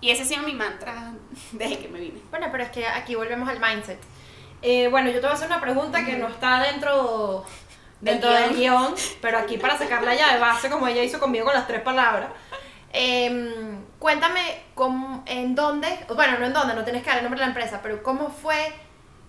Y 0.01 0.09
ese 0.11 0.23
ha 0.23 0.25
sido 0.25 0.43
mi 0.43 0.53
mantra 0.53 1.13
desde 1.51 1.79
que 1.79 1.87
me 1.87 1.99
vine. 1.99 2.21
Bueno, 2.29 2.47
pero 2.51 2.63
es 2.63 2.71
que 2.71 2.85
aquí 2.87 3.15
volvemos 3.15 3.47
al 3.47 3.59
mindset. 3.59 3.99
Eh, 4.61 4.87
bueno, 4.89 5.09
yo 5.09 5.15
te 5.15 5.21
voy 5.21 5.31
a 5.31 5.33
hacer 5.33 5.47
una 5.47 5.61
pregunta 5.61 6.05
que 6.05 6.17
no 6.17 6.27
está 6.27 6.61
dentro, 6.63 7.45
dentro 7.99 8.31
Del 8.31 8.49
del 8.49 8.57
guion, 8.57 8.95
pero 9.21 9.37
aquí 9.37 9.57
para 9.57 9.77
sacarla 9.77 10.15
ya 10.15 10.33
de 10.33 10.39
base, 10.39 10.69
como 10.69 10.87
ella 10.87 11.03
hizo 11.03 11.19
conmigo 11.19 11.45
con 11.45 11.53
las 11.53 11.67
tres 11.67 11.81
palabras. 11.81 12.29
Em, 12.93 13.83
cuéntame 13.99 14.63
cómo, 14.75 15.23
en 15.25 15.55
dónde, 15.55 16.05
bueno, 16.15 16.37
no 16.39 16.45
en 16.45 16.53
dónde, 16.53 16.75
no 16.75 16.83
tienes 16.83 17.03
que 17.03 17.09
dar 17.09 17.17
el 17.17 17.23
nombre 17.23 17.39
de 17.39 17.45
la 17.45 17.51
empresa, 17.51 17.79
pero 17.81 18.03
cómo 18.03 18.29
fue 18.29 18.73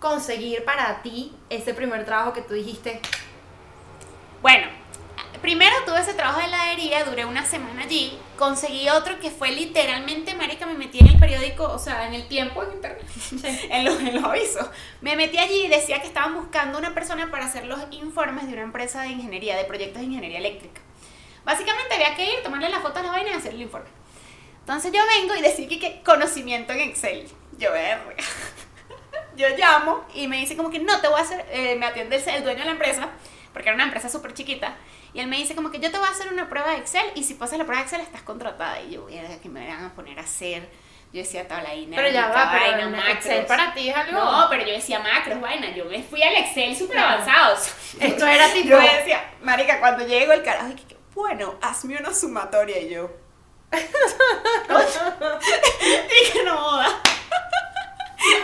conseguir 0.04 0.66
para 0.66 1.00
ti 1.00 1.32
ese 1.48 1.72
primer 1.72 2.04
trabajo 2.04 2.34
que 2.34 2.42
tú 2.42 2.52
dijiste, 2.52 3.00
Bueno, 4.42 4.66
primero 5.40 5.74
tuve 5.86 5.98
ese 5.98 6.12
trabajo 6.12 6.40
de 6.40 6.44
heladería, 6.44 7.04
duré 7.04 7.24
una 7.24 7.46
semana 7.46 7.84
allí, 7.84 8.18
conseguí 8.36 8.90
otro 8.90 9.18
que 9.18 9.30
fue 9.30 9.52
literalmente, 9.52 10.34
marica, 10.34 10.66
me 10.66 10.74
metí 10.74 10.98
en 10.98 11.06
el 11.06 11.18
periódico, 11.18 11.64
o 11.64 11.78
sea, 11.78 12.06
en 12.06 12.12
el 12.12 12.28
tiempo, 12.28 12.62
en 12.62 12.74
internet, 12.74 13.02
en, 13.70 13.84
los, 13.86 13.98
en 13.98 14.14
los 14.16 14.24
avisos. 14.24 14.66
Me 15.00 15.16
metí 15.16 15.38
allí 15.38 15.64
y 15.64 15.68
decía 15.68 16.02
que 16.02 16.06
estaban 16.08 16.34
buscando 16.34 16.78
una 16.78 16.92
persona 16.92 17.30
para 17.30 17.46
hacer 17.46 17.64
los 17.64 17.80
informes 17.90 18.46
de 18.46 18.52
una 18.52 18.62
empresa 18.62 19.00
de 19.00 19.08
ingeniería, 19.08 19.56
de 19.56 19.64
proyectos 19.64 20.00
de 20.00 20.08
ingeniería 20.08 20.38
eléctrica. 20.38 20.82
Básicamente 21.46 21.94
había 21.94 22.14
que 22.14 22.26
ir, 22.30 22.42
tomarle 22.42 22.68
la 22.68 22.80
foto 22.80 23.00
a 23.00 23.04
la 23.04 23.10
vaina 23.10 23.30
y 23.30 23.32
hacer 23.32 23.54
el 23.54 23.62
informe. 23.62 23.88
Entonces 24.60 24.92
yo 24.92 25.00
vengo 25.18 25.34
y 25.34 25.40
decir 25.40 25.66
que, 25.66 25.80
que 25.80 26.02
conocimiento 26.02 26.74
en 26.74 26.80
Excel. 26.80 27.26
Yo, 27.56 27.72
verga. 27.72 28.16
Yo 29.37 29.49
llamo 29.57 30.05
y 30.14 30.29
me 30.29 30.37
dice 30.38 30.57
como 30.57 30.70
que 30.70 30.79
no 30.79 31.01
te 31.01 31.09
voy 31.09 31.18
a 31.18 31.23
hacer, 31.23 31.44
eh, 31.51 31.77
me 31.77 31.87
atiende 31.87 32.16
el, 32.16 32.29
el 32.29 32.42
dueño 32.44 32.61
de 32.61 32.64
la 32.66 32.70
empresa, 32.73 33.09
porque 33.53 33.68
era 33.68 33.75
una 33.75 33.85
empresa 33.85 34.09
súper 34.09 34.33
chiquita, 34.35 34.77
y 35.12 35.20
él 35.20 35.27
me 35.29 35.37
dice 35.37 35.55
como 35.55 35.70
que 35.70 35.79
yo 35.79 35.90
te 35.90 35.99
voy 35.99 36.07
a 36.09 36.11
hacer 36.11 36.33
una 36.33 36.49
prueba 36.49 36.70
de 36.70 36.79
Excel 36.79 37.05
y 37.14 37.23
si 37.25 37.35
pasas 37.35 37.59
la 37.59 37.64
prueba 37.64 37.81
de 37.83 37.85
Excel 37.88 38.01
estás 38.01 38.23
contratada. 38.23 38.81
Y 38.83 38.92
yo, 38.92 39.07
que 39.07 39.49
me 39.49 39.66
van 39.68 39.85
a 39.85 39.94
poner 39.94 40.18
a 40.18 40.23
hacer. 40.23 40.68
Yo 41.12 41.20
decía 41.20 41.47
tablaína. 41.47 41.94
pero 41.94 42.09
ya 42.09 42.27
va, 42.27 42.51
pero 42.51 42.64
vaina, 42.64 42.83
en 42.83 42.90
macros. 42.90 43.14
Excel 43.18 43.47
para 43.47 43.73
ti 43.73 43.88
es 43.88 43.94
algo... 43.97 44.12
No, 44.18 44.47
pero 44.51 44.66
yo 44.66 44.73
decía 44.73 44.99
macros, 44.99 45.40
vaina. 45.40 45.70
Yo 45.73 45.85
me 45.85 46.03
fui 46.03 46.20
al 46.20 46.35
Excel 46.35 46.75
súper 46.77 46.99
avanzados. 46.99 47.68
Esto 48.01 48.27
era 48.27 48.49
tipo- 48.53 48.70
Yo 48.70 48.81
decía, 48.81 49.25
marica, 49.40 49.79
cuando 49.79 50.05
llego 50.05 50.33
el 50.33 50.42
carajo, 50.42 50.70
bueno, 51.14 51.55
hazme 51.62 51.97
una 51.99 52.12
sumatoria 52.12 52.81
y 52.81 52.90
yo. 52.90 53.12
y 54.99 56.33
que 56.33 56.42
no 56.44 56.57
joda. 56.57 56.88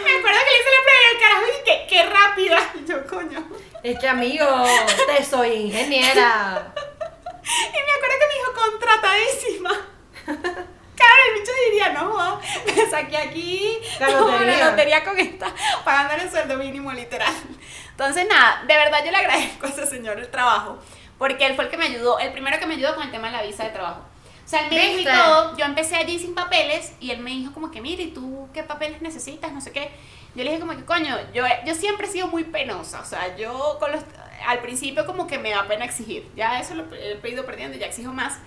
Me 0.05 0.11
acuerdo 0.19 0.39
que 0.45 0.51
le 0.51 0.59
hice 0.59 0.71
la 0.77 0.83
prueba 0.85 1.01
y 1.03 1.15
el 1.15 1.21
carajo 1.21 1.45
y 1.47 1.65
que 1.65 1.87
qué 1.89 2.03
rápida. 2.07 2.73
Y 2.81 2.89
yo, 2.89 3.07
coño. 3.07 3.49
Es 3.83 3.99
que 3.99 4.09
amigo, 4.09 4.47
te 5.07 5.25
soy 5.25 5.53
ingeniera. 5.53 6.73
Y 7.43 7.73
me 7.73 7.93
acuerdo 7.93 8.17
que 8.21 8.29
me 8.29 8.35
dijo 8.35 8.53
contratadísima. 8.55 9.71
Claro, 11.01 11.15
el 11.33 11.41
bicho 11.41 11.53
diría, 11.71 11.89
no, 11.95 12.11
joda, 12.11 12.39
me 12.67 12.91
saqué 12.91 13.17
aquí 13.17 13.79
La 13.99 14.11
lotería. 14.11 14.59
la 14.59 14.71
lotería 14.71 15.03
con 15.03 15.19
esta, 15.19 15.47
pagando 15.83 16.23
el 16.23 16.31
sueldo 16.31 16.59
mínimo 16.59 16.93
literal. 16.93 17.33
Entonces, 17.93 18.29
nada, 18.29 18.63
de 18.69 18.77
verdad 18.77 19.03
yo 19.03 19.11
le 19.11 19.17
agradezco 19.17 19.65
a 19.65 19.71
ese 19.71 19.87
señor 19.87 20.19
el 20.19 20.31
trabajo, 20.31 20.79
porque 21.17 21.47
él 21.47 21.55
fue 21.55 21.65
el 21.65 21.71
que 21.71 21.79
me 21.79 21.87
ayudó, 21.87 22.19
el 22.19 22.33
primero 22.33 22.59
que 22.59 22.67
me 22.67 22.75
ayudó 22.75 22.95
con 22.97 23.05
el 23.05 23.11
tema 23.11 23.29
de 23.31 23.37
la 23.39 23.43
visa 23.43 23.65
de 23.65 23.71
trabajo. 23.71 24.03
O 24.51 24.53
sea, 24.53 24.63
él 24.65 24.71
me 24.71 24.81
dijo 24.89 25.01
y 25.01 25.05
todo, 25.05 25.57
yo 25.57 25.65
empecé 25.65 25.95
allí 25.95 26.19
sin 26.19 26.35
papeles 26.35 26.93
y 26.99 27.13
él 27.13 27.21
me 27.21 27.31
dijo 27.31 27.53
como 27.53 27.71
que, 27.71 27.81
mire, 27.81 28.03
¿y 28.03 28.11
tú 28.11 28.49
qué 28.53 28.65
papeles 28.65 29.01
necesitas? 29.01 29.53
No 29.53 29.61
sé 29.61 29.71
qué. 29.71 29.93
Yo 30.35 30.43
le 30.43 30.51
dije 30.51 30.59
como 30.61 30.77
que, 30.77 30.85
coño, 30.85 31.17
yo, 31.33 31.45
yo 31.65 31.75
siempre 31.77 32.09
he 32.09 32.11
sido 32.11 32.27
muy 32.27 32.43
penosa, 32.43 33.01
o 33.01 33.05
sea, 33.05 33.37
yo 33.37 33.77
con 33.79 33.93
los, 33.93 34.03
al 34.49 34.59
principio 34.61 35.07
como 35.07 35.29
que 35.29 35.39
me 35.39 35.51
da 35.51 35.69
pena 35.69 35.85
exigir, 35.85 36.29
ya 36.35 36.59
eso 36.61 36.75
lo 36.75 36.85
he 36.93 37.31
ido 37.31 37.47
perdiendo, 37.47 37.79
ya 37.79 37.87
exijo 37.87 38.13
más. 38.13 38.39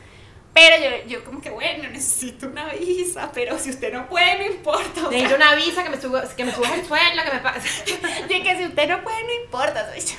Pero 0.54 0.76
yo, 0.84 1.08
yo 1.08 1.24
como 1.24 1.40
que, 1.42 1.50
bueno, 1.50 1.90
necesito 1.90 2.48
una 2.48 2.66
visa, 2.74 3.32
pero 3.34 3.58
si 3.58 3.70
usted 3.70 3.94
no 3.94 4.08
puede, 4.10 4.38
no 4.40 4.46
importa. 4.56 5.08
o 5.08 5.10
sea, 5.10 5.10
Necesito 5.10 5.36
una 5.38 5.56
visa 5.56 5.84
que 5.86 5.90
me 5.90 6.02
suba, 6.02 6.24
que 6.36 6.44
me 6.46 6.52
subas 6.54 6.72
el 6.74 6.86
sueldo, 6.86 7.24
que 7.24 7.32
me 7.32 7.40
pa- 7.40 7.56
y 8.30 8.44
que 8.44 8.58
si 8.58 8.66
usted 8.66 8.88
no 8.90 9.02
puede, 9.04 9.24
no 9.24 9.34
importa. 9.46 9.96
yo. 9.96 10.16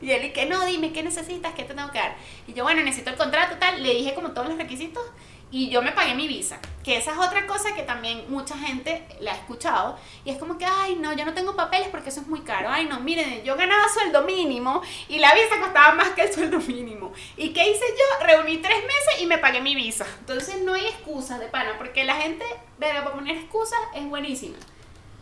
Y 0.00 0.10
él, 0.10 0.32
que 0.32 0.46
no, 0.46 0.64
dime, 0.66 0.92
¿qué 0.92 1.02
necesitas? 1.02 1.54
¿Qué 1.54 1.64
te 1.64 1.74
tengo 1.74 1.90
que 1.90 1.98
dar? 1.98 2.16
Y 2.46 2.52
yo, 2.52 2.64
bueno, 2.64 2.82
necesito 2.82 3.10
el 3.10 3.16
contrato, 3.16 3.56
tal. 3.58 3.82
Le 3.82 3.94
dije 3.94 4.14
como 4.14 4.32
todos 4.32 4.48
los 4.48 4.58
requisitos 4.58 5.02
y 5.50 5.68
yo 5.70 5.80
me 5.80 5.92
pagué 5.92 6.14
mi 6.14 6.26
visa. 6.26 6.58
Que 6.82 6.96
esa 6.96 7.12
es 7.12 7.18
otra 7.18 7.46
cosa 7.46 7.74
que 7.74 7.82
también 7.82 8.24
mucha 8.28 8.58
gente 8.58 9.06
la 9.20 9.32
ha 9.32 9.36
escuchado. 9.36 9.96
Y 10.24 10.30
es 10.30 10.38
como 10.38 10.58
que, 10.58 10.64
ay, 10.64 10.96
no, 10.96 11.12
yo 11.12 11.24
no 11.24 11.34
tengo 11.34 11.54
papeles 11.54 11.88
porque 11.88 12.08
eso 12.08 12.20
es 12.20 12.26
muy 12.26 12.40
caro. 12.40 12.68
Ay, 12.68 12.86
no, 12.86 13.00
miren, 13.00 13.42
yo 13.44 13.56
ganaba 13.56 13.88
sueldo 13.88 14.22
mínimo 14.22 14.82
y 15.08 15.18
la 15.18 15.32
visa 15.34 15.60
costaba 15.60 15.94
más 15.94 16.10
que 16.10 16.22
el 16.22 16.32
sueldo 16.32 16.58
mínimo. 16.58 17.12
¿Y 17.36 17.50
qué 17.50 17.70
hice 17.70 17.84
yo? 17.86 18.26
Reuní 18.26 18.58
tres 18.58 18.82
meses 18.82 19.22
y 19.22 19.26
me 19.26 19.38
pagué 19.38 19.60
mi 19.60 19.74
visa. 19.74 20.06
Entonces 20.20 20.60
no 20.62 20.74
hay 20.74 20.86
excusas 20.86 21.38
de 21.38 21.46
pana, 21.46 21.74
porque 21.78 22.04
la 22.04 22.16
gente, 22.16 22.44
verga, 22.78 23.04
para 23.04 23.14
poner 23.14 23.36
excusas 23.36 23.78
es 23.94 24.06
buenísima. 24.08 24.56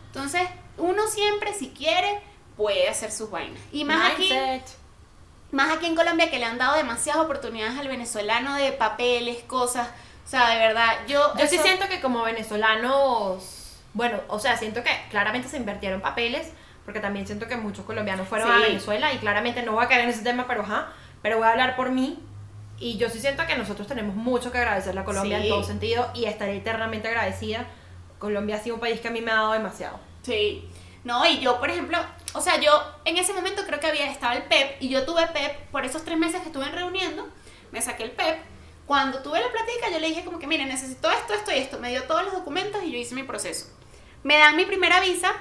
Entonces, 0.07 0.47
uno 0.77 1.07
siempre, 1.07 1.53
si 1.53 1.69
quiere, 1.69 2.21
puede 2.57 2.87
hacer 2.89 3.11
sus 3.11 3.29
vainas. 3.29 3.59
Y 3.71 3.83
más 3.83 4.11
aquí, 4.13 4.29
más 5.51 5.71
aquí 5.75 5.85
en 5.85 5.95
Colombia, 5.95 6.29
que 6.29 6.39
le 6.39 6.45
han 6.45 6.57
dado 6.57 6.75
demasiadas 6.77 7.23
oportunidades 7.23 7.77
al 7.77 7.87
venezolano 7.87 8.55
de 8.55 8.71
papeles, 8.71 9.43
cosas. 9.43 9.87
O 10.25 10.29
sea, 10.29 10.49
de 10.49 10.57
verdad, 10.57 10.93
yo. 11.07 11.33
Yo 11.37 11.47
sí 11.47 11.57
siento 11.57 11.87
que 11.87 12.01
como 12.01 12.23
venezolanos, 12.23 13.77
bueno, 13.93 14.19
o 14.27 14.39
sea, 14.39 14.57
siento 14.57 14.83
que 14.83 14.89
claramente 15.09 15.47
se 15.47 15.57
invirtieron 15.57 16.01
papeles, 16.01 16.51
porque 16.83 16.99
también 16.99 17.25
siento 17.25 17.47
que 17.47 17.57
muchos 17.57 17.85
colombianos 17.85 18.27
fueron 18.27 18.51
a. 18.51 18.57
Venezuela 18.59 19.13
y 19.13 19.17
claramente 19.17 19.61
no 19.63 19.73
voy 19.73 19.85
a 19.85 19.87
caer 19.87 20.01
en 20.01 20.09
ese 20.09 20.23
tema, 20.23 20.45
pero 20.47 20.61
ajá, 20.63 20.91
pero 21.21 21.37
voy 21.37 21.47
a 21.47 21.51
hablar 21.51 21.75
por 21.75 21.91
mí. 21.91 22.19
Y 22.77 22.97
yo 22.97 23.09
sí 23.09 23.19
siento 23.19 23.45
que 23.47 23.55
nosotros 23.55 23.87
tenemos 23.87 24.15
mucho 24.15 24.51
que 24.51 24.57
agradecerle 24.57 24.99
a 24.99 25.05
Colombia 25.05 25.37
Sí. 25.37 25.43
en 25.45 25.49
todo 25.49 25.63
sentido 25.63 26.09
y 26.13 26.25
estaré 26.25 26.57
eternamente 26.57 27.07
agradecida. 27.07 27.65
Colombia 28.19 28.57
ha 28.57 28.59
sido 28.59 28.75
un 28.75 28.81
país 28.81 28.99
que 28.99 29.07
a 29.07 29.11
mí 29.11 29.21
me 29.21 29.31
ha 29.31 29.35
dado 29.35 29.53
demasiado. 29.53 29.99
Sí. 30.23 30.67
No, 31.05 31.25
y 31.25 31.39
yo, 31.39 31.59
por 31.59 31.69
ejemplo, 31.69 31.97
o 32.35 32.41
sea, 32.41 32.59
yo 32.59 32.71
en 33.05 33.17
ese 33.17 33.33
momento 33.33 33.63
creo 33.65 33.79
que 33.79 33.87
había 33.87 34.11
estaba 34.11 34.35
el 34.35 34.43
PEP 34.43 34.81
y 34.81 34.89
yo 34.89 35.05
tuve 35.05 35.25
PEP 35.27 35.69
por 35.71 35.85
esos 35.85 36.03
tres 36.03 36.17
meses 36.17 36.41
que 36.41 36.47
estuve 36.47 36.69
reuniendo, 36.69 37.27
me 37.71 37.81
saqué 37.81 38.03
el 38.03 38.11
PEP. 38.11 38.39
Cuando 38.85 39.23
tuve 39.23 39.39
la 39.39 39.51
plática, 39.51 39.89
yo 39.91 39.99
le 39.99 40.09
dije 40.09 40.23
como 40.23 40.37
que, 40.37 40.45
mire, 40.45 40.65
necesito 40.65 41.09
esto, 41.09 41.33
esto 41.33 41.51
y 41.51 41.57
esto. 41.57 41.79
Me 41.79 41.89
dio 41.89 42.03
todos 42.03 42.23
los 42.23 42.33
documentos 42.33 42.83
y 42.83 42.91
yo 42.91 42.97
hice 42.99 43.15
mi 43.15 43.23
proceso. 43.23 43.67
Me 44.21 44.37
dan 44.37 44.55
mi 44.55 44.65
primera 44.65 44.99
visa 44.99 45.33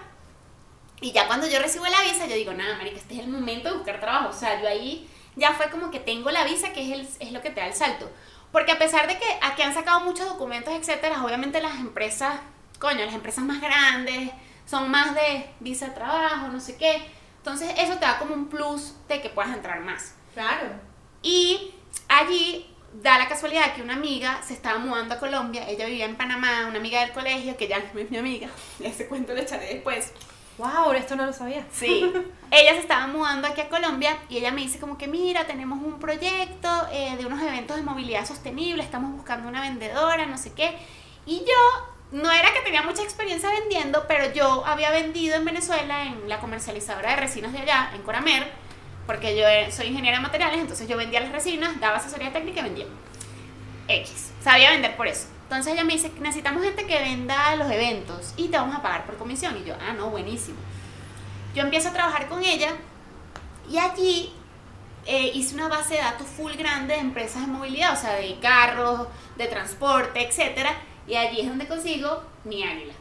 y 1.00 1.12
ya 1.12 1.26
cuando 1.26 1.46
yo 1.46 1.58
recibo 1.58 1.84
la 1.86 2.00
visa, 2.02 2.26
yo 2.26 2.34
digo, 2.34 2.54
nada, 2.54 2.76
marica, 2.76 2.96
este 2.96 3.14
es 3.14 3.20
el 3.20 3.28
momento 3.28 3.68
de 3.68 3.76
buscar 3.76 4.00
trabajo. 4.00 4.30
O 4.30 4.32
sea, 4.32 4.60
yo 4.62 4.68
ahí 4.68 5.08
ya 5.36 5.52
fue 5.52 5.68
como 5.68 5.90
que 5.90 6.00
tengo 6.00 6.30
la 6.30 6.44
visa, 6.44 6.72
que 6.72 6.82
es, 6.82 6.92
el, 6.98 7.08
es 7.26 7.32
lo 7.32 7.42
que 7.42 7.50
te 7.50 7.60
da 7.60 7.66
el 7.66 7.74
salto. 7.74 8.10
Porque 8.52 8.72
a 8.72 8.78
pesar 8.78 9.06
de 9.08 9.18
que 9.18 9.26
aquí 9.42 9.62
han 9.62 9.74
sacado 9.74 10.00
muchos 10.00 10.26
documentos, 10.26 10.72
etcétera, 10.72 11.24
obviamente 11.24 11.60
las 11.60 11.74
empresas, 11.74 12.40
coño, 12.78 13.04
las 13.04 13.14
empresas 13.14 13.44
más 13.44 13.60
grandes 13.60 14.30
son 14.66 14.90
más 14.90 15.14
de 15.14 15.50
visa 15.60 15.88
de 15.88 15.92
trabajo, 15.92 16.48
no 16.48 16.60
sé 16.60 16.76
qué. 16.76 17.06
Entonces, 17.38 17.74
eso 17.78 17.94
te 17.94 18.06
da 18.06 18.18
como 18.18 18.34
un 18.34 18.48
plus 18.48 18.94
de 19.08 19.20
que 19.20 19.28
puedas 19.28 19.54
entrar 19.54 19.80
más. 19.80 20.14
Claro. 20.32 20.68
Y 21.22 21.74
allí 22.08 22.74
da 23.02 23.18
la 23.18 23.28
casualidad 23.28 23.74
que 23.74 23.82
una 23.82 23.94
amiga 23.94 24.40
se 24.42 24.54
estaba 24.54 24.78
mudando 24.78 25.14
a 25.14 25.18
Colombia, 25.18 25.68
ella 25.68 25.86
vivía 25.86 26.04
en 26.04 26.16
Panamá, 26.16 26.66
una 26.68 26.78
amiga 26.78 27.00
del 27.00 27.12
colegio, 27.12 27.56
que 27.56 27.66
ya 27.66 27.78
no 27.92 28.00
es 28.00 28.10
mi 28.10 28.18
amiga, 28.18 28.48
ese 28.80 29.06
cuento 29.08 29.34
lo 29.34 29.40
echaré 29.40 29.66
después. 29.74 30.12
Wow, 30.56 30.92
esto 30.92 31.16
no 31.16 31.26
lo 31.26 31.32
sabía. 31.32 31.66
Sí, 31.72 32.12
ella 32.50 32.72
se 32.74 32.78
estaba 32.78 33.08
mudando 33.08 33.48
aquí 33.48 33.60
a 33.60 33.68
Colombia 33.68 34.16
y 34.28 34.38
ella 34.38 34.52
me 34.52 34.60
dice 34.60 34.78
como 34.78 34.96
que 34.96 35.08
mira, 35.08 35.46
tenemos 35.46 35.82
un 35.82 35.98
proyecto 35.98 36.68
eh, 36.92 37.16
de 37.16 37.26
unos 37.26 37.42
eventos 37.42 37.76
de 37.76 37.82
movilidad 37.82 38.24
sostenible, 38.24 38.82
estamos 38.82 39.12
buscando 39.12 39.48
una 39.48 39.62
vendedora, 39.62 40.26
no 40.26 40.38
sé 40.38 40.52
qué. 40.52 40.78
Y 41.26 41.40
yo 41.40 41.93
no 42.14 42.30
era 42.30 42.52
que 42.52 42.60
tenía 42.60 42.82
mucha 42.82 43.02
experiencia 43.02 43.50
vendiendo, 43.50 44.04
pero 44.06 44.32
yo 44.32 44.64
había 44.64 44.92
vendido 44.92 45.34
en 45.34 45.44
Venezuela 45.44 46.04
en 46.04 46.28
la 46.28 46.38
comercializadora 46.38 47.10
de 47.10 47.16
resinas 47.16 47.52
de 47.52 47.58
allá, 47.58 47.90
en 47.92 48.02
Coramer, 48.02 48.52
porque 49.04 49.36
yo 49.36 49.48
eh, 49.48 49.72
soy 49.72 49.88
ingeniera 49.88 50.18
de 50.18 50.22
materiales, 50.22 50.60
entonces 50.60 50.86
yo 50.86 50.96
vendía 50.96 51.18
las 51.18 51.32
resinas, 51.32 51.80
daba 51.80 51.96
asesoría 51.96 52.32
técnica 52.32 52.60
y 52.60 52.62
vendía. 52.62 52.86
X. 53.88 54.30
Sabía 54.40 54.70
vender 54.70 54.96
por 54.96 55.08
eso. 55.08 55.26
Entonces 55.42 55.72
ella 55.72 55.82
me 55.82 55.94
dice, 55.94 56.12
necesitamos 56.20 56.62
gente 56.62 56.86
que 56.86 57.00
venda 57.00 57.56
los 57.56 57.68
eventos 57.68 58.32
y 58.36 58.46
te 58.46 58.58
vamos 58.58 58.76
a 58.76 58.82
pagar 58.82 59.06
por 59.06 59.16
comisión. 59.16 59.56
Y 59.60 59.64
yo, 59.64 59.74
ah, 59.80 59.92
no, 59.92 60.10
buenísimo. 60.10 60.58
Yo 61.52 61.64
empiezo 61.64 61.88
a 61.88 61.92
trabajar 61.92 62.28
con 62.28 62.44
ella 62.44 62.70
y 63.68 63.76
allí 63.76 64.32
eh, 65.04 65.32
hice 65.34 65.56
una 65.56 65.66
base 65.66 65.94
de 65.94 66.00
datos 66.00 66.28
full 66.28 66.52
grande 66.52 66.94
de 66.94 67.00
empresas 67.00 67.40
de 67.40 67.48
movilidad, 67.48 67.92
o 67.92 67.96
sea, 67.96 68.14
de 68.14 68.38
carros, 68.38 69.08
de 69.34 69.48
transporte, 69.48 70.24
etcétera. 70.24 70.70
Y 71.06 71.16
allí 71.16 71.40
es 71.40 71.48
donde 71.48 71.66
consigo 71.66 72.22
mi 72.44 72.62
águila. 72.62 72.94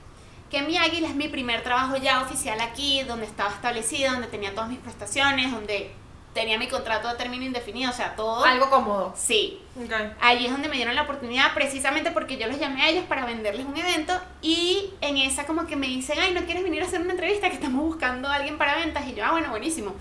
Que 0.49 0.61
mi 0.61 0.77
águila 0.77 1.07
es 1.07 1.15
mi 1.15 1.27
primer 1.27 1.63
trabajo 1.63 1.97
ya 1.97 2.21
oficial 2.21 2.59
aquí, 2.61 3.01
donde 3.03 3.25
estaba 3.25 3.49
establecida, 3.49 4.11
donde 4.11 4.27
tenía 4.27 4.53
todas 4.53 4.69
mis 4.69 4.79
prestaciones, 4.79 5.51
donde 5.51 5.91
tenía 6.33 6.57
mi 6.57 6.67
contrato 6.67 7.07
de 7.07 7.15
término 7.15 7.45
indefinido, 7.45 7.91
o 7.91 7.93
sea, 7.93 8.15
todo. 8.15 8.43
Algo 8.43 8.69
cómodo. 8.69 9.13
Sí. 9.15 9.61
Okay. 9.75 10.11
Allí 10.19 10.45
es 10.45 10.51
donde 10.51 10.67
me 10.67 10.75
dieron 10.75 10.95
la 10.95 11.03
oportunidad, 11.03 11.53
precisamente 11.53 12.11
porque 12.11 12.37
yo 12.37 12.47
los 12.47 12.59
llamé 12.59 12.81
a 12.83 12.89
ellos 12.89 13.05
para 13.05 13.25
venderles 13.25 13.65
un 13.65 13.77
evento 13.77 14.13
y 14.41 14.91
en 15.01 15.17
esa 15.17 15.45
como 15.45 15.65
que 15.65 15.75
me 15.75 15.87
dicen, 15.87 16.19
ay, 16.19 16.33
¿no 16.33 16.41
quieres 16.41 16.63
venir 16.63 16.81
a 16.81 16.85
hacer 16.85 17.01
una 17.01 17.11
entrevista? 17.11 17.49
Que 17.49 17.55
estamos 17.55 17.83
buscando 17.83 18.27
a 18.27 18.35
alguien 18.35 18.57
para 18.57 18.75
ventas. 18.75 19.07
Y 19.07 19.13
yo, 19.13 19.25
ah, 19.25 19.31
bueno, 19.31 19.49
buenísimo. 19.49 19.93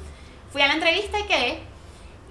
Fui 0.51 0.63
a 0.63 0.69
la 0.69 0.75
entrevista 0.75 1.19
y 1.21 1.25
quedé. 1.25 1.72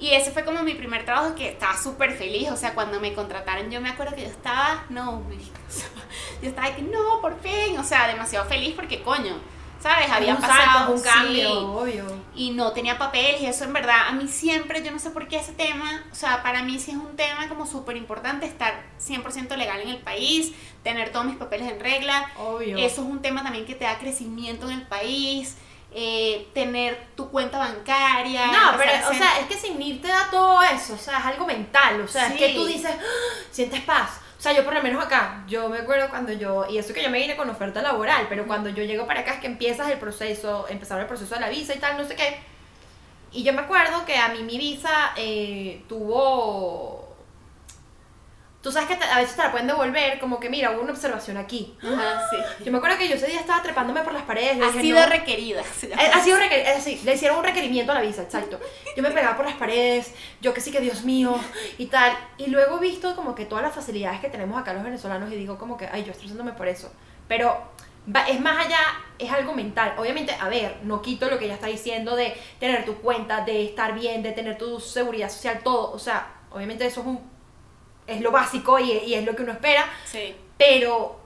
Y 0.02 0.14
ese 0.14 0.32
fue 0.32 0.44
como 0.44 0.64
mi 0.64 0.74
primer 0.74 1.06
trabajo 1.06 1.36
que 1.36 1.50
estaba 1.50 1.78
súper 1.78 2.12
feliz. 2.12 2.50
O 2.52 2.58
sea, 2.58 2.74
cuando 2.74 3.00
me 3.00 3.14
contrataron, 3.14 3.72
yo 3.72 3.80
me 3.80 3.90
acuerdo 3.90 4.16
que 4.16 4.24
yo 4.24 4.28
estaba, 4.28 4.84
no, 4.90 5.22
me, 5.22 5.38
yo 6.42 6.50
estaba 6.50 6.76
que 6.76 6.82
no, 6.82 7.22
por 7.22 7.40
fin. 7.40 7.78
O 7.78 7.84
sea, 7.84 8.08
demasiado 8.08 8.50
feliz 8.50 8.74
porque 8.76 9.02
coño 9.02 9.40
¿sabes? 9.82 10.10
Había 10.12 10.36
un 10.36 10.42
pasado 10.42 10.64
salto, 10.64 10.94
un 10.94 11.02
cambio, 11.02 11.50
sí, 11.50 11.66
obvio. 11.66 12.22
y 12.36 12.52
no 12.52 12.72
tenía 12.72 12.98
papeles 12.98 13.42
y 13.42 13.48
eso 13.48 13.64
en 13.64 13.74
verdad 13.74 14.08
a 14.08 14.12
mí 14.12 14.28
siempre, 14.28 14.84
yo 14.84 14.92
no 14.92 15.00
sé 15.00 15.10
por 15.10 15.28
qué 15.28 15.38
ese 15.38 15.54
tema, 15.54 16.04
o 16.12 16.16
sea, 16.16 16.44
para 16.44 16.64
mí 16.64 16.80
sí 16.80 16.92
es 16.92 16.98
un 16.98 17.16
tema 17.16 17.50
como 17.50 17.66
súper 17.66 17.98
importante 17.98 18.46
estar 18.46 18.84
100% 19.00 19.56
legal 19.58 19.82
en 19.82 19.90
el 19.90 19.98
país, 19.98 20.54
tener 20.84 21.12
todos 21.12 21.26
mis 21.26 21.36
papeles 21.36 21.72
en 21.72 21.80
regla. 21.80 22.32
Obvio. 22.38 22.78
Eso 22.78 23.02
es 23.02 23.08
un 23.08 23.22
tema 23.22 23.44
también 23.44 23.66
que 23.66 23.76
te 23.76 23.86
da 23.86 23.98
crecimiento 23.98 24.70
en 24.70 24.80
el 24.80 24.88
país. 24.88 25.58
Eh, 25.94 26.48
tener 26.54 27.08
tu 27.16 27.30
cuenta 27.30 27.58
bancaria. 27.60 28.48
No, 28.48 28.78
pero, 28.78 28.92
o 29.10 29.14
sea, 29.14 29.40
es 29.40 29.48
que 29.48 29.56
sin 29.58 29.82
ir 29.82 30.02
te 30.02 30.08
da 30.08 30.30
todo 30.32 30.62
eso, 30.64 30.94
o 30.94 30.98
sea, 30.98 31.20
es 31.20 31.26
algo 31.26 31.46
mental, 31.46 32.00
o 32.02 32.08
sea, 32.08 32.28
es 32.28 32.34
que 32.34 32.54
tú 32.54 32.66
dices, 32.66 32.92
"Ah, 32.98 33.04
sientes 33.52 33.82
paz. 33.82 34.20
O 34.38 34.42
sea, 34.42 34.54
yo 34.54 34.64
por 34.66 34.74
lo 34.74 34.82
menos 34.82 35.04
acá, 35.06 35.44
yo 35.48 35.70
me 35.70 35.78
acuerdo 35.78 36.10
cuando 36.10 36.34
yo, 36.34 36.66
y 36.68 36.78
eso 36.80 36.94
que 36.94 37.04
yo 37.04 37.10
me 37.12 37.20
vine 37.20 37.36
con 37.36 37.48
oferta 37.50 37.82
laboral, 37.82 38.26
pero 38.28 38.48
cuando 38.48 38.70
yo 38.70 38.84
llego 38.84 39.06
para 39.06 39.20
acá 39.20 39.34
es 39.36 39.40
que 39.40 39.46
empiezas 39.48 39.88
el 39.90 40.00
proceso, 40.00 40.66
empezaron 40.68 41.02
el 41.04 41.08
proceso 41.08 41.36
de 41.36 41.42
la 41.42 41.50
visa 41.50 41.76
y 41.76 41.80
tal, 41.80 41.96
no 41.98 42.04
sé 42.08 42.16
qué. 42.16 42.40
Y 43.34 43.44
yo 43.44 43.54
me 43.54 43.62
acuerdo 43.62 44.04
que 44.04 44.18
a 44.18 44.30
mí 44.30 44.42
mi 44.44 44.58
visa 44.58 45.12
eh, 45.16 45.84
tuvo... 45.88 47.01
Tú 48.62 48.72
sabes 48.72 48.90
que 48.90 48.96
te- 48.96 49.06
a 49.06 49.18
veces 49.18 49.36
te 49.36 49.42
la 49.42 49.50
pueden 49.52 49.66
devolver, 49.66 50.20
como 50.20 50.40
que 50.40 50.48
mira, 50.50 50.70
hubo 50.72 50.82
una 50.82 50.92
observación 50.92 51.36
aquí. 51.38 51.76
Ajá, 51.82 52.22
sí. 52.30 52.38
Yo 52.64 52.72
me 52.72 52.78
acuerdo 52.78 52.98
que 53.00 53.08
yo 53.08 53.16
ese 53.16 53.26
día 53.26 53.40
estaba 53.40 53.64
trepándome 53.64 54.02
por 54.02 54.14
las 54.14 54.22
paredes. 54.22 54.62
Ha 54.62 54.68
dije, 54.68 54.82
sido 54.82 55.00
"No". 55.00 55.06
requerida. 55.08 55.62
Eh, 55.82 55.96
Ha 56.14 56.24
sido 56.24 56.38
requer- 56.38 56.68
eh, 56.68 56.80
sí, 56.80 57.02
le 57.04 57.16
hicieron 57.16 57.40
un 57.40 57.44
requerimiento 57.44 57.92
a 57.92 57.96
la 57.96 58.02
visa, 58.02 58.22
exacto. 58.22 58.60
Yo 58.96 59.02
me 59.02 59.10
pegaba 59.10 59.36
por 59.36 59.46
las 59.46 59.56
paredes, 59.56 60.14
yo 60.42 60.54
que 60.54 60.62
sí 60.62 60.72
que 60.72 60.80
Dios 60.80 61.04
mío 61.04 61.36
y 61.80 61.88
tal. 61.88 62.14
Y 62.38 62.48
luego 62.48 62.78
he 62.78 62.82
visto 62.82 63.16
como 63.16 63.34
que 63.34 63.46
todas 63.46 63.64
las 63.64 63.74
facilidades 63.74 64.20
que 64.20 64.30
tenemos 64.30 64.62
acá 64.62 64.74
los 64.74 64.84
venezolanos 64.84 65.32
y 65.32 65.36
digo 65.38 65.58
como 65.58 65.76
que, 65.76 65.88
ay, 65.92 66.04
yo 66.04 66.12
estresándome 66.12 66.52
por 66.54 66.68
eso. 66.68 66.94
Pero 67.28 67.58
va- 68.16 68.28
es 68.28 68.40
más 68.40 68.64
allá, 68.68 68.78
es 69.18 69.32
algo 69.32 69.54
mental. 69.56 69.96
Obviamente, 69.98 70.36
a 70.40 70.50
ver, 70.50 70.78
no 70.84 71.02
quito 71.02 71.30
lo 71.32 71.40
que 71.40 71.46
ella 71.46 71.56
está 71.56 71.66
diciendo 71.68 72.16
de 72.16 72.36
tener 72.60 72.86
tu 72.86 72.96
cuenta, 72.98 73.42
de 73.44 73.66
estar 73.66 73.96
bien, 73.96 74.22
de 74.22 74.34
tener 74.34 74.58
tu 74.60 74.80
seguridad 74.80 75.30
social, 75.32 75.62
todo. 75.64 75.92
O 75.94 75.98
sea, 76.00 76.28
obviamente 76.52 76.86
eso 76.86 77.02
es 77.02 77.08
un 77.08 77.31
es 78.12 78.22
lo 78.22 78.32
básico 78.32 78.80
y, 78.80 78.92
y 78.92 79.14
es 79.16 79.26
lo 79.26 79.36
que 79.36 79.44
uno 79.44 79.52
espera, 79.54 79.86
Sí. 80.06 80.36
pero 80.58 81.20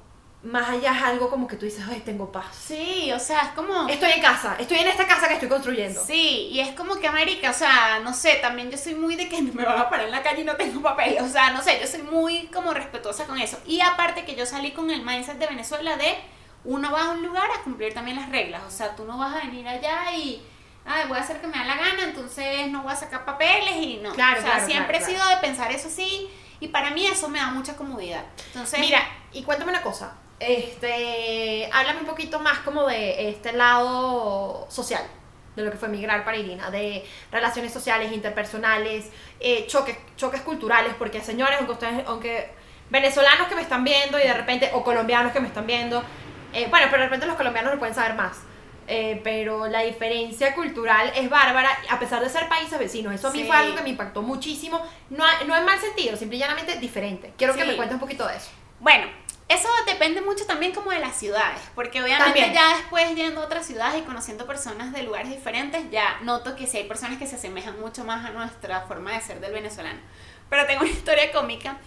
más 0.44 0.70
allá 0.70 0.96
es 0.96 1.02
algo 1.02 1.28
como 1.32 1.48
que 1.48 1.56
tú 1.56 1.66
dices, 1.66 1.84
ay, 1.90 2.02
tengo 2.06 2.32
paz. 2.32 2.56
Sí, 2.56 3.12
o 3.12 3.20
sea, 3.20 3.42
es 3.42 3.48
como... 3.54 3.88
Estoy 3.90 4.12
en 4.12 4.22
casa, 4.22 4.56
estoy 4.60 4.78
en 4.78 4.88
esta 4.88 5.08
casa 5.08 5.28
que 5.28 5.34
estoy 5.34 5.50
construyendo. 5.50 6.00
Sí, 6.06 6.50
y 6.52 6.60
es 6.60 6.70
como 6.76 6.98
que 6.98 7.08
América, 7.08 7.50
o 7.50 7.54
sea, 7.54 8.00
no 8.04 8.14
sé, 8.14 8.36
también 8.44 8.70
yo 8.70 8.78
soy 8.78 8.94
muy 8.94 9.16
de 9.16 9.28
que 9.28 9.42
me 9.42 9.66
van 9.66 9.80
a 9.80 9.90
parar 9.90 10.06
en 10.06 10.12
la 10.12 10.22
calle 10.22 10.42
y 10.42 10.46
no 10.46 10.56
tengo 10.56 10.82
papel, 10.84 11.18
o 11.20 11.28
sea, 11.28 11.50
no 11.50 11.64
sé, 11.64 11.80
yo 11.82 11.88
soy 11.88 12.04
muy 12.04 12.46
como 12.54 12.76
respetuosa 12.76 13.26
con 13.26 13.40
eso. 13.40 13.58
Y 13.66 13.82
aparte 13.82 14.24
que 14.24 14.36
yo 14.36 14.46
salí 14.46 14.70
con 14.72 14.92
el 14.92 15.02
mindset 15.04 15.40
de 15.40 15.48
Venezuela 15.48 15.98
de 15.98 16.16
uno 16.64 16.92
va 16.92 17.06
a 17.06 17.10
un 17.12 17.24
lugar 17.26 17.50
a 17.50 17.64
cumplir 17.64 17.96
también 17.96 18.18
las 18.18 18.30
reglas, 18.30 18.62
o 18.68 18.72
sea, 18.72 18.96
tú 18.96 19.04
no 19.06 19.18
vas 19.18 19.36
a 19.36 19.46
venir 19.46 19.68
allá 19.68 20.14
y, 20.16 20.44
ay, 20.86 21.08
voy 21.08 21.18
a 21.18 21.22
hacer 21.22 21.42
que 21.42 21.48
me 21.48 21.58
da 21.58 21.64
la 21.66 21.76
gana, 21.76 22.04
entonces 22.04 22.68
no 22.70 22.84
voy 22.84 22.92
a 22.94 22.96
sacar 22.96 23.26
papeles 23.26 23.78
y 23.78 23.98
no. 23.98 24.14
Claro, 24.14 24.40
o 24.40 24.42
sea, 24.44 24.52
claro, 24.54 24.68
siempre 24.68 24.98
claro, 25.00 25.12
he 25.12 25.16
sido 25.16 25.28
de 25.28 25.38
pensar 25.38 25.72
eso 25.72 25.88
así 25.88 26.30
y 26.60 26.68
para 26.70 26.92
mí 26.92 27.06
eso 27.06 27.28
me 27.30 27.40
da 27.40 27.48
mucha 27.48 27.76
comodidad. 27.76 28.24
Entonces, 28.48 28.80
Mira, 28.80 29.00
y 29.32 29.44
cuéntame 29.44 29.72
una 29.72 29.82
cosa. 29.82 30.14
Este, 30.40 31.70
háblame 31.72 32.02
un 32.02 32.06
poquito 32.06 32.40
más 32.40 32.60
como 32.60 32.88
de 32.88 33.30
este 33.30 33.54
lado 33.54 34.68
social, 34.70 35.04
de 35.56 35.64
lo 35.64 35.72
que 35.72 35.78
fue 35.78 35.88
migrar 35.88 36.26
para 36.26 36.38
Irina, 36.38 36.70
de 36.70 37.06
relaciones 37.32 37.72
sociales, 37.72 38.12
interpersonales, 38.12 39.10
eh, 39.40 39.66
choques, 39.68 39.98
choques 40.18 40.42
culturales, 40.42 40.94
porque 40.98 41.22
señores, 41.22 41.58
aunque 41.58 41.74
ustedes, 41.74 42.04
aunque 42.08 42.52
venezolanos 42.90 43.48
que 43.48 43.56
me 43.56 43.62
están 43.62 43.84
viendo 43.84 44.20
y 44.20 44.24
de 44.24 44.34
repente, 44.34 44.72
o 44.74 44.84
colombianos 44.84 45.32
que 45.32 45.40
me 45.40 45.48
están 45.48 45.66
viendo, 45.66 46.04
eh, 46.54 46.68
bueno, 46.70 46.88
pero 46.90 47.04
de 47.04 47.08
repente 47.08 47.26
los 47.26 47.36
colombianos 47.36 47.74
lo 47.74 47.80
pueden 47.80 47.96
saber 47.96 48.16
más. 48.16 48.38
Eh, 48.88 49.20
pero 49.24 49.68
la 49.68 49.82
diferencia 49.82 50.54
cultural 50.56 51.12
es 51.16 51.30
bárbara, 51.30 51.70
a 51.90 52.00
pesar 52.00 52.22
de 52.24 52.30
ser 52.30 52.48
países 52.48 52.78
vecinos. 52.78 53.14
Eso 53.14 53.28
a 53.28 53.32
mí 53.32 53.40
Sí. 53.42 53.48
fue 53.48 53.56
algo 53.56 53.76
que 53.76 53.84
me 53.84 53.90
impactó 53.90 54.22
muchísimo. 54.22 54.82
No, 55.10 55.26
no 55.48 55.56
en 55.56 55.66
mal 55.66 55.80
sentido, 55.80 56.16
simple 56.18 56.38
y 56.38 56.40
llanamente 56.40 56.78
diferente. 56.78 57.34
Quiero 57.38 57.54
que 57.56 57.62
Sí. 57.62 57.68
me 57.68 57.76
cuentes 57.76 57.94
un 57.96 58.00
poquito 58.00 58.28
de 58.28 58.36
eso. 58.38 58.50
Bueno, 58.80 59.08
eso 59.48 59.68
depende 59.86 60.22
mucho 60.22 60.46
también 60.46 60.74
como 60.74 60.92
de 60.92 61.00
las 61.00 61.16
ciudades, 61.16 61.60
porque 61.76 62.02
obviamente 62.02 62.26
También. 62.42 62.54
ya 62.54 62.78
después 62.78 63.16
yendo 63.16 63.42
a 63.42 63.46
otras 63.46 63.66
ciudades 63.66 64.02
y 64.02 64.06
conociendo 64.06 64.46
personas 64.48 64.92
de 64.92 65.04
lugares 65.04 65.30
diferentes, 65.30 65.90
ya 65.92 66.20
noto 66.24 66.56
que 66.56 66.66
sí 66.68 66.78
hay 66.78 66.86
personas 66.86 67.18
que 67.20 67.28
se 67.28 67.36
asemejan 67.36 67.80
mucho 67.80 68.04
más 68.04 68.26
a 68.26 68.32
nuestra 68.32 68.82
forma 68.82 69.12
de 69.14 69.22
ser 69.22 69.40
del 69.40 69.54
venezolano. 69.54 70.00
Pero 70.50 70.66
tengo 70.66 70.82
una 70.82 70.92
historia 70.92 71.32
cómica. 71.32 71.78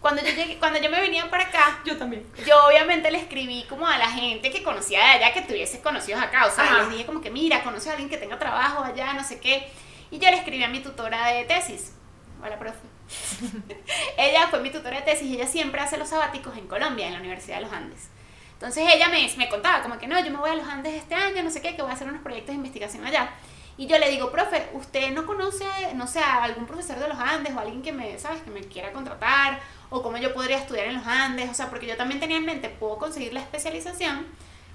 Cuando 0.00 0.22
yo, 0.22 0.28
llegué, 0.28 0.58
cuando 0.58 0.78
yo 0.80 0.88
me 0.90 1.00
venía 1.00 1.28
para 1.28 1.44
acá, 1.44 1.80
Yo 1.84 1.96
también. 1.96 2.24
yo 2.46 2.66
obviamente 2.66 3.10
le 3.10 3.18
escribí 3.18 3.64
como 3.68 3.86
a 3.86 3.98
la 3.98 4.08
gente 4.08 4.50
que 4.50 4.62
conocía 4.62 5.00
de 5.00 5.04
allá, 5.24 5.32
que 5.32 5.42
tuviese 5.42 5.80
conocidos 5.80 6.22
acá. 6.22 6.46
O 6.46 6.50
sea, 6.50 6.64
Ajá. 6.64 6.78
les 6.78 6.90
dije 6.90 7.06
como 7.06 7.20
que, 7.20 7.30
mira, 7.30 7.64
conoce 7.64 7.88
a 7.88 7.92
alguien 7.92 8.08
que 8.08 8.16
tenga 8.16 8.38
trabajo 8.38 8.84
allá, 8.84 9.12
no 9.14 9.24
sé 9.24 9.40
qué. 9.40 9.68
Y 10.10 10.18
yo 10.18 10.30
le 10.30 10.36
escribí 10.36 10.62
a 10.62 10.68
mi 10.68 10.80
tutora 10.80 11.26
de 11.28 11.44
tesis. 11.44 11.94
Hola, 12.42 12.58
profe. 12.58 12.78
ella 14.16 14.46
fue 14.48 14.60
mi 14.60 14.70
tutora 14.70 14.96
de 14.98 15.02
tesis 15.02 15.26
y 15.26 15.34
ella 15.34 15.46
siempre 15.46 15.80
hace 15.80 15.96
los 15.96 16.08
sabáticos 16.08 16.56
en 16.56 16.66
Colombia, 16.68 17.06
en 17.06 17.14
la 17.14 17.18
Universidad 17.20 17.56
de 17.56 17.62
los 17.62 17.72
Andes. 17.72 18.08
Entonces 18.52 18.84
ella 18.92 19.08
me, 19.08 19.28
me 19.36 19.48
contaba 19.48 19.82
como 19.82 19.98
que 19.98 20.06
no, 20.06 20.18
yo 20.20 20.30
me 20.30 20.38
voy 20.38 20.50
a 20.50 20.54
los 20.54 20.66
Andes 20.68 20.94
este 20.94 21.14
año, 21.14 21.42
no 21.42 21.50
sé 21.50 21.60
qué, 21.62 21.74
que 21.76 21.82
voy 21.82 21.90
a 21.90 21.94
hacer 21.94 22.08
unos 22.08 22.22
proyectos 22.22 22.50
de 22.52 22.56
investigación 22.56 23.04
allá. 23.04 23.30
Y 23.76 23.86
yo 23.86 23.96
le 23.98 24.10
digo, 24.10 24.32
profe, 24.32 24.68
¿usted 24.72 25.12
no 25.12 25.24
conoce, 25.24 25.64
no 25.94 26.08
sé, 26.08 26.18
a 26.18 26.42
algún 26.42 26.66
profesor 26.66 26.98
de 26.98 27.06
los 27.08 27.18
Andes 27.18 27.54
o 27.54 27.60
alguien 27.60 27.80
que 27.82 27.92
me, 27.92 28.18
sabes, 28.18 28.42
que 28.42 28.50
me 28.50 28.60
quiera 28.62 28.92
contratar? 28.92 29.60
O 29.90 30.02
cómo 30.02 30.18
yo 30.18 30.34
podría 30.34 30.58
estudiar 30.58 30.86
en 30.86 30.96
los 30.96 31.06
Andes. 31.06 31.50
O 31.50 31.54
sea, 31.54 31.70
porque 31.70 31.86
yo 31.86 31.96
también 31.96 32.20
tenía 32.20 32.36
en 32.36 32.44
mente, 32.44 32.68
puedo 32.68 32.98
conseguir 32.98 33.32
la 33.32 33.40
especialización 33.40 34.26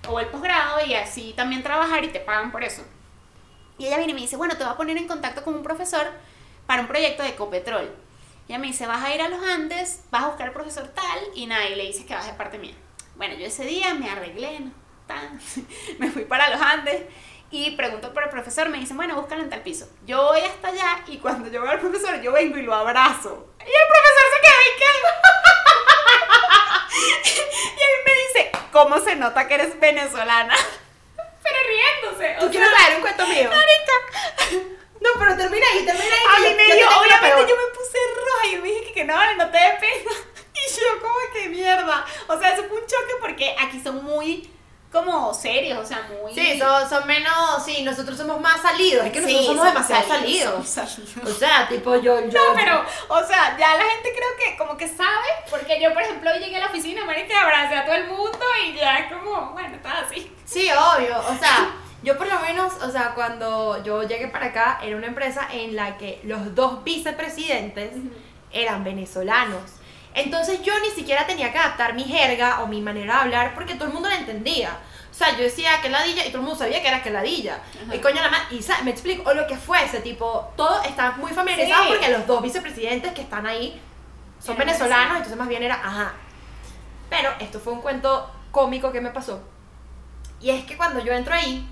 o 0.10 0.20
el 0.20 0.28
posgrado 0.28 0.86
y 0.86 0.96
así 0.96 1.34
también 1.36 1.64
trabajar 1.64 2.04
y 2.04 2.10
te 2.10 2.20
pagan 2.20 2.52
por 2.52 2.64
eso. 2.64 2.84
Y 3.78 3.88
ella 3.88 3.98
viene 3.98 4.12
y 4.12 4.16
me 4.16 4.22
dice, 4.22 4.38
bueno, 4.38 4.56
te 4.58 4.64
voy 4.64 4.74
a 4.74 4.78
poner 4.78 4.98
en 4.98 5.08
contacto 5.08 5.44
con 5.44 5.56
un 5.56 5.64
profesor 5.64 6.08
para 6.66 6.82
un 6.82 6.88
proyecto 6.88 7.24
de 7.24 7.30
Ecopetrol. 7.30 7.92
Y 8.48 8.52
ella 8.52 8.60
me 8.60 8.68
dice, 8.68 8.86
vas 8.86 9.04
a 9.04 9.14
ir 9.14 9.22
a 9.22 9.30
los 9.30 9.42
Andes, 9.44 10.04
vas 10.12 10.24
a 10.24 10.28
buscar 10.28 10.48
al 10.48 10.54
profesor 10.54 10.88
tal 10.90 11.20
y 11.34 11.46
nada, 11.46 11.66
y 11.68 11.76
le 11.76 11.86
dices 11.86 12.06
que 12.06 12.14
vas 12.14 12.26
de 12.26 12.34
parte 12.34 12.58
mía. 12.58 12.76
Bueno, 13.16 13.36
yo 13.36 13.46
ese 13.46 13.66
día 13.66 13.94
me 13.94 14.10
arreglé, 14.10 14.60
¿no? 14.60 14.72
Tan, 15.08 15.40
me 16.00 16.12
fui 16.12 16.26
para 16.26 16.50
los 16.50 16.62
Andes 16.62 17.04
y 17.54 17.70
pregunto 17.70 18.12
por 18.16 18.24
el 18.24 18.30
profesor, 18.32 18.68
me 18.70 18.80
dicen, 18.80 18.98
bueno, 18.98 19.16
búscalo 19.16 19.44
en 19.44 19.50
tal 19.52 19.62
piso. 19.62 19.88
Yo 20.08 20.24
voy 20.24 20.42
hasta 20.42 20.70
allá 20.70 21.04
y 21.06 21.20
cuando 21.20 21.52
yo 21.52 21.62
veo 21.62 21.70
al 21.70 21.80
profesor, 21.80 22.20
yo 22.20 22.32
vengo 22.32 22.58
y 22.58 22.64
lo 22.64 22.74
abrazo. 22.74 23.54
Y 23.60 23.70
el 23.70 23.88
profesor 23.94 24.26
se 24.34 24.42
queda 24.42 24.62
y 24.66 24.80
queda. 24.80 25.12
y 27.78 27.80
él 27.80 28.02
me 28.08 28.14
dice, 28.14 28.52
¿cómo 28.72 28.98
se 29.00 29.16
nota 29.16 29.48
que 29.48 29.54
eres 29.54 29.80
venezolana? 29.80 30.56
pero 31.44 31.56
riéndose. 31.68 32.38
¿Tú 32.40 32.50
quieres 32.50 32.70
saber 32.76 32.96
un 32.96 33.02
cuento 33.04 33.28
mío? 33.28 33.52
Marica. 33.52 34.74
No, 35.00 35.10
pero 35.20 35.38
termina 35.38 35.66
ahí, 35.74 35.86
termina 35.86 36.16
ahí. 36.16 36.82
A 36.82 36.98
obviamente 36.98 37.52
yo 37.52 37.56
me 37.56 37.76
puse 37.76 38.00
roja 38.16 38.48
y 38.48 38.56
me 38.56 38.68
dije 38.68 38.84
que, 38.86 38.94
que 38.94 39.04
no, 39.04 39.34
no 39.36 39.52
te 39.52 39.58
dependa. 39.60 40.12
Y 40.56 40.80
yo 40.80 41.02
como 41.02 41.20
que 41.34 41.50
mierda. 41.50 42.06
O 42.28 42.40
sea, 42.40 42.54
eso 42.54 42.64
fue 42.64 42.80
un 42.80 42.86
choque 42.88 43.14
porque 43.20 43.56
aquí 43.60 43.82
son 43.84 44.04
muy 44.04 44.50
serios, 45.34 45.80
o 45.80 45.86
sea, 45.86 46.08
muy... 46.22 46.34
Sí, 46.34 46.60
son, 46.60 46.88
son 46.90 47.08
menos, 47.08 47.64
sí, 47.66 47.82
nosotros 47.84 48.18
somos 48.18 48.40
más 48.40 48.62
salidos, 48.62 49.06
es 49.06 49.12
que 49.12 49.22
nosotros 49.22 49.42
Sí, 49.42 49.48
somos 49.48 49.66
demasiado 49.66 50.08
salidos. 50.08 50.68
salidos. 50.70 51.10
O 51.26 51.34
sea, 51.34 51.68
tipo 51.68 51.96
yo, 51.96 52.20
yo... 52.20 52.28
No, 52.28 52.56
pero, 52.56 52.84
o 53.10 53.24
sea, 53.26 53.58
ya 53.58 53.76
la 53.76 53.84
gente 53.84 54.10
creo 54.16 54.30
que 54.38 54.58
como 54.58 54.78
que 54.78 54.88
sabe, 54.88 55.28
porque 55.50 55.82
yo, 55.82 55.94
por 55.94 56.04
ejemplo, 56.04 56.32
llegué 56.36 56.58
a 56.58 56.60
la 56.60 56.66
oficina, 56.68 57.06
marica, 57.06 57.42
abracé 57.42 57.76
a 57.76 57.86
todo 57.86 57.96
el 57.96 58.08
mundo 58.08 58.40
y 58.66 58.74
ya 58.76 58.98
es 59.00 59.12
como, 59.12 59.52
bueno, 59.52 59.76
está 59.76 60.00
así. 60.02 60.32
Sí, 60.46 60.70
obvio, 60.72 61.18
o 61.20 61.38
sea, 61.38 61.76
yo 62.04 62.18
por 62.18 62.28
lo 62.28 62.40
menos, 62.40 62.74
o 62.84 62.92
sea, 62.92 63.14
cuando 63.16 63.82
yo 63.84 64.04
llegué 64.04 64.28
para 64.28 64.48
acá, 64.48 64.80
era 64.84 64.96
una 64.98 65.08
empresa 65.08 65.48
en 65.52 65.76
la 65.76 65.98
que 65.98 66.20
los 66.24 66.54
dos 66.54 66.84
vicepresidentes 66.84 67.94
eran 68.52 68.84
venezolanos. 68.84 69.62
Entonces 70.16 70.62
yo 70.62 70.74
ni 70.80 70.90
siquiera 70.90 71.26
tenía 71.26 71.52
que 71.52 71.58
adaptar 71.58 71.94
mi 71.94 72.04
jerga 72.04 72.62
o 72.62 72.68
mi 72.68 72.82
manera 72.82 73.16
de 73.16 73.22
hablar 73.22 73.56
porque 73.56 73.76
todo 73.76 73.88
el 73.88 73.94
mundo 73.94 74.10
la 74.10 74.18
entendía. 74.18 74.78
O 75.10 75.16
sea, 75.16 75.32
yo 75.38 75.44
decía 75.44 75.80
que 75.82 75.90
ladilla 75.90 76.26
y 76.26 76.30
todo 76.30 76.40
el 76.40 76.44
mundo 76.44 76.58
sabía 76.58 76.82
que 76.82 76.88
era 76.88 77.04
que 77.04 77.12
ladilla. 77.12 77.60
Y 77.94 78.00
coño 78.00 78.16
nada 78.16 78.32
más, 78.32 78.52
y 78.52 78.60
me 78.84 78.92
explico, 78.92 79.30
o 79.30 79.34
lo 79.34 79.46
que 79.46 79.56
fuese, 79.56 80.00
tipo, 80.02 80.52
todo 80.56 80.82
está 80.84 81.12
muy 81.12 81.32
familiarizado 81.32 81.84
Sí. 81.84 81.90
porque 81.90 82.10
los 82.10 82.26
dos 82.26 82.42
vicepresidentes 82.42 83.12
que 83.14 83.22
están 83.22 83.46
ahí 83.46 83.80
son 84.40 84.58
venezolanos, 84.58 85.18
entonces 85.18 85.38
más 85.38 85.48
bien 85.48 85.62
era, 85.64 85.76
ajá. 85.76 86.14
Pero 87.10 87.30
esto 87.40 87.60
fue 87.60 87.74
un 87.74 87.82
cuento 87.82 88.30
cómico 88.52 88.92
que 88.92 89.02
me 89.02 89.12
pasó. 89.12 89.42
Y 90.42 90.50
es 90.50 90.66
que 90.66 90.76
cuando 90.78 91.00
yo 91.04 91.14
entro 91.14 91.34
ahí, 91.36 91.68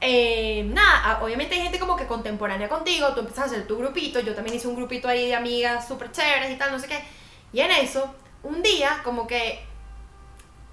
eh, 0.00 0.64
nada, 0.72 1.20
obviamente 1.22 1.54
hay 1.56 1.62
gente 1.62 1.78
como 1.78 1.94
que 1.94 2.06
contemporánea 2.06 2.68
contigo, 2.68 3.12
tú 3.12 3.20
empiezas 3.20 3.44
a 3.44 3.46
hacer 3.48 3.66
tu 3.66 3.76
grupito, 3.76 4.20
yo 4.20 4.34
también 4.34 4.56
hice 4.56 4.66
un 4.66 4.76
grupito 4.76 5.08
ahí 5.08 5.26
de 5.26 5.34
amigas 5.34 5.86
súper 5.86 6.10
chéveres 6.10 6.50
y 6.50 6.56
tal, 6.56 6.72
no 6.72 6.78
sé 6.78 6.86
qué. 6.88 7.02
Y 7.52 7.60
en 7.60 7.70
eso, 7.70 8.14
un 8.42 8.62
día, 8.62 9.00
como 9.04 9.26
que, 9.26 9.64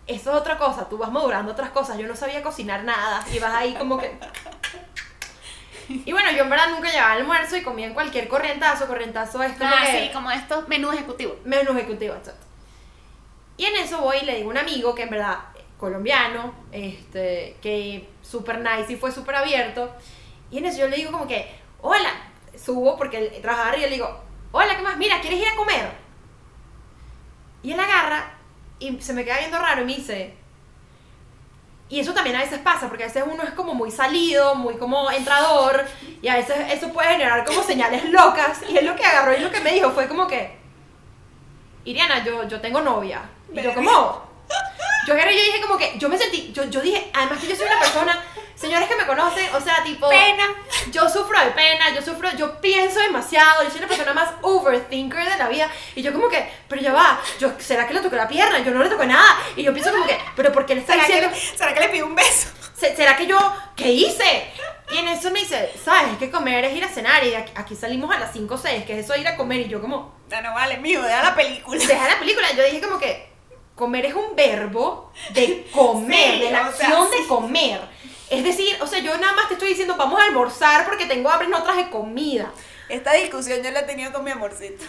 eso 0.08 0.32
es 0.32 0.38
otra 0.38 0.58
cosa, 0.58 0.88
tú 0.90 0.98
vas 0.98 1.12
madurando 1.12 1.52
otras 1.52 1.72
cosas, 1.72 1.98
yo 1.98 2.08
no 2.08 2.16
sabía 2.16 2.44
cocinar 2.44 2.84
nada, 2.84 3.24
y 3.32 3.40
vas 3.40 3.54
ahí 3.54 3.74
como 3.76 3.98
que... 3.98 4.18
Y 5.88 6.12
bueno, 6.14 6.32
yo 6.32 6.44
en 6.44 6.50
verdad 6.50 6.72
nunca 6.72 6.90
llevaba 6.92 7.12
almuerzo 7.12 7.56
y 7.58 7.62
comía 7.62 7.86
en 7.86 7.94
cualquier 7.94 8.28
corrientazo, 8.28 8.88
corrientazo 8.88 9.44
es 9.44 9.56
como 9.56 9.70
Ah, 9.72 9.84
que 9.86 10.06
sí, 10.08 10.12
como 10.12 10.32
estos 10.32 10.68
menús 10.68 10.96
ejecutivos. 10.96 11.36
menú 11.46 11.74
ejecutivo, 11.74 12.16
exacto. 12.16 12.44
Y 13.56 13.66
en 13.66 13.76
eso 13.76 14.00
voy 14.00 14.18
y 14.18 14.26
le 14.26 14.36
digo 14.38 14.50
a 14.50 14.52
un 14.52 14.58
amigo 14.58 14.96
que 14.96 15.04
en 15.04 15.12
verdad 15.12 15.38
colombiano, 15.78 16.56
este, 16.72 17.58
que 17.62 18.10
súper 18.24 18.60
nice 18.62 18.94
y 18.94 18.96
fue 18.96 19.12
súper 19.12 19.36
abierto. 19.36 19.94
Y 20.50 20.58
en 20.58 20.66
eso 20.66 20.80
yo 20.80 20.88
le 20.88 20.96
digo 20.96 21.12
como 21.12 21.28
que, 21.28 21.56
hola, 21.82 22.10
subo 22.58 22.98
porque 22.98 23.18
él 23.20 23.42
trabajaba 23.44 23.70
arriba 23.70 23.86
y 23.86 23.90
le 23.92 23.96
digo, 23.98 24.24
hola, 24.54 24.76
¿qué 24.76 24.82
más? 24.82 24.98
Mira, 24.98 25.22
¿quieres 25.22 25.40
ir 25.40 25.48
a 25.48 25.56
comer? 25.56 25.88
Y 27.66 27.72
él 27.72 27.80
agarra 27.80 28.32
y 28.78 29.02
se 29.02 29.12
me 29.12 29.26
queda 29.26 29.40
viendo 29.40 29.58
raro 29.58 29.82
y 29.82 29.86
me 29.86 29.96
dice, 29.96 30.36
y 31.90 32.00
eso 32.00 32.14
también 32.14 32.36
a 32.36 32.42
veces 32.42 32.60
pasa, 32.60 32.88
porque 32.88 33.06
a 33.06 33.08
veces 33.08 33.24
uno 33.26 33.42
es 33.42 33.52
como 33.52 33.74
muy 33.74 33.90
salido, 33.90 34.54
muy 34.54 34.78
como 34.78 35.10
entrador, 35.10 35.84
y 36.22 36.28
a 36.28 36.36
veces 36.36 36.56
eso 36.72 36.94
puede 36.94 37.10
generar 37.14 37.44
como 37.44 37.64
señales 37.64 38.06
locas. 38.12 38.60
Y 38.70 38.78
él 38.78 38.86
lo 38.86 38.96
que 38.96 39.04
agarró 39.04 39.36
y 39.36 39.40
lo 39.40 39.50
que 39.50 39.62
me 39.62 39.72
dijo 39.72 39.90
fue 39.90 40.08
como 40.08 40.28
que, 40.28 40.56
Iriana, 41.86 42.24
yo, 42.24 42.48
yo 42.48 42.62
tengo 42.62 42.82
novia. 42.82 43.24
Y 43.52 43.60
yo 43.60 43.74
como, 43.74 44.30
yo 45.08 45.16
yo 45.16 45.26
dije 45.26 45.62
como 45.66 45.80
que, 45.80 45.98
yo 45.98 46.08
me 46.08 46.20
sentí, 46.20 46.52
yo, 46.54 46.66
yo 46.66 46.82
dije, 46.82 47.10
además 47.16 47.40
que 47.40 47.48
yo 47.48 47.56
soy 47.56 47.66
una 47.66 47.80
persona, 47.80 48.24
señores 48.56 48.88
que 48.88 48.96
me 48.96 49.06
conocen, 49.06 49.54
o 49.54 49.60
sea, 49.62 49.84
tipo... 49.84 50.10
Pena. 50.10 50.48
Yo 50.92 51.10
sufro 51.10 51.40
de 51.40 51.52
pena, 51.52 51.94
yo 51.94 52.02
sufro, 52.02 52.30
yo 52.38 52.60
pienso 52.62 53.00
demasiado, 53.00 53.64
yo 53.64 53.70
soy 53.70 53.82
la 53.82 53.88
persona 53.88 54.14
más 54.14 54.30
overthinker 54.42 55.24
de 55.30 55.38
la 55.38 55.48
vida. 55.50 55.70
Y 55.96 56.02
yo 56.02 56.14
como 56.14 56.30
que, 56.30 56.48
pero 56.68 56.82
ya 56.82 56.94
va, 56.94 57.20
yo, 57.40 57.52
¿será 57.60 57.88
que 57.88 57.94
le 57.94 58.00
toqué 58.02 58.16
la 58.16 58.28
pierna? 58.28 58.60
Yo 58.60 58.72
no 58.72 58.84
le 58.84 58.90
toqué 58.90 59.06
nada. 59.08 59.38
Y 59.56 59.64
yo 59.64 59.74
pienso 59.74 59.92
como 59.92 60.06
que, 60.06 60.18
pero 60.36 60.52
¿por 60.52 60.66
qué 60.66 60.76
le 60.76 60.82
está 60.82 60.94
¿Será 60.94 61.06
que, 61.06 61.14
diciendo? 61.14 61.36
le, 61.36 61.58
¿Será 61.58 61.74
que 61.74 61.80
le 61.80 61.90
pido 61.90 62.06
un 62.08 62.16
beso? 62.16 62.50
"Se- 62.76 62.96
¿Será 62.96 63.16
que 63.18 63.26
yo, 63.26 63.38
qué 63.76 63.90
hice? 63.92 64.52
Y 64.92 64.98
en 65.00 65.08
eso 65.08 65.32
me 65.32 65.40
dice, 65.40 65.72
¿sabes? 65.84 66.12
Es 66.14 66.18
que 66.20 66.30
comer 66.30 66.64
es 66.66 66.76
ir 66.76 66.84
a 66.84 66.88
cenar 66.90 67.24
y 67.24 67.34
aquí, 67.34 67.76
salimos 67.76 68.14
a 68.16 68.20
las 68.20 68.32
5 68.34 68.54
o 68.54 68.58
6, 68.58 68.86
que 68.86 69.00
es 69.00 69.06
eso 69.06 69.14
de 69.14 69.20
ir 69.22 69.28
a 69.28 69.36
comer. 69.38 69.62
Y 69.62 69.68
yo 69.70 69.82
como, 69.82 70.14
Ya 70.30 70.42
no 70.42 70.54
vale, 70.54 70.78
mijo, 70.78 71.02
deja 71.02 71.24
la 71.24 71.36
película. 71.36 71.80
deja 71.86 72.08
la 72.08 72.20
película. 72.20 72.52
Yo 72.54 72.64
dije 72.64 72.82
como 72.82 73.00
que 73.00 73.30
comer 73.76 74.06
es 74.06 74.14
un 74.14 74.36
verbo 74.36 75.12
de 75.32 75.68
comer, 75.74 76.36
Sí, 76.36 76.40
de 76.42 76.52
la 76.52 76.68
o 76.70 76.72
sea, 76.74 76.88
acción 76.88 77.08
sí. 77.12 77.22
de 77.22 77.28
comer. 77.28 77.82
Es 78.30 78.44
decir, 78.44 78.78
o 78.82 78.88
sea, 78.88 79.00
yo 79.00 79.16
nada 79.18 79.34
más 79.34 79.48
te 79.48 79.54
estoy 79.54 79.70
diciendo 79.70 79.96
vamos 79.98 80.20
a 80.20 80.24
almorzar 80.24 80.86
porque 80.86 81.06
tengo 81.06 81.30
hambre 81.30 81.48
y 81.48 81.52
no 81.52 81.64
traje 81.64 81.90
comida. 81.90 82.52
Esta 82.90 83.14
discusión 83.14 83.62
yo 83.64 83.72
la 83.72 83.82
he 83.82 83.84
tenido 83.84 84.12
con 84.12 84.24
mi 84.24 84.32
amorcito. 84.32 84.84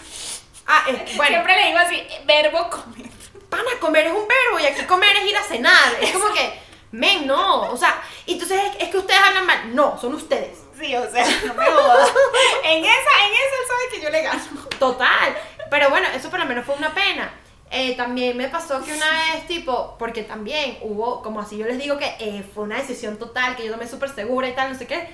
Ah, 0.65 0.83
es- 0.87 1.15
bueno, 1.17 1.31
Siempre 1.35 1.55
le 1.55 1.67
digo 1.67 1.79
así, 1.79 2.03
verbo 2.25 2.69
comer. 2.69 3.07
pana, 3.49 3.69
comer 3.79 4.07
es 4.07 4.11
un 4.13 4.27
verbo 4.27 4.59
y 4.59 4.65
aquí 4.65 4.83
comer 4.85 5.15
es 5.17 5.25
ir 5.25 5.37
a 5.37 5.43
cenar. 5.43 5.93
Es 6.01 6.11
como 6.11 6.33
que, 6.33 6.59
men, 6.91 7.25
no. 7.27 7.61
O 7.71 7.77
sea, 7.77 8.01
entonces 8.25 8.59
es, 8.75 8.83
es 8.83 8.89
que 8.89 8.97
ustedes 8.97 9.19
hablan 9.21 9.45
mal. 9.45 9.75
No, 9.75 9.97
son 9.99 10.13
ustedes. 10.15 10.57
Sí, 10.79 10.95
o 10.95 11.09
sea, 11.11 11.25
no 11.45 11.53
me 11.55 11.65
jodas. 11.65 12.09
en 12.63 12.85
esa, 12.85 13.25
en 13.25 13.33
esa 13.33 13.55
él 13.59 13.67
sabe 13.67 13.89
que 13.91 14.01
yo 14.01 14.09
le 14.09 14.21
gano. 14.21 14.41
Total. 14.77 15.37
Pero 15.71 15.89
bueno, 15.89 16.07
eso 16.15 16.29
por 16.29 16.39
lo 16.39 16.45
menos 16.45 16.65
fue 16.65 16.75
una 16.75 16.93
pena. 16.93 17.31
Eh, 17.69 17.95
también 17.97 18.37
me 18.37 18.47
pasó 18.47 18.81
que 18.83 18.93
una 18.93 19.09
vez, 19.09 19.45
tipo, 19.45 19.95
porque 19.99 20.23
también 20.23 20.77
hubo, 20.81 21.21
como 21.21 21.41
así 21.41 21.57
yo 21.57 21.65
les 21.65 21.77
digo 21.77 21.97
que 21.97 22.15
eh, 22.19 22.43
fue 22.53 22.63
una 22.63 22.77
decisión 22.77 23.17
total, 23.17 23.55
que 23.55 23.65
yo 23.65 23.73
tomé 23.73 23.87
súper 23.87 24.09
segura 24.09 24.47
y 24.47 24.53
tal, 24.53 24.71
no 24.71 24.77
sé 24.77 24.87
qué. 24.87 25.09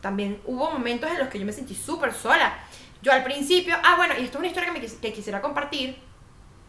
También 0.00 0.40
hubo 0.44 0.70
momentos 0.70 1.10
en 1.10 1.18
los 1.18 1.28
que 1.28 1.38
yo 1.38 1.46
me 1.46 1.52
sentí 1.52 1.74
súper 1.74 2.12
sola. 2.12 2.58
Yo 3.00 3.12
al 3.12 3.22
principio, 3.22 3.76
ah, 3.82 3.94
bueno, 3.96 4.14
y 4.18 4.24
esto 4.24 4.38
es 4.38 4.40
una 4.40 4.46
historia 4.48 4.72
que, 4.72 4.80
me 4.80 4.86
que 4.86 5.12
quisiera 5.12 5.40
compartir. 5.40 5.96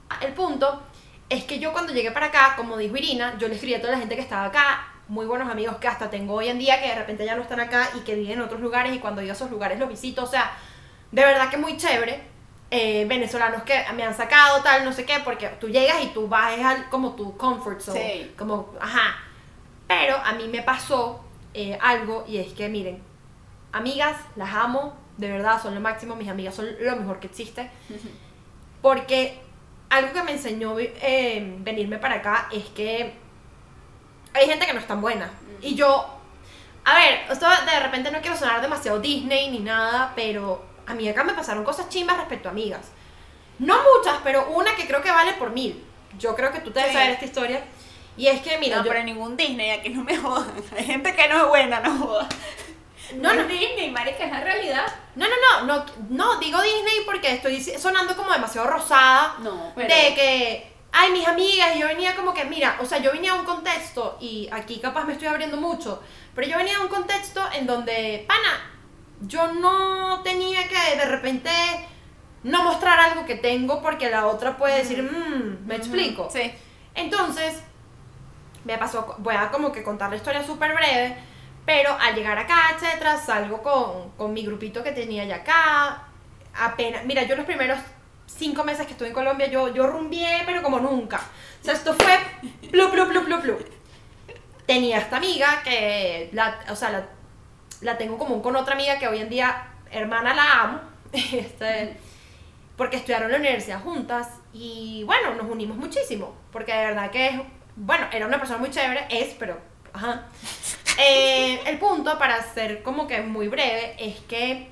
Ah, 0.09 0.19
El 0.21 0.34
punto 0.34 0.84
es 1.28 1.43
que 1.45 1.59
yo 1.59 1.73
cuando 1.73 1.91
llegué 1.91 2.11
para 2.11 2.28
acá, 2.28 2.53
como 2.55 2.78
dijo 2.78 2.95
Irina, 2.95 3.38
yo 3.39 3.47
le 3.47 3.55
escribí 3.55 3.73
a 3.73 3.82
toda 3.82 3.93
la 3.93 3.99
gente 3.99 4.15
que 4.15 4.21
estaba 4.21 4.45
acá, 4.45 4.88
muy 5.07 5.26
buenos 5.26 5.49
amigos 5.49 5.78
que 5.78 5.88
hasta 5.88 6.09
tengo 6.09 6.36
hoy 6.36 6.49
en 6.49 6.59
día, 6.59 6.82
que 6.82 6.89
de 6.89 6.95
repente 6.95 7.26
ya 7.26 7.36
no 7.36 7.41
están 7.41 7.59
acá 7.59 7.89
y 7.95 8.01
que 8.01 8.15
viven 8.15 8.34
en 8.34 8.41
otros 8.41 8.61
lugares 8.61 8.93
y 8.93 8.99
cuando 8.99 9.21
yo 9.21 9.32
a 9.32 9.34
esos 9.34 9.49
lugares 9.49 9.80
los 9.80 9.89
visito, 9.89 10.23
o 10.23 10.28
sea, 10.28 10.51
de 11.11 11.23
verdad 11.23 11.49
que 11.49 11.57
muy 11.57 11.78
chévere. 11.78 12.34
Eh, 12.72 13.05
venezolanos 13.07 13.61
que 13.63 13.84
me 13.95 14.03
han 14.03 14.16
sacado 14.18 14.61
tal, 14.63 14.84
no 14.84 14.91
sé 14.91 15.05
qué, 15.05 15.20
porque 15.24 15.47
tú 15.59 15.70
llegas 15.70 16.03
y 16.03 16.07
tú 16.07 16.28
vas 16.28 16.59
al, 16.59 16.89
como 16.89 17.11
tu 17.16 17.38
comfort 17.38 17.80
zone, 17.80 17.99
Sí. 17.99 18.34
como, 18.38 18.74
ajá. 18.82 19.18
Pero 19.88 20.18
a 20.18 20.34
mí 20.34 20.47
me 20.47 20.61
pasó 20.63 21.24
eh, 21.53 21.78
algo 21.80 22.26
y 22.28 22.38
es 22.38 22.53
que 22.53 22.68
miren, 22.68 23.01
amigas, 23.72 24.18
las 24.36 24.53
amo, 24.53 24.97
de 25.18 25.30
verdad, 25.30 25.61
son 25.61 25.76
lo 25.76 25.80
máximo, 25.80 26.16
mis 26.16 26.28
amigas 26.28 26.55
son 26.55 26.68
lo 26.82 26.95
mejor 26.95 27.20
que 27.20 27.28
existe. 27.28 27.70
Porque 28.82 29.39
algo 29.89 30.11
que 30.13 30.24
me 30.24 30.32
enseñó 30.34 30.76
eh, 30.80 31.55
venirme 31.59 31.97
para 31.99 32.16
acá 32.16 32.49
es 32.51 32.66
que 32.66 33.13
hay 34.34 34.47
gente 34.47 34.66
que 34.66 34.74
no 34.74 34.80
es 34.80 34.88
tan 34.88 35.01
buena. 35.01 35.30
Y 35.61 35.76
yo, 35.76 36.05
a 36.84 36.95
ver, 36.95 37.20
esto 37.30 37.47
de 37.47 37.80
repente 37.80 38.11
no 38.11 38.20
quiero 38.22 38.36
sonar 38.36 38.61
demasiado 38.61 38.99
Disney 38.99 39.49
ni 39.51 39.59
nada, 39.59 40.11
pero 40.16 40.66
a 40.88 40.93
mí 40.93 41.07
acá 41.07 41.23
me 41.23 41.33
pasaron 41.33 41.63
cosas 41.63 41.89
chimbas 41.89 42.17
respecto 42.17 42.47
a 42.49 42.51
amigas. 42.51 42.88
No 43.59 43.75
muchas, 43.97 44.19
pero 44.23 44.47
una 44.49 44.75
que 44.75 44.86
creo 44.88 45.01
que 45.01 45.11
vale 45.11 45.33
por 45.33 45.51
mil. 45.51 45.83
Yo 46.17 46.36
creo 46.36 46.51
que 46.51 46.59
tú 46.59 46.71
te 46.71 46.79
debes 46.79 46.91
Sí. 46.93 46.97
saber 46.97 47.11
esta 47.13 47.25
historia. 47.25 47.63
Y 48.17 48.27
es 48.27 48.41
que, 48.41 48.57
mira, 48.57 48.77
no, 48.77 48.83
yo- 48.86 48.91
pero 48.91 49.03
ningún 49.03 49.36
Disney, 49.36 49.71
aquí 49.71 49.89
no 49.89 50.03
me 50.03 50.15
jodan. 50.17 50.51
Hay 50.77 50.86
gente 50.86 51.15
que 51.15 51.27
no 51.27 51.41
es 51.43 51.47
buena, 51.47 51.79
no 51.81 51.97
jodan. 51.97 52.27
No, 53.15 53.33
no. 53.33 53.43
Disney, 53.45 53.91
marica, 53.91 54.23
es 54.25 54.31
la 54.31 54.41
realidad. 54.41 54.86
no, 55.15 55.25
no, 55.27 55.36
no, 55.36 55.65
no, 55.77 55.86
no, 56.09 56.39
digo 56.39 56.59
Disney 56.61 57.01
porque 57.05 57.33
estoy 57.33 57.61
sonando 57.61 58.15
como 58.15 58.31
demasiado 58.31 58.67
rosada. 58.67 59.36
No, 59.39 59.73
pero... 59.75 59.88
de 59.93 60.15
que, 60.15 60.73
ay, 60.91 61.11
mis 61.11 61.27
amigas, 61.27 61.75
y 61.75 61.79
yo 61.79 61.88
venía 61.88 62.15
como 62.15 62.33
que, 62.33 62.45
mira, 62.45 62.77
o 62.81 62.86
sea, 62.86 62.97
yo 62.97 63.11
venía 63.11 63.33
a 63.33 63.36
un 63.36 63.45
contexto, 63.45 64.17
y 64.19 64.49
aquí 64.51 64.79
capaz 64.79 65.03
me 65.03 65.13
estoy 65.13 65.27
abriendo 65.27 65.57
mucho, 65.57 66.01
pero 66.33 66.47
yo 66.47 66.57
venía 66.57 66.77
a 66.77 66.81
un 66.81 66.88
contexto 66.88 67.47
en 67.53 67.67
donde, 67.67 68.25
pana, 68.27 68.71
yo 69.22 69.51
no 69.53 70.22
tenía 70.24 70.68
que 70.68 70.97
de 70.97 71.05
repente 71.05 71.49
no 72.43 72.63
mostrar 72.63 72.99
algo 72.99 73.26
que 73.26 73.36
tengo 73.36 73.82
porque 73.82 74.09
la 74.09 74.28
otra 74.28 74.57
puede 74.57 74.78
decir, 74.78 75.01
mmm, 75.01 75.66
me 75.66 75.76
explico. 75.76 76.30
Sí. 76.32 76.53
Entonces, 76.93 77.61
me 78.63 78.78
pasó, 78.78 79.16
voy 79.20 79.36
a 79.36 79.49
como 79.49 79.72
que 79.72 79.84
contar 79.84 80.09
la 80.09 80.16
historia 80.16 80.43
súper 80.43 80.74
breve, 80.74 81.18
pero 81.66 81.97
al 81.99 82.16
llegar 82.16 82.38
acá, 82.38 82.72
etcétera, 82.76 83.18
salgo 83.18 83.61
con, 83.61 84.11
con 84.11 84.34
mi 84.34 84.45
grupito 84.45 84.84
que 84.84 84.91
tenía 84.91 85.26
ya 85.26 85.38
acá, 85.38 86.03
apenas, 86.55 87.05
mira, 87.05 87.24
yo 87.24 87.36
los 87.36 87.45
primeros 87.45 87.80
cinco 88.28 88.63
meses 88.63 88.86
que 88.86 88.93
estuve 88.93 89.09
en 89.09 89.13
Colombia, 89.13 89.47
yo, 89.47 89.74
yo 89.74 89.88
rumbié, 89.88 90.43
pero 90.45 90.61
como 90.61 90.80
nunca. 90.80 91.20
O 91.61 91.66
sea, 91.66 91.74
esto 91.74 91.93
fue 91.93 92.18
plu, 92.70 92.89
plu, 92.91 93.07
plu, 93.07 93.26
plu, 93.26 93.41
plu. 93.41 93.57
Tenía 94.66 94.97
esta 94.97 95.18
amiga 95.18 95.61
que, 95.63 96.30
la, 96.34 96.59
o 96.70 96.76
sea, 96.76 96.89
la, 96.91 97.07
la 97.82 97.97
tengo 97.97 98.17
común 98.17 98.41
con 98.41 98.55
otra 98.55 98.73
amiga 98.76 98.97
que 98.99 99.07
hoy 99.07 99.19
en 99.19 99.30
día, 99.30 99.67
hermana, 99.91 100.34
la 100.34 100.61
amo, 100.61 100.80
este, 101.13 101.97
porque 102.78 102.97
estudiaron 102.97 103.28
en 103.28 103.32
la 103.34 103.38
universidad 103.39 103.82
juntas 103.82 104.28
y 104.53 105.03
bueno, 105.05 105.34
nos 105.36 105.49
unimos 105.49 105.78
muchísimo, 105.78 106.36
porque 106.51 106.73
de 106.73 106.86
verdad 106.88 107.11
que, 107.11 107.28
es- 107.28 107.41
bueno, 107.76 108.05
era 108.11 108.26
una 108.26 108.38
persona 108.38 108.59
muy 108.59 108.69
chévere, 108.71 109.05
es, 109.09 109.34
pero, 109.39 109.59
ajá. 109.93 110.26
Eh, 110.97 111.59
el 111.65 111.78
punto, 111.78 112.17
para 112.17 112.41
ser 112.41 112.82
como 112.82 113.05
que 113.05 113.19
muy 113.19 113.49
breve, 113.49 113.97
es 113.99 114.15
que 114.30 114.69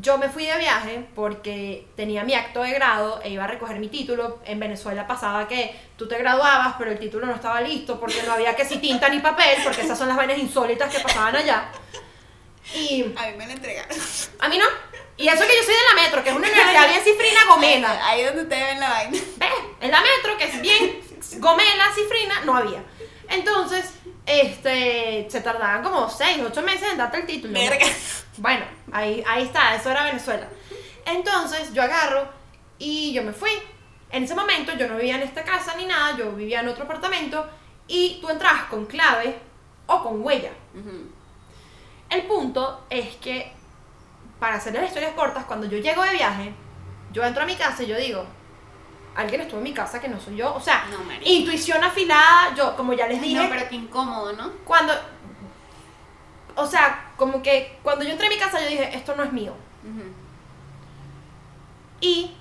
yo 0.00 0.16
me 0.16 0.30
fui 0.30 0.46
de 0.46 0.56
viaje 0.56 1.06
porque 1.14 1.86
tenía 1.96 2.24
mi 2.24 2.32
acto 2.32 2.62
de 2.62 2.70
grado 2.72 3.20
e 3.22 3.28
iba 3.28 3.44
a 3.44 3.46
recoger 3.46 3.78
mi 3.78 3.88
título. 3.88 4.40
En 4.46 4.58
Venezuela 4.58 5.06
pasaba 5.06 5.46
que 5.46 5.78
tú 5.98 6.08
te 6.08 6.16
graduabas, 6.16 6.76
pero 6.78 6.92
el 6.92 6.98
título 6.98 7.26
no 7.26 7.34
estaba 7.34 7.60
listo 7.60 8.00
porque 8.00 8.22
no 8.26 8.32
había 8.32 8.56
que 8.56 8.64
si 8.64 8.78
tinta 8.78 9.10
ni 9.10 9.18
papel, 9.18 9.58
porque 9.62 9.82
esas 9.82 9.98
son 9.98 10.08
las 10.08 10.16
vainas 10.16 10.38
insólitas 10.38 10.90
que 10.94 11.02
pasaban 11.02 11.36
allá. 11.36 11.68
Y 12.74 13.02
A 13.16 13.26
mí 13.26 13.36
me 13.36 13.46
la 13.46 13.52
entregaron. 13.52 13.96
a 14.40 14.48
mí 14.48 14.58
no. 14.58 14.64
Y 15.16 15.28
eso 15.28 15.46
que 15.46 15.56
yo 15.56 15.62
soy 15.62 15.74
de 15.74 15.80
la 15.94 16.02
Metro, 16.02 16.24
que 16.24 16.30
es 16.30 16.36
una 16.36 16.48
universidad 16.48 16.88
bien 16.88 17.04
cifrina 17.04 17.40
gomela. 17.48 18.08
Ahí 18.08 18.24
donde 18.24 18.42
ustedes 18.42 18.66
ven 18.66 18.80
la 18.80 18.90
vaina. 18.90 19.18
¿Ves? 19.36 19.50
En 19.80 19.90
la 19.90 20.00
Metro, 20.00 20.36
que 20.38 20.44
es 20.44 20.60
bien 20.60 21.00
gomela, 21.38 21.84
cifrina, 21.94 22.40
no 22.44 22.56
había. 22.56 22.82
Entonces, 23.28 23.92
este, 24.26 25.26
se 25.30 25.40
tardaban 25.40 25.82
como 25.82 26.08
6, 26.10 26.38
8 26.46 26.62
meses 26.62 26.90
en 26.90 26.98
darte 26.98 27.18
el 27.18 27.26
título. 27.26 27.52
¿no? 27.52 27.58
Verga. 27.60 27.86
Bueno, 28.38 28.64
ahí, 28.92 29.22
ahí 29.26 29.44
está, 29.44 29.74
eso 29.76 29.90
era 29.90 30.04
Venezuela. 30.04 30.48
Entonces 31.06 31.72
yo 31.72 31.82
agarro 31.82 32.28
y 32.78 33.12
yo 33.12 33.22
me 33.22 33.32
fui. 33.32 33.50
En 34.10 34.24
ese 34.24 34.34
momento 34.34 34.72
yo 34.76 34.88
no 34.88 34.96
vivía 34.96 35.16
en 35.16 35.22
esta 35.22 35.44
casa 35.44 35.74
ni 35.76 35.84
nada, 35.86 36.16
yo 36.16 36.32
vivía 36.32 36.60
en 36.60 36.68
otro 36.68 36.84
apartamento 36.84 37.48
y 37.86 38.18
tú 38.20 38.28
entrabas 38.30 38.64
con 38.64 38.86
clave 38.86 39.38
o 39.86 40.02
con 40.02 40.22
huella. 40.24 40.50
Ujú. 40.74 41.10
El 42.10 42.22
punto 42.22 42.84
es 42.90 43.16
que, 43.16 43.52
para 44.38 44.56
hacer 44.56 44.74
las 44.74 44.84
historias 44.84 45.14
cortas, 45.14 45.44
cuando 45.44 45.66
yo 45.66 45.78
llego 45.78 46.02
de 46.02 46.12
viaje, 46.12 46.52
yo 47.12 47.24
entro 47.24 47.42
a 47.42 47.46
mi 47.46 47.56
casa 47.56 47.82
y 47.82 47.86
yo 47.86 47.96
digo, 47.96 48.24
alguien 49.14 49.40
estuvo 49.40 49.58
en 49.58 49.64
mi 49.64 49.72
casa 49.72 50.00
que 50.00 50.08
no 50.08 50.20
soy 50.20 50.36
yo. 50.36 50.54
O 50.54 50.60
sea, 50.60 50.86
No, 50.90 50.98
intuición 51.24 51.82
afilada, 51.82 52.54
yo, 52.56 52.76
como 52.76 52.92
ya 52.92 53.06
les 53.06 53.20
dije, 53.20 53.42
No, 53.42 53.48
pero 53.48 53.68
qué 53.68 53.76
incómodo, 53.76 54.32
¿no? 54.32 54.50
cuando... 54.64 54.92
O 56.56 56.66
sea, 56.66 57.12
como 57.16 57.42
que 57.42 57.78
cuando 57.82 58.04
yo 58.04 58.12
entré 58.12 58.26
a 58.28 58.30
mi 58.30 58.38
casa 58.38 58.60
yo 58.60 58.68
dije, 58.68 58.96
esto 58.96 59.16
no 59.16 59.24
es 59.24 59.32
mío. 59.32 59.54
Y 62.00 62.36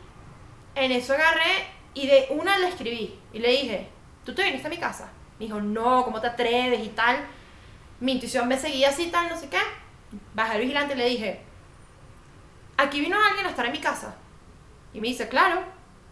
en 0.75 0.91
eso 0.91 1.13
agarré 1.13 1.67
y 1.93 2.07
de 2.07 2.27
una 2.29 2.57
le 2.59 2.67
escribí 2.67 3.19
y 3.31 3.39
le 3.39 3.49
dije, 3.49 3.89
¿tú 4.25 4.35
te 4.35 4.43
viniste 4.43 4.67
a 4.67 4.69
mi 4.69 4.77
casa? 4.77 5.09
Me 5.39 5.45
dijo, 5.45 5.59
no, 5.61 6.03
¿cómo 6.03 6.21
te 6.21 6.27
atreves 6.27 6.83
y 6.83 6.89
tal? 6.89 7.25
Mi 8.03 8.11
intuición 8.11 8.49
me 8.49 8.59
seguía 8.59 8.89
así, 8.89 9.07
tal, 9.07 9.29
no 9.29 9.37
sé 9.37 9.47
qué. 9.47 9.61
Bajé 10.33 10.55
al 10.55 10.59
vigilante 10.59 10.93
y 10.93 10.97
le 10.97 11.05
dije, 11.07 11.41
aquí 12.75 12.99
vino 12.99 13.17
alguien 13.17 13.45
a 13.45 13.49
estar 13.49 13.65
en 13.65 13.71
mi 13.71 13.79
casa. 13.79 14.15
Y 14.93 14.99
me 14.99 15.07
dice, 15.07 15.29
claro, 15.29 15.63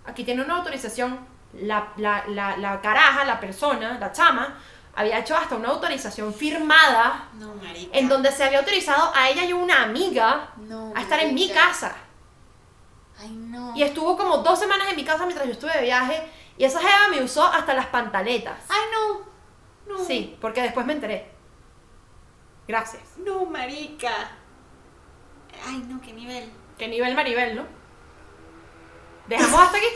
aquí 0.06 0.24
tiene 0.24 0.42
una 0.42 0.56
autorización. 0.56 1.20
La, 1.54 1.90
la, 1.98 2.24
la, 2.30 2.56
la 2.56 2.80
caraja, 2.80 3.26
la 3.26 3.42
persona, 3.42 3.98
la 4.00 4.14
chama, 4.14 4.58
había 4.96 5.20
hecho 5.20 5.36
hasta 5.36 5.58
una 5.58 5.68
autorización 5.68 6.34
firmada 6.34 7.28
No, 7.34 7.56
en 7.92 8.08
donde 8.08 8.32
se 8.32 8.46
había 8.46 8.60
autorizado 8.60 9.12
a 9.14 9.28
ella 9.30 9.44
y 9.44 9.52
una 9.52 9.84
amiga 9.84 10.50
No, 10.56 10.94
a 10.96 11.02
estar 11.02 11.20
en 11.20 11.36
mi 11.36 11.50
casa. 11.50 11.94
Ay, 13.20 13.32
no. 13.32 13.74
Y 13.76 13.84
estuvo 13.84 14.16
como 14.16 14.38
dos 14.38 14.58
semanas 14.58 14.88
en 14.90 14.96
mi 14.96 15.04
casa 15.04 15.26
mientras 15.26 15.46
yo 15.46 15.52
estuve 15.52 15.74
de 15.74 15.82
viaje. 15.82 16.24
Y 16.58 16.64
esa 16.64 16.80
jeva 16.80 17.10
me 17.10 17.22
usó 17.22 17.46
hasta 17.46 17.74
las 17.74 17.88
pantaletas. 17.88 18.60
Ay, 18.70 18.82
no. 18.94 19.94
No. 19.94 20.06
Sí, 20.06 20.38
porque 20.40 20.62
después 20.62 20.86
me 20.86 20.94
enteré. 20.94 21.41
Gracias. 22.68 23.04
No, 23.18 23.46
marica. 23.46 24.32
Ay, 25.68 25.84
no, 25.88 26.02
qué 26.02 26.14
nivel. 26.14 26.52
Qué 26.78 26.88
nivel 26.88 27.16
Maribel, 27.16 27.56
¿no? 27.56 27.66
¿Dejamos 29.28 29.62
hasta 29.62 29.78
aquí? 29.78 29.88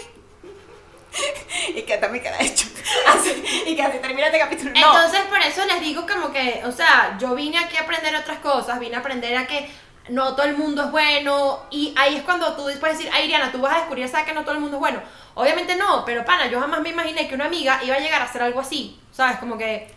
Y 1.76 1.82
que 1.84 1.94
hasta 1.94 2.10
mi 2.10 2.20
cara 2.20 2.42
hecho. 2.42 2.68
Así, 3.08 3.44
y 3.66 3.76
que 3.76 3.82
así 3.82 3.98
termina 4.00 4.28
este 4.28 4.38
capítulo. 4.38 4.72
No. 4.72 4.78
Entonces, 4.78 5.22
por 5.22 5.40
eso 5.40 5.66
les 5.66 5.80
digo 5.82 6.06
como 6.06 6.32
que, 6.32 6.62
o 6.66 6.72
sea, 6.72 7.18
yo 7.18 7.34
vine 7.34 7.58
aquí 7.58 7.78
a 7.78 7.82
aprender 7.82 8.16
otras 8.16 8.40
cosas, 8.40 8.80
vine 8.80 8.96
a 8.96 9.00
aprender 9.00 9.36
a 9.36 9.48
que 9.48 9.72
no 10.10 10.36
todo 10.36 10.46
el 10.46 10.58
mundo 10.58 10.84
es 10.84 10.92
bueno, 10.92 11.66
y 11.72 11.94
ahí 11.98 12.18
es 12.18 12.24
cuando 12.24 12.56
tú 12.56 12.64
puedes 12.80 12.98
decir, 12.98 13.10
ay, 13.14 13.26
Iriana, 13.26 13.52
tú 13.52 13.60
vas 13.60 13.74
a 13.74 13.78
descubrir, 13.78 14.08
¿sabes 14.08 14.28
que 14.28 14.34
no 14.34 14.44
todo 14.44 14.54
el 14.54 14.60
mundo 14.60 14.78
es 14.78 14.82
bueno? 14.82 15.02
Obviamente 15.34 15.76
no, 15.76 16.06
pero 16.06 16.24
pana, 16.24 16.48
yo 16.48 16.60
jamás 16.60 16.82
me 16.82 16.90
imaginé 16.90 17.28
que 17.28 17.36
una 17.36 17.46
amiga 17.46 17.80
iba 17.84 17.96
a 17.96 18.00
llegar 18.00 18.22
a 18.22 18.26
hacer 18.26 18.44
algo 18.44 18.60
así, 18.60 19.00
¿sabes? 19.12 19.38
Como 19.38 19.58
que... 19.58 19.95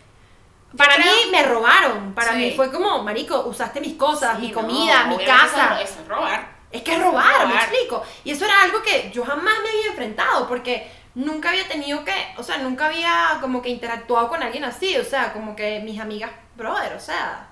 Para 0.77 0.97
mí 0.97 1.05
me 1.31 1.43
robaron, 1.43 2.13
para 2.13 2.31
Sí. 2.33 2.37
mí 2.37 2.53
fue 2.55 2.71
como, 2.71 3.03
marico, 3.03 3.41
usaste 3.47 3.81
mis 3.81 3.95
cosas, 3.95 4.35
Sí, 4.37 4.41
mi 4.43 4.47
no, 4.49 4.53
comida, 4.53 5.05
mi 5.05 5.17
casa. 5.17 5.81
Eso, 5.81 6.01
es 6.01 6.07
robar. 6.07 6.47
Es 6.71 6.83
que 6.83 6.93
es 6.93 7.01
robar, 7.01 7.39
me 7.47 7.53
Robar. 7.53 7.63
explico. 7.63 8.03
Y 8.23 8.31
eso 8.31 8.45
era 8.45 8.61
algo 8.61 8.81
que 8.83 9.09
yo 9.11 9.25
jamás 9.25 9.55
me 9.63 9.69
había 9.69 9.87
enfrentado 9.89 10.47
porque 10.47 10.89
nunca 11.15 11.49
había 11.49 11.67
tenido 11.67 12.05
que, 12.05 12.13
o 12.37 12.43
sea, 12.43 12.59
nunca 12.59 12.85
había 12.85 13.39
como 13.41 13.61
que 13.61 13.69
interactuado 13.69 14.29
con 14.29 14.43
alguien 14.43 14.63
así, 14.63 14.95
o 14.97 15.03
sea, 15.03 15.33
como 15.33 15.55
que 15.55 15.79
mis 15.79 15.99
amigas, 15.99 16.29
brother, 16.55 16.93
o 16.93 16.99
sea, 16.99 17.48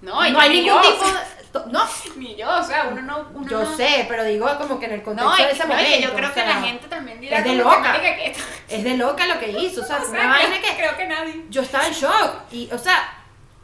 No, 0.00 0.14
no 0.30 0.40
hay 0.40 0.50
ni 0.50 0.60
ningún 0.62 0.82
yo, 0.82 0.90
tipo 0.92 1.04
de... 1.04 1.72
No, 1.72 1.84
Ni 2.16 2.36
yo, 2.36 2.48
o 2.48 2.62
sea, 2.62 2.88
uno 2.92 3.02
no. 3.02 3.26
Uno 3.34 3.48
yo 3.50 3.64
no- 3.64 3.76
sé, 3.76 4.06
pero 4.08 4.22
digo 4.24 4.46
como 4.58 4.78
que 4.78 4.86
en 4.86 4.92
el 4.92 5.02
contexto 5.02 5.30
No, 5.30 5.36
de 5.36 5.50
ese 5.50 5.62
no, 5.64 5.68
momento. 5.68 5.98
yo 6.08 6.14
creo 6.14 6.28
o 6.28 6.34
que 6.34 6.40
sea, 6.40 6.48
la 6.54 6.60
gente 6.62 6.86
también 6.88 7.20
dirá 7.20 7.38
es 7.38 7.44
de 7.44 7.54
loca. 7.54 8.00
que 8.00 8.36
Es 8.68 8.84
de 8.84 8.96
loca 8.96 9.26
lo 9.26 9.38
que 9.40 9.50
hizo, 9.50 9.80
o 9.80 9.84
sea, 9.84 9.96
o 9.96 10.00
sea, 10.00 10.08
una 10.10 10.18
creo, 10.20 10.30
vaina 10.30 10.60
que 10.60 10.76
creo 10.76 10.96
que 10.96 11.06
nadie. 11.06 11.44
yo 11.48 11.62
estaba 11.62 11.86
en 11.86 11.94
shock 11.94 12.34
y, 12.52 12.68
o 12.70 12.78
sea, 12.78 13.14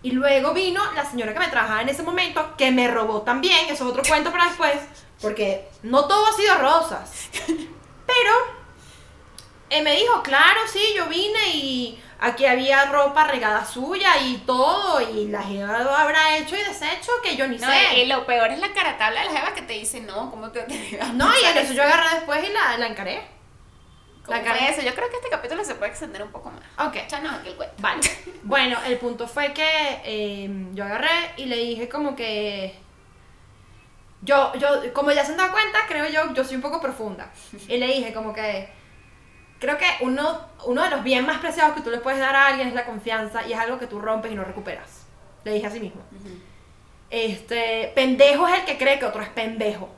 y 0.02 0.10
luego 0.10 0.52
vino 0.52 0.82
la 0.94 1.04
señora 1.08 1.32
que 1.32 1.38
me 1.38 1.48
trabajaba 1.48 1.82
en 1.82 1.88
ese 1.90 2.02
momento, 2.02 2.54
que 2.58 2.70
me 2.72 2.88
robó 2.88 3.22
también, 3.22 3.66
eso 3.66 3.84
es 3.84 3.90
otro 3.90 4.02
cuento 4.02 4.30
para 4.32 4.46
después, 4.46 4.76
porque 5.20 5.68
no 5.82 6.06
todo 6.06 6.26
ha 6.26 6.32
sido 6.32 6.56
rosas. 6.56 7.28
Pero 8.06 8.30
eh, 9.70 9.82
me 9.82 9.94
dijo, 9.96 10.22
claro, 10.22 10.60
sí, 10.72 10.80
yo 10.96 11.06
vine 11.06 11.48
y 11.54 12.02
aquí 12.20 12.46
había 12.46 12.86
ropa 12.86 13.24
regada 13.26 13.64
suya 13.64 14.16
y 14.22 14.38
todo, 14.38 15.00
y 15.00 15.28
la 15.28 15.42
jeva 15.42 15.80
lo 15.80 15.94
habrá 15.94 16.36
hecho 16.36 16.56
y 16.56 16.62
deshecho 16.62 17.12
que 17.22 17.36
yo 17.36 17.46
ni 17.48 17.58
No, 17.58 17.66
sé. 17.70 17.98
y 18.00 18.06
lo 18.06 18.24
peor 18.26 18.50
es 18.50 18.58
la 18.58 18.72
cara 18.72 18.96
tabla 18.98 19.20
de 19.20 19.26
la 19.26 19.32
jeva 19.40 19.54
que 19.54 19.62
te 19.62 19.74
dice, 19.74 20.00
no, 20.00 20.30
¿cómo 20.30 20.50
te 20.50 20.60
atreves? 20.62 21.12
No, 21.14 21.28
y 21.38 21.58
eso 21.58 21.72
yo 21.72 21.82
agarré 21.82 22.14
después 22.16 22.48
y 22.48 22.52
la, 22.52 22.78
la 22.78 22.86
encaré. 22.86 23.22
¿Cómo 24.24 24.38
la 24.38 24.42
cara- 24.42 24.68
eso? 24.70 24.80
Yo 24.80 24.94
creo 24.94 25.10
que 25.10 25.16
este 25.16 25.28
capítulo 25.28 25.62
se 25.64 25.74
puede 25.74 25.90
extender 25.90 26.22
un 26.22 26.30
poco 26.32 26.50
más. 26.50 26.62
Ok. 26.88 26.96
Aquí 26.96 27.48
el 27.48 27.56
cuento. 27.56 27.74
Vale. 27.78 28.00
Bueno, 28.46 28.78
el 28.86 28.98
punto 28.98 29.26
fue 29.26 29.52
que 29.54 30.00
eh, 30.04 30.48
yo 30.72 30.84
agarré 30.84 31.32
y 31.38 31.46
le 31.46 31.56
dije 31.56 31.88
como 31.88 32.14
que... 32.16 32.74
Yo, 34.22 34.52
yo, 34.56 34.92
como 34.94 35.10
ya 35.12 35.24
se 35.24 35.32
han 35.32 35.38
dado 35.38 35.52
cuenta, 35.52 35.80
creo 35.86 36.08
yo, 36.08 36.32
yo 36.32 36.44
soy 36.44 36.56
un 36.56 36.62
poco 36.62 36.80
profunda. 36.80 37.30
Y 37.68 37.76
le 37.76 37.86
dije 37.86 38.12
como 38.14 38.32
que... 38.32 38.70
Creo 39.64 39.78
que 39.78 39.86
uno, 40.00 40.40
uno 40.66 40.82
de 40.82 40.90
los 40.90 41.02
bienes 41.02 41.26
más 41.26 41.38
preciados 41.38 41.74
que 41.74 41.80
tú 41.80 41.88
le 41.88 41.96
puedes 41.96 42.20
dar 42.20 42.36
a 42.36 42.48
alguien 42.48 42.68
es 42.68 42.74
la 42.74 42.84
confianza 42.84 43.46
y 43.46 43.54
es 43.54 43.58
algo 43.58 43.78
que 43.78 43.86
tú 43.86 43.98
rompes 43.98 44.30
y 44.30 44.34
no 44.34 44.44
recuperas. 44.44 45.06
Le 45.42 45.54
dije 45.54 45.66
así 45.66 45.80
mismo. 45.80 46.02
Este, 47.08 47.90
pendejo 47.94 48.46
es 48.46 48.58
el 48.58 48.66
que 48.66 48.76
cree 48.76 48.98
que 48.98 49.06
otro 49.06 49.22
es 49.22 49.30
pendejo. 49.30 49.88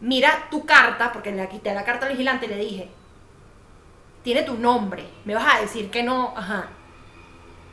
Mira 0.00 0.48
tu 0.50 0.66
carta, 0.66 1.12
porque 1.12 1.30
le 1.30 1.48
quité 1.48 1.72
la 1.72 1.84
carta 1.84 2.06
al 2.06 2.12
vigilante 2.14 2.46
y 2.46 2.48
le 2.48 2.56
dije, 2.56 2.88
tiene 4.24 4.42
tu 4.42 4.54
nombre, 4.54 5.04
me 5.24 5.36
vas 5.36 5.54
a 5.54 5.60
decir 5.60 5.92
que 5.92 6.02
no, 6.02 6.34
ajá. 6.36 6.70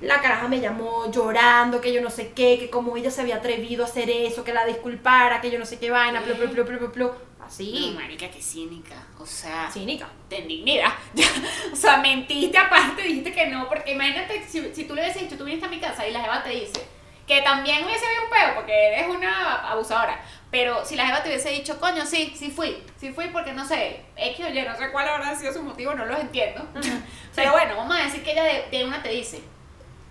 La 0.01 0.21
caraja 0.21 0.49
me 0.49 0.59
llamó 0.59 1.09
llorando, 1.11 1.81
que 1.81 1.91
yo 1.91 2.01
no 2.03 2.11
sé 2.11 2.31
qué, 2.33 2.59
que 2.59 2.69
como 2.69 2.95
ella 2.95 3.09
se 3.09 3.21
había 3.21 3.37
atrevido 3.37 3.85
a 3.85 3.87
hacer 3.87 4.07
eso, 4.11 4.43
que 4.43 4.53
la 4.53 4.67
disculpara, 4.67 5.41
que 5.41 5.49
yo 5.49 5.57
no 5.57 5.65
sé 5.65 5.79
qué 5.79 5.89
vaina, 5.89 6.21
plu, 6.21 6.35
plu, 6.35 6.47
plu, 6.47 6.63
plu, 6.63 6.77
plu, 6.77 6.91
plu. 6.91 7.11
Así, 7.51 7.91
No, 7.93 7.99
marica, 7.99 8.31
qué 8.31 8.41
cínica. 8.41 8.95
O 9.19 9.25
sea, 9.25 9.69
cínica. 9.69 10.07
de 10.29 10.41
dignidad. 10.43 10.93
o 11.73 11.75
sea, 11.75 11.97
mentiste 11.97 12.57
aparte, 12.57 13.01
dijiste 13.01 13.33
que 13.33 13.47
no, 13.47 13.67
porque 13.67 13.91
imagínate 13.91 14.47
si, 14.47 14.73
si 14.73 14.85
tú 14.85 14.95
le 14.95 15.01
hubieses 15.01 15.23
dicho, 15.23 15.37
tú 15.37 15.43
viniste 15.43 15.65
a 15.65 15.69
mi 15.69 15.79
casa 15.79 16.07
y 16.07 16.13
la 16.13 16.21
jeva 16.21 16.41
te 16.43 16.51
dice 16.51 16.81
que 17.27 17.41
también 17.41 17.85
hubiese 17.85 18.05
habido 18.05 18.23
un 18.23 18.29
peo, 18.29 18.55
porque 18.55 18.87
eres 18.87 19.07
una 19.07 19.69
abusadora. 19.69 20.21
Pero 20.49 20.85
si 20.85 20.95
la 20.95 21.05
jeva 21.05 21.23
te 21.23 21.29
hubiese 21.29 21.49
dicho, 21.49 21.79
coño, 21.79 22.05
sí, 22.05 22.33
sí 22.35 22.51
fui, 22.51 22.83
sí 22.97 23.11
fui 23.13 23.27
porque 23.27 23.53
no 23.53 23.65
sé, 23.65 24.01
X 24.15 24.45
o 24.45 24.49
Y, 24.49 24.61
no 24.61 24.75
sé 24.77 24.91
cuál 24.91 25.07
habrá 25.07 25.35
sido 25.35 25.53
su 25.53 25.61
motivo, 25.63 25.93
no 25.93 26.05
los 26.05 26.19
entiendo. 26.19 26.65
Pero 27.35 27.51
bueno, 27.51 27.75
vamos 27.75 27.97
a 27.97 28.03
decir 28.03 28.23
que 28.23 28.31
ella 28.31 28.43
de, 28.43 28.77
de 28.77 28.85
una 28.85 29.01
te 29.01 29.09
dice, 29.09 29.41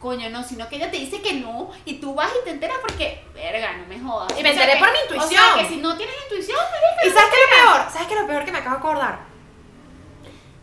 coño, 0.01 0.30
no, 0.30 0.42
sino 0.42 0.68
que 0.68 0.76
ella 0.76 0.90
te 0.90 0.96
dice 0.96 1.20
que 1.20 1.34
no, 1.34 1.70
y 1.84 2.01
tú 2.01 2.14
vas 2.14 2.30
y 2.40 2.44
te 2.44 2.51
enteras 2.51 2.78
porque, 2.80 3.24
verga, 3.34 3.76
no 3.76 3.86
me 3.86 4.01
jodas. 4.01 4.32
Y 4.38 4.42
me 4.42 4.51
O 4.51 4.53
enteré 4.53 4.78
por 4.78 4.90
mi 4.90 4.98
O 4.98 5.03
intuición. 5.03 5.44
sea, 5.55 5.62
que 5.62 5.68
si 5.68 5.76
no 5.76 5.96
tienes 5.96 6.14
intuición, 6.24 6.59
marica, 6.59 7.05
¿Y 7.05 7.09
no 7.09 7.14
sabes 7.14 7.30
qué 7.30 7.36
es 7.36 7.42
lo 7.42 7.57
peor? 7.70 7.90
¿Sabes 7.92 8.09
qué 8.09 8.14
es 8.14 8.20
lo 8.20 8.26
peor 8.26 8.44
que 8.44 8.53
me 8.53 8.59
acabo 8.59 8.76
de 8.76 8.80
acordar? 8.80 9.18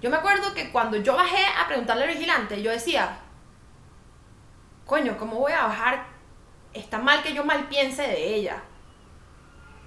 Yo 0.02 0.10
me 0.10 0.18
acuerdo 0.18 0.54
que 0.54 0.72
cuando 0.72 0.98
yo 0.98 1.16
bajé 1.16 1.46
a 1.58 1.68
preguntarle 1.68 2.04
al 2.04 2.10
vigilante, 2.10 2.62
yo 2.62 2.72
decía, 2.72 3.20
coño, 4.86 5.18
¿cómo 5.18 5.40
voy 5.40 5.52
a 5.54 5.68
bajar? 5.68 6.06
Está 6.74 6.98
mal 6.98 7.22
que 7.24 7.34
yo 7.34 7.44
mal 7.44 7.68
piense 7.68 8.02
de 8.04 8.36
ella. 8.36 8.64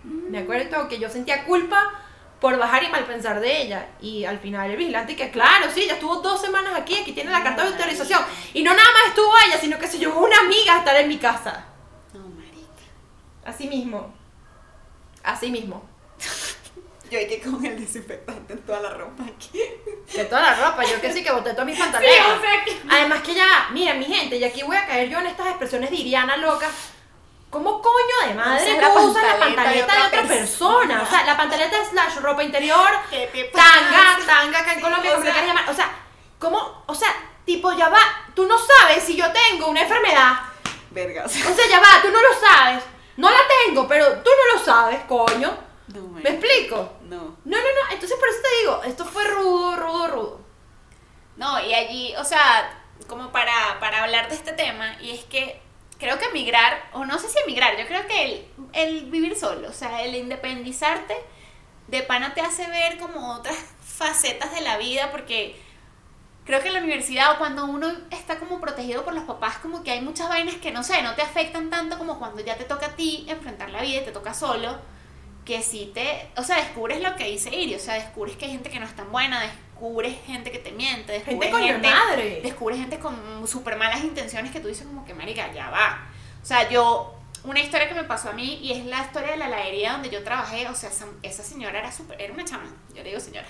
Me 0.05 0.39
acuerdo 0.39 0.89
que 0.89 0.99
yo 0.99 1.09
sentía 1.11 1.45
culpa 1.45 1.93
por 2.41 2.57
bajar 2.59 2.83
y 2.85 2.89
mal 2.89 3.05
pensar 3.05 3.39
de 3.41 3.63
ella. 3.63 3.89
Y 4.01 4.25
al 4.25 4.39
final 4.39 4.71
el 4.71 4.77
vigilante 4.77 5.15
que 5.17 5.31
claro, 5.31 5.67
sí, 5.75 5.83
ella 5.83 5.95
estuvo 5.95 6.17
dos 6.17 6.41
semanas 6.41 6.73
aquí, 6.75 6.97
aquí 6.97 7.13
tiene 7.13 7.31
la 7.31 7.43
carta 7.43 7.63
de 7.65 7.71
autorización. 7.71 8.23
Y 8.55 8.63
no 8.63 8.73
nada 8.73 8.89
más 8.93 9.09
estuvo 9.09 9.33
ella, 9.47 9.59
sino 9.59 9.79
que 9.79 9.87
se 9.87 9.99
llevó 9.99 10.21
una 10.21 10.39
amiga 10.41 10.77
a 10.77 10.79
estar 10.79 10.97
en 10.97 11.09
mi 11.09 11.19
casa. 11.19 11.67
No, 12.15 12.21
marica. 12.29 12.83
Así 13.45 13.69
mismo. 13.69 14.13
Así 15.23 15.51
mismo. 15.51 15.89
Yo 17.11 17.19
hay 17.19 17.27
que 17.27 17.41
con 17.41 17.65
el 17.67 17.79
desinfectante 17.79 18.53
en 18.53 18.61
toda 18.61 18.81
la 18.81 18.91
ropa 18.91 19.25
aquí. 19.25 19.61
De 20.15 20.25
toda 20.27 20.43
la 20.43 20.55
ropa, 20.55 20.85
yo 20.85 21.01
que 21.01 21.13
sí 21.13 21.25
que 21.25 21.33
boté 21.33 21.53
todos 21.55 21.67
mis 21.67 21.75
Sí, 21.75 21.83
pantalones. 21.83 22.21
o 22.39 22.41
sea 22.41 22.65
que. 22.65 22.77
Además 22.89 23.23
que 23.23 23.35
ya, 23.35 23.69
mira 23.73 23.95
mi 23.95 24.05
gente, 24.05 24.37
y 24.37 24.45
aquí 24.45 24.63
voy 24.63 24.77
a 24.77 24.87
caer 24.87 25.09
yo 25.11 25.19
en 25.19 25.27
estas 25.27 25.49
expresiones 25.49 25.91
de 25.91 25.97
Iriana 25.97 26.37
loca. 26.37 26.69
¿Cómo 27.51 27.83
coño 27.83 28.29
de 28.29 28.35
madre 28.35 28.63
Usas 28.63 28.75
tú 28.75 28.81
la 28.81 29.05
usas 29.05 29.23
la 29.25 29.39
pantaleta 29.39 29.93
de 29.93 30.03
otra 30.07 30.11
persona? 30.23 30.29
persona. 30.29 31.03
O 31.03 31.07
sea, 31.07 31.25
la 31.25 31.37
pantaleta 31.37 31.77
slash 31.85 32.17
ropa 32.21 32.45
interior, 32.45 32.89
tanga, 33.53 34.19
tanga 34.27 34.61
acá 34.61 34.73
en 34.75 34.81
Colombia, 34.81 35.11
como 35.13 35.25
quieras 35.25 35.47
llamar. 35.47 35.69
O 35.69 35.75
sea, 35.75 35.91
¿cómo? 36.39 36.85
O 36.87 36.95
sea, 36.95 37.13
tipo, 37.45 37.73
ya 37.73 37.89
va, 37.89 37.99
tú 38.35 38.47
no 38.47 38.57
sabes 38.57 39.03
si 39.03 39.17
yo 39.17 39.27
tengo 39.33 39.67
una 39.67 39.83
enfermedad. 39.83 40.35
Vergas. 40.91 41.27
O 41.27 41.55
sea, 41.55 41.69
ya 41.69 41.81
va, 41.81 42.01
tú 42.01 42.11
no 42.11 42.21
lo 42.21 42.41
sabes. 42.41 42.85
No 43.17 43.29
la 43.29 43.41
tengo, 43.67 43.87
pero 43.89 44.07
tú 44.23 44.31
no 44.31 44.59
lo 44.59 44.65
sabes, 44.65 45.01
coño. 45.09 45.53
No. 45.89 46.01
¿Me 46.23 46.31
explico? 46.31 46.93
No. 47.03 47.37
No, 47.45 47.57
no, 47.57 47.57
no. 47.57 47.93
Entonces 47.93 48.17
por 48.19 48.29
eso 48.29 48.39
te 48.43 48.59
digo, 48.61 48.83
esto 48.85 49.05
fue 49.05 49.25
rudo, 49.25 49.77
rudo, 49.77 50.07
rudo. 50.09 50.41
No, 51.37 51.59
y 51.61 51.75
allí, 51.75 52.15
o 52.17 52.25
sea, 52.25 52.79
como 53.09 53.33
para, 53.33 53.81
para 53.81 54.05
hablar 54.05 54.29
de 54.29 54.37
este 54.37 54.53
tema, 54.53 54.95
y 55.01 55.11
es 55.11 55.25
que 55.25 55.61
creo 56.01 56.19
que 56.19 56.25
emigrar, 56.25 56.83
o 56.93 57.05
no 57.05 57.19
sé 57.19 57.29
si 57.29 57.39
emigrar, 57.41 57.77
yo 57.79 57.87
creo 57.87 58.07
que 58.09 58.25
el, 58.25 58.47
el 58.73 59.11
vivir 59.11 59.37
solo, 59.37 59.69
o 59.69 59.73
sea, 59.73 60.03
el 60.03 60.15
independizarte, 60.17 61.15
de 61.87 62.03
pana 62.03 62.35
te 62.35 62.41
hace 62.41 62.67
ver 62.69 62.99
como 62.99 63.35
otras 63.35 63.57
facetas 63.85 64.53
de 64.55 64.63
la 64.63 64.79
vida, 64.79 65.11
porque 65.11 65.61
creo 66.45 66.61
que 66.61 66.69
en 66.69 66.75
la 66.75 66.81
universidad 66.81 67.33
o 67.33 67.39
cuando 67.39 67.67
uno 67.67 67.89
está 68.11 68.39
como 68.39 68.61
protegido 68.61 69.05
por 69.05 69.15
los 69.15 69.25
papás, 69.25 69.59
como 69.59 69.83
que 69.83 69.91
hay 69.91 70.01
muchas 70.01 70.29
vainas 70.29 70.57
que 70.57 70.73
no 70.73 70.83
sé, 70.83 71.03
no 71.03 71.15
te 71.15 71.23
afectan 71.23 71.71
tanto 71.71 71.99
como 71.99 72.19
cuando 72.19 72.43
ya 72.43 72.57
te 72.57 72.65
toca 72.65 72.87
a 72.87 72.97
ti 72.97 73.27
enfrentar 73.29 73.71
la 73.71 73.83
vida 73.83 74.01
y 74.01 74.05
te 74.05 74.13
toca 74.13 74.35
solo, 74.35 74.79
que 75.51 75.63
sí 75.63 75.91
te, 75.93 76.29
o 76.37 76.43
sea, 76.45 76.57
descubres 76.59 77.01
lo 77.01 77.17
que 77.17 77.25
dice 77.25 77.55
Iri, 77.55 77.75
o 77.75 77.79
sea, 77.81 77.95
descubres 77.95 78.37
que 78.37 78.45
hay 78.45 78.53
gente 78.53 78.71
que 78.71 78.79
no 78.79 78.87
es 78.87 78.95
tan 78.95 79.11
buena, 79.11 79.41
descubres 79.41 80.15
gente 80.27 80.53
que 80.53 80.59
te 80.59 80.71
miente, 80.71 81.13
Gente 81.21 81.25
descubres 81.31 81.51
coño 81.51 81.79
de 81.81 81.89
madre. 81.89 82.41
descubres 82.43 82.79
gente 82.79 82.99
con 83.01 83.47
súper 83.49 83.77
malas 83.77 84.05
intenciones 84.05 84.53
que 84.53 84.61
tú 84.61 84.69
dices 84.69 84.87
como 84.87 85.05
que, 85.05 85.13
marica, 85.15 85.53
ya 85.53 85.69
va. 85.71 86.07
O 86.41 86.47
sea, 86.47 86.69
yo, 86.71 87.15
una 87.43 87.59
historia 87.61 87.89
que 87.89 87.95
me 87.95 88.05
pasó 88.05 88.29
a 88.31 88.33
mí 88.33 88.61
y 88.63 88.73
es 88.73 88.85
la 88.87 89.01
historia 89.01 89.33
de 89.33 89.37
la 89.39 89.47
heladería 89.49 89.93
donde 89.93 90.09
yo 90.11 90.23
trabajé, 90.23 90.69
o 90.69 90.75
sea, 90.75 90.91
esa, 91.23 91.43
señora 91.43 91.79
era 91.81 91.91
súper, 91.91 92.21
era 92.21 92.33
una 92.33 92.45
chama, 92.45 92.73
yo 92.91 93.03
le 93.03 93.09
digo 93.09 93.19
señora, 93.21 93.49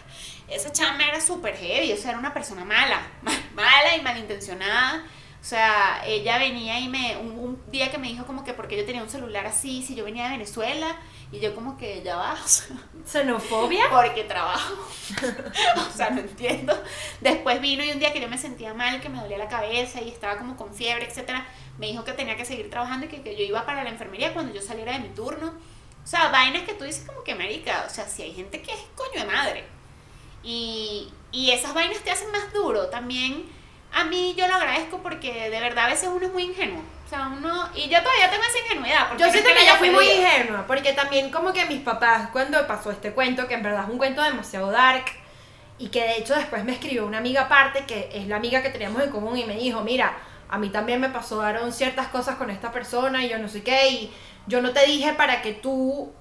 esa 0.49 0.73
chama 0.73 1.07
era 1.07 1.21
súper 1.21 1.55
heavy, 1.57 1.93
o 1.93 1.97
sea, 1.97 2.11
era 2.13 2.19
una 2.19 2.33
persona 2.33 2.65
mala, 2.65 3.03
ma- 3.23 3.33
mala 3.55 3.97
y 3.97 4.01
malintencionada. 4.01 5.05
O 5.43 5.43
sea, 5.43 6.03
ella 6.05 6.37
venía 6.37 6.79
y 6.81 6.89
me, 6.91 7.17
un, 7.17 7.31
un 7.31 7.71
día 7.71 7.91
que 7.91 7.97
me 7.97 8.09
dijo 8.09 8.27
como 8.27 8.45
que 8.45 8.53
porque 8.53 8.77
yo 8.77 8.85
tenía 8.85 9.03
un 9.03 9.09
celular 9.09 9.47
así, 9.47 9.83
si 9.83 9.95
yo 9.95 10.05
venía 10.05 10.25
de 10.25 10.33
Venezuela, 10.33 10.95
y 11.33 11.39
yo 11.39 11.55
como 11.55 11.77
que 11.79 12.03
ya 12.03 12.17
va, 12.17 12.33
o 12.45 12.49
sea, 12.49 12.77
Xenofobia. 13.07 13.85
porque 13.91 14.25
trabajo. 14.25 14.75
o 15.77 15.97
sea, 15.97 16.11
no 16.11 16.21
entiendo. 16.21 16.77
Después 17.21 17.61
vino 17.61 17.85
y 17.85 17.93
un 17.93 17.99
día 17.99 18.13
que 18.13 18.21
yo 18.21 18.29
me 18.29 18.39
sentía 18.39 18.75
mal, 18.75 19.01
que 19.01 19.09
me 19.09 19.21
dolía 19.21 19.39
la 19.39 19.49
cabeza 19.49 20.01
y 20.01 20.09
estaba 20.09 20.39
como 20.39 20.57
con 20.57 20.75
fiebre, 20.75 21.07
etcétera, 21.07 21.47
me 21.79 21.87
dijo 21.87 22.05
que 22.05 22.13
tenía 22.13 22.37
que 22.37 22.45
seguir 22.45 22.69
trabajando 22.69 23.07
y 23.07 23.09
que, 23.09 23.23
que 23.23 23.37
yo 23.37 23.45
iba 23.45 23.65
para 23.65 23.85
la 23.85 23.91
enfermería 23.91 24.35
cuando 24.35 24.53
yo 24.53 24.61
saliera 24.61 24.93
de 24.93 25.01
mi 25.01 25.09
turno. 25.11 25.55
O 26.03 26.07
sea, 26.07 26.31
vainas 26.31 26.63
que 26.63 26.75
tú 26.75 26.85
dices 26.85 27.05
como 27.07 27.23
que 27.23 27.35
marica, 27.35 27.85
o 27.87 27.91
sea, 27.91 28.07
si 28.09 28.23
hay 28.23 28.35
gente 28.35 28.63
que 28.63 28.73
es 28.73 28.81
coño 28.97 29.21
de 29.21 29.31
madre. 29.31 29.65
Y, 30.43 31.13
y 31.31 31.51
esas 31.51 31.75
vainas 31.75 31.99
te 31.99 32.11
hacen 32.11 32.31
más 32.33 32.53
duro. 32.53 32.89
También 32.89 33.45
a 33.93 34.05
mí 34.05 34.35
yo 34.37 34.49
lo 34.49 34.55
agradezco 34.55 34.99
porque 35.03 35.51
de 35.51 35.61
verdad 35.61 35.87
a 35.87 35.89
veces 35.91 36.09
uno 36.13 36.27
es 36.27 36.33
muy 36.33 36.45
ingenuo. 36.45 36.83
O 37.11 37.13
sea, 37.13 37.27
uno... 37.27 37.69
Y 37.75 37.89
yo 37.89 38.01
todavía 38.05 38.31
tengo 38.31 38.45
esa 38.45 38.59
ingenuidad. 38.61 39.09
porque 39.09 39.25
Yo 39.25 39.33
siento 39.33 39.49
que 39.49 39.55
me 39.57 39.67
yo 39.67 39.75
fui 39.75 39.91
muy 39.91 40.09
ingenua, 40.09 40.65
porque 40.65 40.93
también 40.93 41.33
como 41.33 41.53
que 41.53 41.65
mis 41.65 41.81
papás, 41.81 42.29
cuando 42.31 42.65
pasó 42.69 42.93
este 42.93 43.11
cuento, 43.11 43.49
que 43.49 43.55
en 43.55 43.65
verdad 43.65 43.83
es 43.83 43.91
un 43.91 43.99
cuento 43.99 44.23
demasiado 44.23 44.71
dark, 44.71 45.07
y 45.77 45.89
que 45.89 46.03
de 46.05 46.19
hecho 46.19 46.37
después 46.37 46.63
me 46.63 46.71
escribió 46.71 47.05
una 47.05 47.19
amiga 47.19 47.43
aparte, 47.43 47.85
que 47.85 48.11
es 48.15 48.29
la 48.29 48.37
amiga 48.37 48.63
que 48.63 48.71
teníamos 48.71 49.03
en 49.03 49.11
común, 49.11 49.37
y 49.37 49.45
me 49.45 49.57
dijo, 49.57 49.81
mira, 49.81 50.17
a 50.49 50.57
mí 50.59 50.69
también 50.69 51.01
me 51.01 51.09
pasaron 51.09 51.73
ciertas 51.73 52.07
cosas 52.09 52.37
con 52.37 52.49
esta 52.49 52.71
persona, 52.71 53.25
y 53.25 53.29
yo 53.29 53.39
no 53.39 53.49
sé 53.49 53.65
qué, 53.65 53.89
y 53.89 54.15
yo 54.47 54.63
no 54.63 54.71
te 54.71 54.87
dije 54.87 55.13
para 55.15 55.43
que 55.43 55.55
tú... 55.55 56.13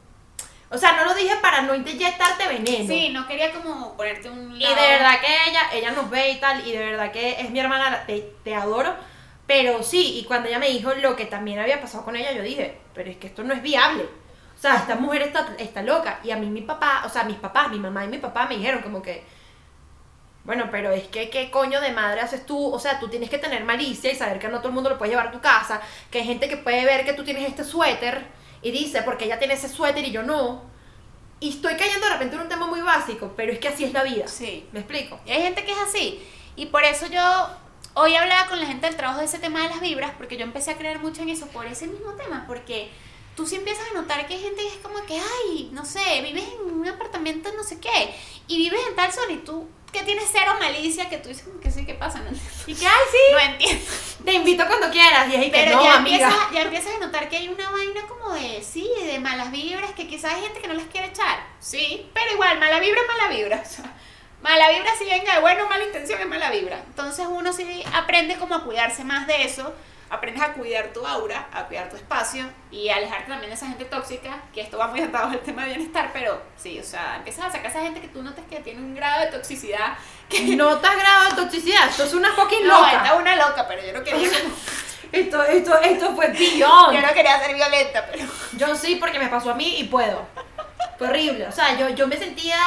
O 0.72 0.78
sea, 0.80 0.94
no 0.94 1.06
lo 1.06 1.14
dije 1.14 1.36
para 1.40 1.62
no 1.62 1.76
inyectarte 1.76 2.48
veneno. 2.48 2.88
Sí, 2.88 3.10
no 3.10 3.28
quería 3.28 3.52
como 3.54 3.96
ponerte 3.96 4.28
un 4.28 4.56
Y 4.56 4.60
de 4.64 4.70
lado- 4.72 4.88
verdad 4.88 5.20
que 5.22 5.50
ella, 5.50 5.62
ella 5.72 5.92
nos 5.92 6.10
ve 6.10 6.32
y 6.32 6.40
tal, 6.40 6.68
y 6.68 6.72
de 6.72 6.80
verdad 6.80 7.12
que 7.12 7.40
es 7.42 7.52
mi 7.52 7.60
hermana, 7.60 8.04
te, 8.08 8.22
te 8.44 8.56
adoro. 8.56 8.96
Pero 9.50 9.82
sí, 9.82 10.20
y 10.20 10.26
cuando 10.26 10.48
ella 10.48 10.60
me 10.60 10.70
dijo 10.70 10.94
lo 10.94 11.16
que 11.16 11.26
también 11.26 11.58
había 11.58 11.82
pasado 11.82 12.06
con 12.06 12.16
ella, 12.16 12.34
yo 12.34 12.44
dije, 12.44 12.78
pero 12.94 13.10
es 13.10 13.18
que 13.18 13.26
esto 13.26 13.44
no 13.44 13.52
es 13.56 13.64
viable. 13.64 14.04
O 14.04 14.62
sea, 14.62 14.76
esta 14.76 14.94
mujer 14.94 15.24
está, 15.24 15.56
está 15.58 15.82
loca. 15.82 16.20
Y 16.24 16.30
a 16.30 16.36
mí 16.36 16.46
mi 16.52 16.62
papá, 16.62 17.02
o 17.04 17.10
sea, 17.10 17.24
mis 17.24 17.38
papás, 17.38 17.72
mi 17.72 17.80
mamá 17.80 18.06
y 18.06 18.10
mi 18.10 18.20
papá 18.20 18.46
me 18.46 18.58
dijeron 18.58 18.84
como 18.84 19.02
que, 19.02 19.24
bueno, 20.44 20.68
pero 20.70 20.92
es 20.92 21.08
que 21.08 21.32
qué 21.32 21.50
coño 21.50 21.82
de 21.82 21.92
madre 21.94 22.22
haces 22.22 22.46
tú, 22.46 22.72
o 22.72 22.78
sea, 22.78 23.00
tú 23.00 23.08
tienes 23.08 23.28
que 23.28 23.40
tener 23.40 23.64
malicia 23.64 24.12
y 24.12 24.16
saber 24.16 24.38
que 24.38 24.50
no 24.50 24.60
todo 24.60 24.68
el 24.68 24.76
mundo 24.76 24.92
lo 24.92 25.00
puede 25.00 25.14
llevar 25.14 25.30
a 25.30 25.32
tu 25.32 25.42
casa, 25.42 25.82
que 26.12 26.20
hay 26.20 26.26
gente 26.26 26.48
que 26.48 26.58
puede 26.58 26.86
ver 26.86 27.04
que 27.04 27.14
tú 27.14 27.24
tienes 27.24 27.50
este 27.50 27.64
suéter 27.64 28.28
y 28.62 28.70
dice, 28.70 29.02
porque 29.02 29.26
ella 29.26 29.40
tiene 29.40 29.56
ese 29.56 29.68
suéter 29.68 30.06
y 30.06 30.12
yo 30.12 30.22
no. 30.22 30.62
Y 31.40 31.50
estoy 31.50 31.74
cayendo 31.76 32.06
de 32.06 32.14
repente 32.14 32.36
en 32.36 32.44
un 32.44 32.50
tema 32.50 32.68
muy 32.68 32.82
básico, 32.82 33.34
pero 33.36 33.52
es 33.52 33.58
que 33.58 33.70
así 33.70 33.84
es 33.84 33.94
la 33.94 34.04
vida. 34.04 34.28
Sí. 34.28 34.70
¿Me 34.74 34.82
explico? 34.82 35.20
Y 35.26 35.32
hay 35.32 35.42
gente 35.42 35.66
que 35.66 35.72
es 35.72 35.80
así. 35.80 36.24
Y 36.56 36.68
por 36.68 36.84
eso 36.84 37.08
yo 37.08 37.50
hoy 37.94 38.16
hablaba 38.16 38.48
con 38.48 38.60
la 38.60 38.66
gente 38.68 38.86
del 38.88 38.96
trabajo 38.96 39.20
de 39.20 39.26
ese 39.26 39.40
tema 39.40 39.64
de 39.64 39.70
las 39.70 39.82
vibras, 39.82 40.12
porque 40.18 40.38
yo 40.38 40.44
empecé 40.44 40.72
a 40.72 40.78
creer 40.78 41.00
mucho 41.00 41.22
en 41.22 41.30
eso 41.30 41.48
por 41.48 41.66
ese 41.66 41.88
mismo 41.88 42.12
tema, 42.14 42.46
porque 42.48 42.90
tú 43.36 43.46
sí 43.46 43.56
empiezas 43.56 43.86
a 43.92 43.94
notar 43.94 44.26
que 44.28 44.36
hay 44.36 44.42
gente 44.42 44.62
que 44.62 44.68
es 44.68 44.76
como 44.84 45.04
que, 45.06 45.20
ay, 45.20 45.70
no 45.74 45.86
sé, 45.86 46.22
vives 46.22 46.46
en 46.46 46.72
un 46.74 46.88
apartamento 46.88 47.52
no 47.56 47.64
sé 47.64 47.80
qué, 47.80 48.16
y 48.48 48.58
vives 48.58 48.82
en 48.90 48.96
tal 48.96 49.12
zona 49.12 49.32
y 49.34 49.38
tú 49.38 49.68
que 49.92 50.04
tienes 50.04 50.26
cero 50.32 50.54
malicia, 50.60 51.10
que 51.10 51.18
tú 51.18 51.30
dices 51.30 51.46
como 51.46 51.60
que 51.60 51.72
sí, 51.72 51.84
¿qué 51.84 51.96
pasa? 51.96 52.20
No. 52.20 52.30
Y 52.68 52.76
que, 52.76 52.86
ay, 52.86 52.94
sí, 53.12 53.18
No 53.32 53.40
entiendo. 53.40 53.86
te 54.24 54.34
invito 54.34 54.68
cuando 54.68 54.92
quieras. 54.92 55.28
Y 55.28 55.32
que 55.40 55.50
Pero 55.50 55.78
no, 55.78 55.84
ya, 55.84 55.96
amiga. 55.96 56.28
empiezas, 56.28 56.52
ya 56.54 56.62
empiezas 56.62 56.96
a 56.96 57.00
notar 57.00 57.28
que 57.28 57.38
hay 57.38 57.48
una 57.48 57.72
vaina 57.72 58.02
como 58.08 58.34
de, 58.34 58.62
sí, 58.62 58.88
de 59.04 59.18
malas 59.18 59.50
vibras, 59.52 59.92
que 59.94 60.08
quizás 60.08 60.36
hay 60.36 60.44
gente 60.44 60.62
que 60.62 60.68
no 60.68 60.76
las 60.76 60.86
quiere 60.86 61.08
echar. 61.08 61.40
Sí, 61.60 62.08
pero 62.14 62.32
igual, 62.34 62.60
mala 62.60 62.80
vibra 62.80 63.02
mala 63.08 63.36
vibra. 63.36 63.64
O 63.66 63.68
sea, 63.68 63.92
mala 64.42 64.70
vibra 64.70 64.92
si 64.98 65.06
venga 65.06 65.36
de 65.36 65.42
bueno, 65.42 65.68
mala 65.68 65.86
intención 65.86 66.20
es 66.20 66.28
mala 66.28 66.52
vibra. 66.52 66.78
Entonces 66.88 67.26
uno 67.30 67.54
sí 67.54 67.84
aprende 67.94 68.36
como 68.38 68.56
a 68.56 68.64
cuidarse 68.64 69.04
más 69.04 69.28
de 69.28 69.44
eso, 69.44 69.74
aprendes 70.10 70.42
a 70.42 70.54
cuidar 70.54 70.88
tu 70.94 71.06
aura, 71.06 71.48
a 71.52 71.66
cuidar 71.66 71.90
tu 71.90 71.96
espacio 71.96 72.50
y 72.72 72.90
a 72.90 72.96
alejarte 72.96 73.30
también 73.30 73.50
de 73.50 73.56
esa 73.56 73.68
gente 73.68 73.86
tóxica, 73.86 74.42
que 74.54 74.62
esto 74.62 74.78
va 74.78 74.88
muy 74.88 75.02
atado 75.02 75.30
al 75.30 75.40
tema 75.40 75.64
de 75.64 75.76
bienestar, 75.76 76.10
pero 76.14 76.42
sí, 76.58 76.80
o 76.80 76.84
sea, 76.84 77.18
empiezas 77.18 77.46
a 77.46 77.52
sacar 77.52 77.68
a 77.68 77.70
esa 77.70 77.82
gente 77.82 78.02
que 78.02 78.08
tú 78.08 78.22
notas 78.22 78.46
que 78.50 78.58
tiene 78.60 78.80
un 78.80 78.96
grado 78.96 79.26
de 79.26 79.32
toxicidad 79.32 79.98
que... 80.28 80.40
No 80.56 80.78
te 80.80 80.88
grado 80.88 81.30
de 81.30 81.42
toxicidad. 81.42 81.90
Esto 81.90 82.04
es 82.04 82.14
una 82.14 82.32
fucking 82.34 82.66
No, 82.68 82.80
loca. 82.80 82.92
esta 82.92 83.14
es 83.14 83.20
una 83.22 83.36
loca, 83.36 83.68
pero 83.68 83.86
yo 83.86 83.94
no 83.94 84.04
quería... 84.04 84.30
Esto, 85.12 85.42
esto, 85.44 85.76
esto 85.82 86.16
fue 86.16 86.28
beyond. 86.28 86.94
Yo 86.94 87.02
no 87.02 87.14
quería 87.14 87.40
ser 87.40 87.56
violenta, 87.56 88.06
pero... 88.12 88.26
Yo 88.54 88.76
sí, 88.76 88.98
porque 88.98 89.18
me 89.18 89.28
pasó 89.28 89.50
a 89.50 89.54
mí 89.56 89.80
y 89.80 89.86
puedo. 89.86 90.24
Fue 91.00 91.08
horrible. 91.08 91.48
O 91.48 91.52
sea, 91.52 91.76
yo, 91.80 91.90
yo 91.90 92.08
me 92.08 92.16
sentía 92.16 92.60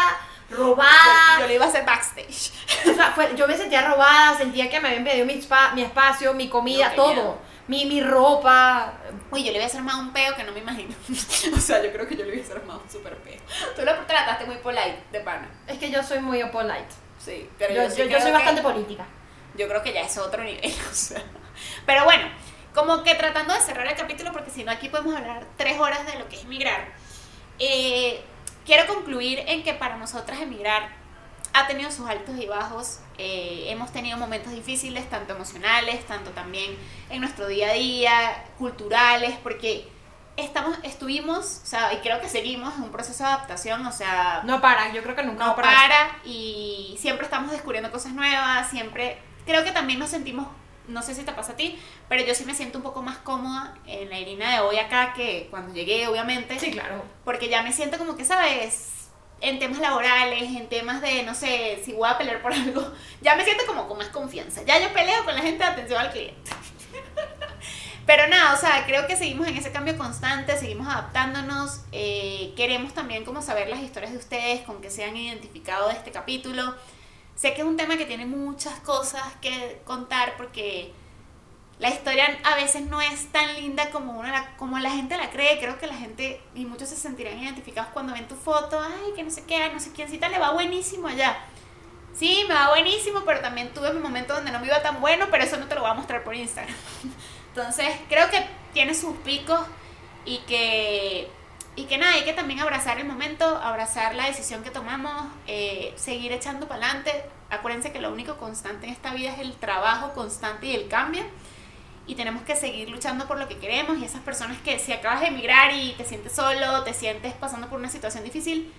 robada. 0.53 1.41
Yo 1.41 1.47
le 1.47 1.55
iba 1.55 1.65
a 1.65 1.69
hacer 1.69 1.85
backstage. 1.85 2.53
O 2.91 2.95
sea, 2.95 3.13
fue- 3.15 3.35
yo 3.37 3.47
me 3.49 3.57
sentía 3.57 3.83
robada, 3.89 4.37
sentía 4.37 4.69
que 4.71 4.81
me 4.81 4.89
habían 4.89 5.05
pedido 5.05 5.27
mi, 5.27 5.35
spa- 5.35 5.73
mi 5.75 5.83
espacio, 5.83 6.35
mi 6.35 6.49
comida, 6.49 6.91
Yo 6.91 7.03
todo. 7.03 7.39
Mi, 7.69 7.85
mi 7.87 8.01
ropa. 8.03 8.93
Uy, 9.31 9.45
yo 9.45 9.53
le 9.53 9.59
hubiese 9.59 9.79
armado 9.79 10.01
un 10.01 10.13
peo 10.13 10.35
que 10.37 10.45
no 10.45 10.53
me 10.53 10.59
imagino. 10.61 10.95
o 11.57 11.61
sea, 11.61 11.83
yo 11.83 11.93
creo 11.93 12.07
que 12.07 12.17
yo 12.17 12.25
le 12.25 12.33
hubiese 12.33 12.53
armado 12.53 12.81
un 12.85 12.91
super 12.91 13.17
peo. 13.19 13.41
Tú 13.77 13.83
lo 13.83 13.95
trataste 14.07 14.45
muy 14.47 14.57
polite, 14.57 15.03
de 15.13 15.21
pana. 15.21 15.49
Es 15.67 15.79
que 15.79 15.91
yo 15.91 16.03
soy 16.03 16.19
muy 16.21 16.43
polite. 16.47 16.87
Sí, 17.19 17.49
pero 17.59 17.73
Yo, 17.75 17.83
yo, 17.83 17.89
yo, 17.89 17.95
sí 17.95 18.09
yo 18.11 18.19
soy 18.19 18.27
que- 18.27 18.33
bastante 18.33 18.63
política. 18.63 19.07
Yo 19.55 19.69
creo 19.69 19.83
que 19.83 19.93
ya 19.93 20.01
es 20.01 20.19
otro 20.19 20.43
nivel, 20.43 20.73
o 20.91 20.95
sea. 20.95 21.23
Pero 21.87 22.05
bueno, 22.05 22.25
como 22.75 23.03
que 23.05 23.15
tratando 23.15 23.55
de 23.55 23.61
cerrar 23.61 23.87
el 23.87 23.95
capítulo, 23.95 24.33
porque 24.33 24.51
si 24.51 24.65
no 24.65 24.73
aquí 24.73 24.89
podemos 24.89 25.15
hablar 25.15 25.47
tres 25.57 25.79
horas 25.79 26.05
de 26.07 26.19
lo 26.19 26.29
que 26.29 26.37
es 26.37 26.45
migrar. 26.47 26.89
eh, 27.59 28.25
quiero 28.65 28.87
concluir 28.93 29.41
en 29.47 29.63
que 29.63 29.75
para 29.75 29.97
nosotras 29.97 30.41
emigrar 30.41 30.91
ha 31.55 31.67
tenido 31.67 31.91
sus 31.91 32.09
altos 32.09 32.37
y 32.39 32.47
bajos. 32.47 33.01
eh, 33.19 33.67
hemos 33.69 33.93
tenido 33.93 34.17
momentos 34.17 34.53
difíciles, 34.53 35.09
tanto 35.11 35.35
emocionales, 35.35 36.07
tanto 36.07 36.31
también 36.31 36.77
en 37.11 37.21
nuestro 37.21 37.47
día 37.47 37.71
a 37.71 37.75
día, 37.75 38.45
culturales, 38.59 39.35
porque 39.43 39.89
estamos, 40.37 40.79
estuvimos, 40.83 41.61
o 41.63 41.67
sea, 41.67 41.93
y 41.93 41.99
creo 41.99 42.21
que 42.21 42.29
seguimos 42.29 42.75
en 42.77 42.85
un 42.85 42.91
proceso 42.91 43.25
de 43.25 43.31
adaptación, 43.31 43.85
o 43.87 43.93
sea, 43.93 44.43
No 44.45 44.61
para, 44.61 44.93
yo 44.93 45.03
creo 45.03 45.15
que 45.15 45.23
nunca 45.23 45.47
no 45.47 45.57
para 45.57 46.17
y 46.25 46.97
siempre 46.99 47.25
estamos 47.25 47.51
descubriendo 47.51 47.91
cosas 47.91 48.13
nuevas, 48.13 48.71
siempre 48.71 49.19
creo 49.45 49.65
que 49.65 49.73
también 49.73 49.99
nos 49.99 50.11
sentimos, 50.11 50.47
no 50.89 51.03
sé 51.03 51.15
si 51.15 51.23
te 51.23 51.33
pasa 51.33 51.53
a 51.53 51.57
ti, 51.57 51.79
pero 52.09 52.25
yo 52.25 52.35
sí 52.35 52.45
me 52.45 52.55
siento 52.55 52.79
un 52.79 52.85
poco 52.85 53.03
más 53.03 53.19
cómoda 53.19 53.75
en 53.87 54.11
la 54.11 54.19
Irina 54.19 54.53
de 54.55 54.61
hoy 54.61 54.79
acá 54.79 55.13
que 55.15 55.47
cuando 55.51 55.73
llegué, 55.75 56.07
obviamente, 56.09 56.59
Sí, 56.59 56.71
claro. 56.73 57.05
porque 57.25 57.49
ya 57.49 57.63
me 57.63 57.73
siento 57.73 57.99
como 57.99 58.17
que, 58.17 58.25
¿sabes? 58.25 58.89
En 59.41 59.59
temas 59.59 59.81
laborales, 59.81 60.43
en 60.43 60.69
temas 60.69 61.01
de, 61.03 61.23
no 61.25 61.35
sé, 61.35 61.81
si 61.85 61.93
voy 61.93 62.09
a 62.09 62.17
pelear 62.19 62.43
por 62.43 62.53
algo, 62.55 62.93
ya 63.21 63.35
me 63.37 63.45
siento 63.45 63.65
como 63.67 63.89
con 63.89 63.99
más 63.99 64.09
confianza. 64.09 64.63
Ya 64.65 64.79
yo 64.81 64.93
peleo 64.93 65.25
con 65.25 65.35
la 65.35 65.43
gente 65.43 65.65
de 65.65 65.71
atención 65.71 66.01
al 66.01 66.11
cliente. 66.13 66.51
Pero 68.07 68.27
nada, 68.27 68.55
o 68.55 68.57
sea, 68.57 68.85
creo 68.85 69.07
que 69.07 69.17
seguimos 69.17 69.47
en 69.47 69.57
ese 69.57 69.71
cambio 69.71 69.97
constante, 69.97 70.59
seguimos 70.59 70.89
adaptándonos. 70.89 71.83
eh, 71.93 72.53
queremos 72.57 72.95
también 72.95 73.25
como 73.25 73.43
saber 73.43 73.69
las 73.69 73.79
historias 73.81 74.11
de 74.13 74.19
ustedes, 74.19 74.61
con 74.63 74.81
que 74.81 74.91
se 74.91 75.05
han 75.05 75.17
identificado 75.17 75.89
de 75.89 75.95
este 75.95 76.11
capítulo. 76.11 76.75
Sé 77.37 77.55
que 77.55 77.63
es 77.63 77.67
un 77.67 77.77
tema 77.77 77.97
que 77.97 78.07
tiene 78.07 78.27
muchas 78.27 78.79
cosas 78.81 79.23
que 79.41 79.81
contar 79.85 80.37
porque 80.37 80.93
la 81.79 81.89
historia 81.89 82.39
a 82.45 82.55
veces 82.55 82.83
no 82.83 83.01
es 83.01 83.27
tan 83.33 83.55
linda 83.57 83.91
como, 83.91 84.13
una, 84.19 84.31
la- 84.31 84.57
como 84.57 84.79
la 84.79 84.91
gente 84.91 85.17
la 85.17 85.31
cree. 85.31 85.59
Creo 85.59 85.79
que 85.79 85.87
la 85.87 85.95
gente, 85.95 86.41
y 86.55 86.65
muchos 86.67 86.89
se 86.89 86.97
sentirán 86.97 87.39
identificados 87.43 87.91
cuando 87.93 88.13
ven 88.13 88.29
tu 88.29 88.37
foto. 88.37 88.79
Ay, 88.81 89.13
que 89.17 89.23
no 89.25 89.31
sé 89.31 89.45
qué, 89.45 89.57
ay, 89.57 89.71
no 89.73 89.81
sé 89.81 89.93
quiéncita 89.93 90.29
le 90.29 90.39
va 90.39 90.53
buenísimo 90.53 91.09
allá. 91.09 91.37
Sí, 92.15 92.45
me 92.47 92.55
va 92.55 92.69
buenísimo, 92.69 93.23
pero 93.25 93.41
también 93.41 93.73
tuve 93.73 93.93
mi 93.93 93.99
momento 94.01 94.35
donde 94.35 94.53
no 94.53 94.61
me 94.61 94.67
iba 94.67 94.83
tan 94.83 95.01
bueno, 95.01 95.27
pero 95.31 95.45
eso 95.45 95.57
no 95.57 95.67
te 95.67 95.75
lo 95.75 95.81
voy 95.81 95.91
a 95.91 95.95
mostrar 95.95 96.23
por 96.23 96.35
Instagram. 96.35 96.75
Entonces, 97.49 97.89
creo 98.09 98.31
que 98.31 98.47
tiene 98.73 98.95
sus 98.95 99.17
picos 99.19 99.61
y 100.25 100.39
que, 100.41 101.29
y 101.75 101.85
que 101.85 101.97
nada, 101.97 102.13
hay 102.15 102.25
que 102.25 102.35
también 102.35 102.61
abrazar 102.61 102.99
el 102.99 103.07
momento, 103.07 103.45
abrazar 103.45 104.15
la 104.15 104.27
decisión 104.27 104.63
que 104.63 104.71
tomamos, 104.71 105.27
eh, 105.47 105.93
seguir 105.97 106.33
echando 106.33 106.69
para 106.69 106.85
adelante. 106.85 107.25
Acuérdense 107.51 107.93
que 107.93 108.01
lo 108.01 108.13
único 108.13 108.37
constante 108.37 108.87
en 108.87 108.93
esta 108.93 109.15
vida 109.15 109.33
es 109.33 109.39
el 109.39 109.55
trabajo 109.57 110.13
constante 110.13 110.67
y 110.67 110.75
el 110.75 110.89
cambio. 110.89 111.23
Y 112.07 112.15
tenemos 112.15 112.43
que 112.43 112.57
seguir 112.57 112.91
luchando 112.91 113.27
por 113.27 113.39
lo 113.39 113.49
que 113.49 113.59
queremos. 113.59 113.97
Y 113.99 114.05
esas 114.05 114.21
personas 114.21 114.59
que 114.59 114.79
si 114.79 114.93
acabas 114.93 115.21
de 115.21 115.29
emigrar 115.29 115.73
y 115.75 115.93
te 115.93 116.05
sientes 116.05 116.33
solo, 116.35 116.83
te 116.85 116.93
sientes 116.93 117.33
pasando 117.35 117.69
por 117.69 117.79
una 117.79 117.89
situación 117.89 118.25
difícil, 118.25 118.73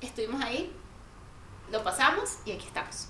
estuvimos 0.00 0.42
ahí, 0.42 0.72
lo 1.70 1.82
pasamos 1.84 2.38
y 2.46 2.52
aquí 2.52 2.66
estamos. 2.66 3.08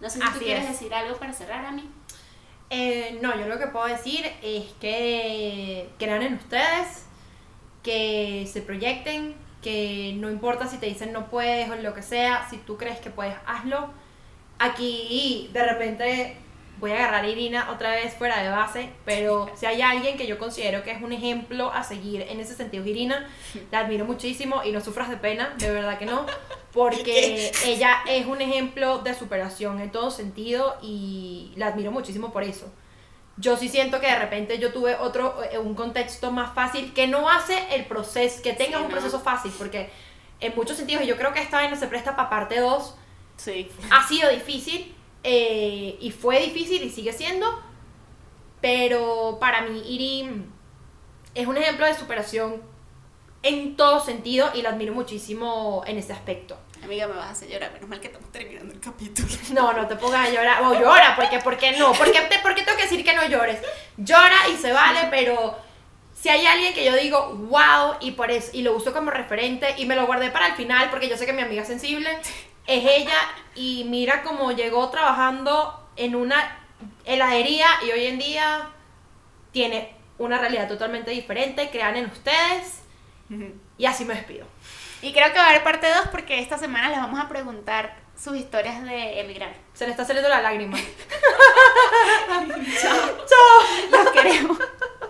No 0.00 0.10
sé 0.10 0.18
si 0.18 0.24
Así 0.24 0.38
tú 0.40 0.44
quieres 0.44 0.64
es. 0.64 0.70
decir 0.72 0.92
algo 0.92 1.16
para 1.16 1.32
cerrar 1.32 1.64
a 1.64 1.70
mí. 1.70 1.88
Eh, 2.70 3.18
no, 3.22 3.34
yo 3.38 3.46
lo 3.46 3.58
que 3.58 3.68
puedo 3.68 3.86
decir 3.86 4.30
es 4.42 4.64
que 4.80 5.90
crean 5.98 6.22
en 6.22 6.34
ustedes, 6.34 7.06
que 7.82 8.48
se 8.52 8.62
proyecten, 8.62 9.34
que 9.62 10.14
no 10.16 10.30
importa 10.30 10.66
si 10.66 10.78
te 10.78 10.86
dicen 10.86 11.12
no 11.12 11.28
puedes 11.28 11.70
o 11.70 11.76
lo 11.76 11.94
que 11.94 12.02
sea, 12.02 12.46
si 12.50 12.56
tú 12.58 12.76
crees 12.76 12.98
que 12.98 13.10
puedes, 13.10 13.34
hazlo. 13.46 13.90
Aquí 14.58 15.50
de 15.52 15.64
repente 15.64 16.36
voy 16.82 16.90
a 16.90 16.96
agarrar 16.96 17.24
a 17.24 17.28
Irina 17.28 17.70
otra 17.70 17.90
vez 17.90 18.12
fuera 18.14 18.42
de 18.42 18.48
base, 18.48 18.88
pero 19.04 19.48
si 19.54 19.66
hay 19.66 19.80
alguien 19.82 20.16
que 20.16 20.26
yo 20.26 20.36
considero 20.38 20.82
que 20.82 20.90
es 20.90 21.00
un 21.00 21.12
ejemplo 21.12 21.72
a 21.72 21.84
seguir 21.84 22.22
en 22.22 22.40
ese 22.40 22.54
sentido, 22.54 22.84
Irina, 22.84 23.28
la 23.70 23.80
admiro 23.80 24.04
muchísimo 24.04 24.62
y 24.64 24.72
no 24.72 24.80
sufras 24.80 25.08
de 25.08 25.16
pena, 25.16 25.54
de 25.58 25.70
verdad 25.70 25.96
que 25.96 26.06
no, 26.06 26.26
porque 26.72 27.52
ella 27.64 27.98
es 28.08 28.26
un 28.26 28.40
ejemplo 28.40 28.98
de 28.98 29.14
superación 29.14 29.80
en 29.80 29.90
todo 29.90 30.10
sentido 30.10 30.76
y 30.82 31.52
la 31.56 31.68
admiro 31.68 31.92
muchísimo 31.92 32.32
por 32.32 32.42
eso. 32.42 32.72
Yo 33.38 33.56
sí 33.56 33.68
siento 33.68 33.98
que 34.00 34.06
de 34.06 34.18
repente 34.18 34.58
yo 34.58 34.72
tuve 34.72 34.94
otro, 34.96 35.42
eh, 35.50 35.58
un 35.58 35.74
contexto 35.74 36.30
más 36.30 36.54
fácil 36.54 36.92
que 36.92 37.06
no 37.06 37.28
hace 37.30 37.74
el 37.74 37.86
proceso, 37.86 38.42
que 38.42 38.52
tengas 38.52 38.80
Sí, 38.80 38.84
un 38.84 38.88
no. 38.88 38.88
proceso 38.90 39.20
fácil, 39.20 39.52
porque 39.56 39.90
en 40.40 40.54
muchos 40.54 40.76
sentidos, 40.76 41.02
y 41.04 41.06
yo 41.06 41.16
creo 41.16 41.32
que 41.32 41.40
esta 41.40 41.56
vaina 41.56 41.76
se 41.76 41.86
presta 41.86 42.14
para 42.16 42.28
parte 42.28 42.60
2, 42.60 42.94
Sí. 43.36 43.68
ha 43.90 44.06
sido 44.06 44.28
difícil 44.30 44.94
eh, 45.24 45.96
y 46.00 46.10
fue 46.10 46.40
difícil 46.40 46.82
y 46.82 46.90
sigue 46.90 47.12
siendo, 47.12 47.46
pero 48.60 49.38
para 49.40 49.62
mí 49.62 49.82
Iri 49.88 50.44
es 51.34 51.46
un 51.46 51.56
ejemplo 51.56 51.86
de 51.86 51.94
superación 51.94 52.62
en 53.42 53.76
todo 53.76 53.98
sentido 54.00 54.50
y 54.54 54.62
la 54.62 54.70
admiro 54.70 54.92
muchísimo 54.94 55.82
en 55.86 55.96
ese 55.98 56.12
aspecto. 56.12 56.56
Amiga, 56.82 57.06
me 57.06 57.14
vas 57.14 57.26
a 57.26 57.30
hacer 57.30 57.48
llorar. 57.48 57.72
Menos 57.72 57.88
mal 57.88 58.00
que 58.00 58.08
estamos 58.08 58.30
terminando 58.32 58.72
el 58.74 58.80
capítulo. 58.80 59.28
No, 59.52 59.72
no 59.72 59.86
te 59.86 59.96
pongas 59.96 60.28
a 60.28 60.32
llorar. 60.32 60.62
O 60.62 60.74
llora, 60.74 61.14
porque 61.16 61.38
¿por 61.38 61.56
qué 61.56 61.72
no? 61.72 61.92
¿Por 61.92 62.10
qué, 62.10 62.20
te, 62.22 62.38
por 62.40 62.54
qué 62.54 62.62
tengo 62.62 62.76
que 62.76 62.84
decir 62.84 63.04
que 63.04 63.14
no 63.14 63.26
llores? 63.26 63.60
Llora 63.96 64.48
y 64.52 64.56
se 64.56 64.72
vale, 64.72 65.08
pero 65.10 65.56
si 66.22 66.28
hay 66.28 66.46
alguien 66.46 66.72
que 66.72 66.84
yo 66.84 66.94
digo, 66.96 67.34
wow, 67.48 67.96
y 68.00 68.12
por 68.12 68.30
eso, 68.30 68.50
y 68.52 68.62
lo 68.62 68.76
uso 68.76 68.92
como 68.92 69.10
referente, 69.10 69.74
y 69.78 69.86
me 69.86 69.96
lo 69.96 70.06
guardé 70.06 70.30
para 70.30 70.46
el 70.46 70.54
final, 70.54 70.88
porque 70.90 71.08
yo 71.08 71.16
sé 71.16 71.26
que 71.26 71.32
mi 71.32 71.42
amiga 71.42 71.62
es 71.62 71.68
sensible, 71.68 72.16
es 72.66 72.84
ella, 72.84 73.16
y 73.56 73.84
mira 73.88 74.22
cómo 74.22 74.52
llegó 74.52 74.88
trabajando 74.90 75.88
en 75.96 76.14
una 76.14 76.60
heladería, 77.04 77.66
y 77.86 77.90
hoy 77.90 78.06
en 78.06 78.18
día 78.18 78.70
tiene 79.50 79.96
una 80.18 80.38
realidad 80.38 80.68
totalmente 80.68 81.10
diferente, 81.10 81.70
crean 81.70 81.96
en 81.96 82.06
ustedes, 82.06 82.82
y 83.76 83.86
así 83.86 84.04
me 84.04 84.14
despido. 84.14 84.46
Y 85.02 85.12
creo 85.12 85.32
que 85.32 85.38
va 85.38 85.46
a 85.46 85.50
haber 85.50 85.64
parte 85.64 85.88
2 85.88 86.08
porque 86.12 86.38
esta 86.38 86.56
semana 86.58 86.88
les 86.88 86.98
vamos 86.98 87.20
a 87.20 87.28
preguntar 87.28 87.96
sus 88.16 88.36
historias 88.36 88.84
de 88.84 89.20
emigrar. 89.20 89.52
Se 89.74 89.84
le 89.84 89.90
está 89.90 90.04
saliendo 90.04 90.28
la 90.28 90.40
lágrima. 90.40 90.78
Los 93.90 94.10
queremos. 94.12 94.58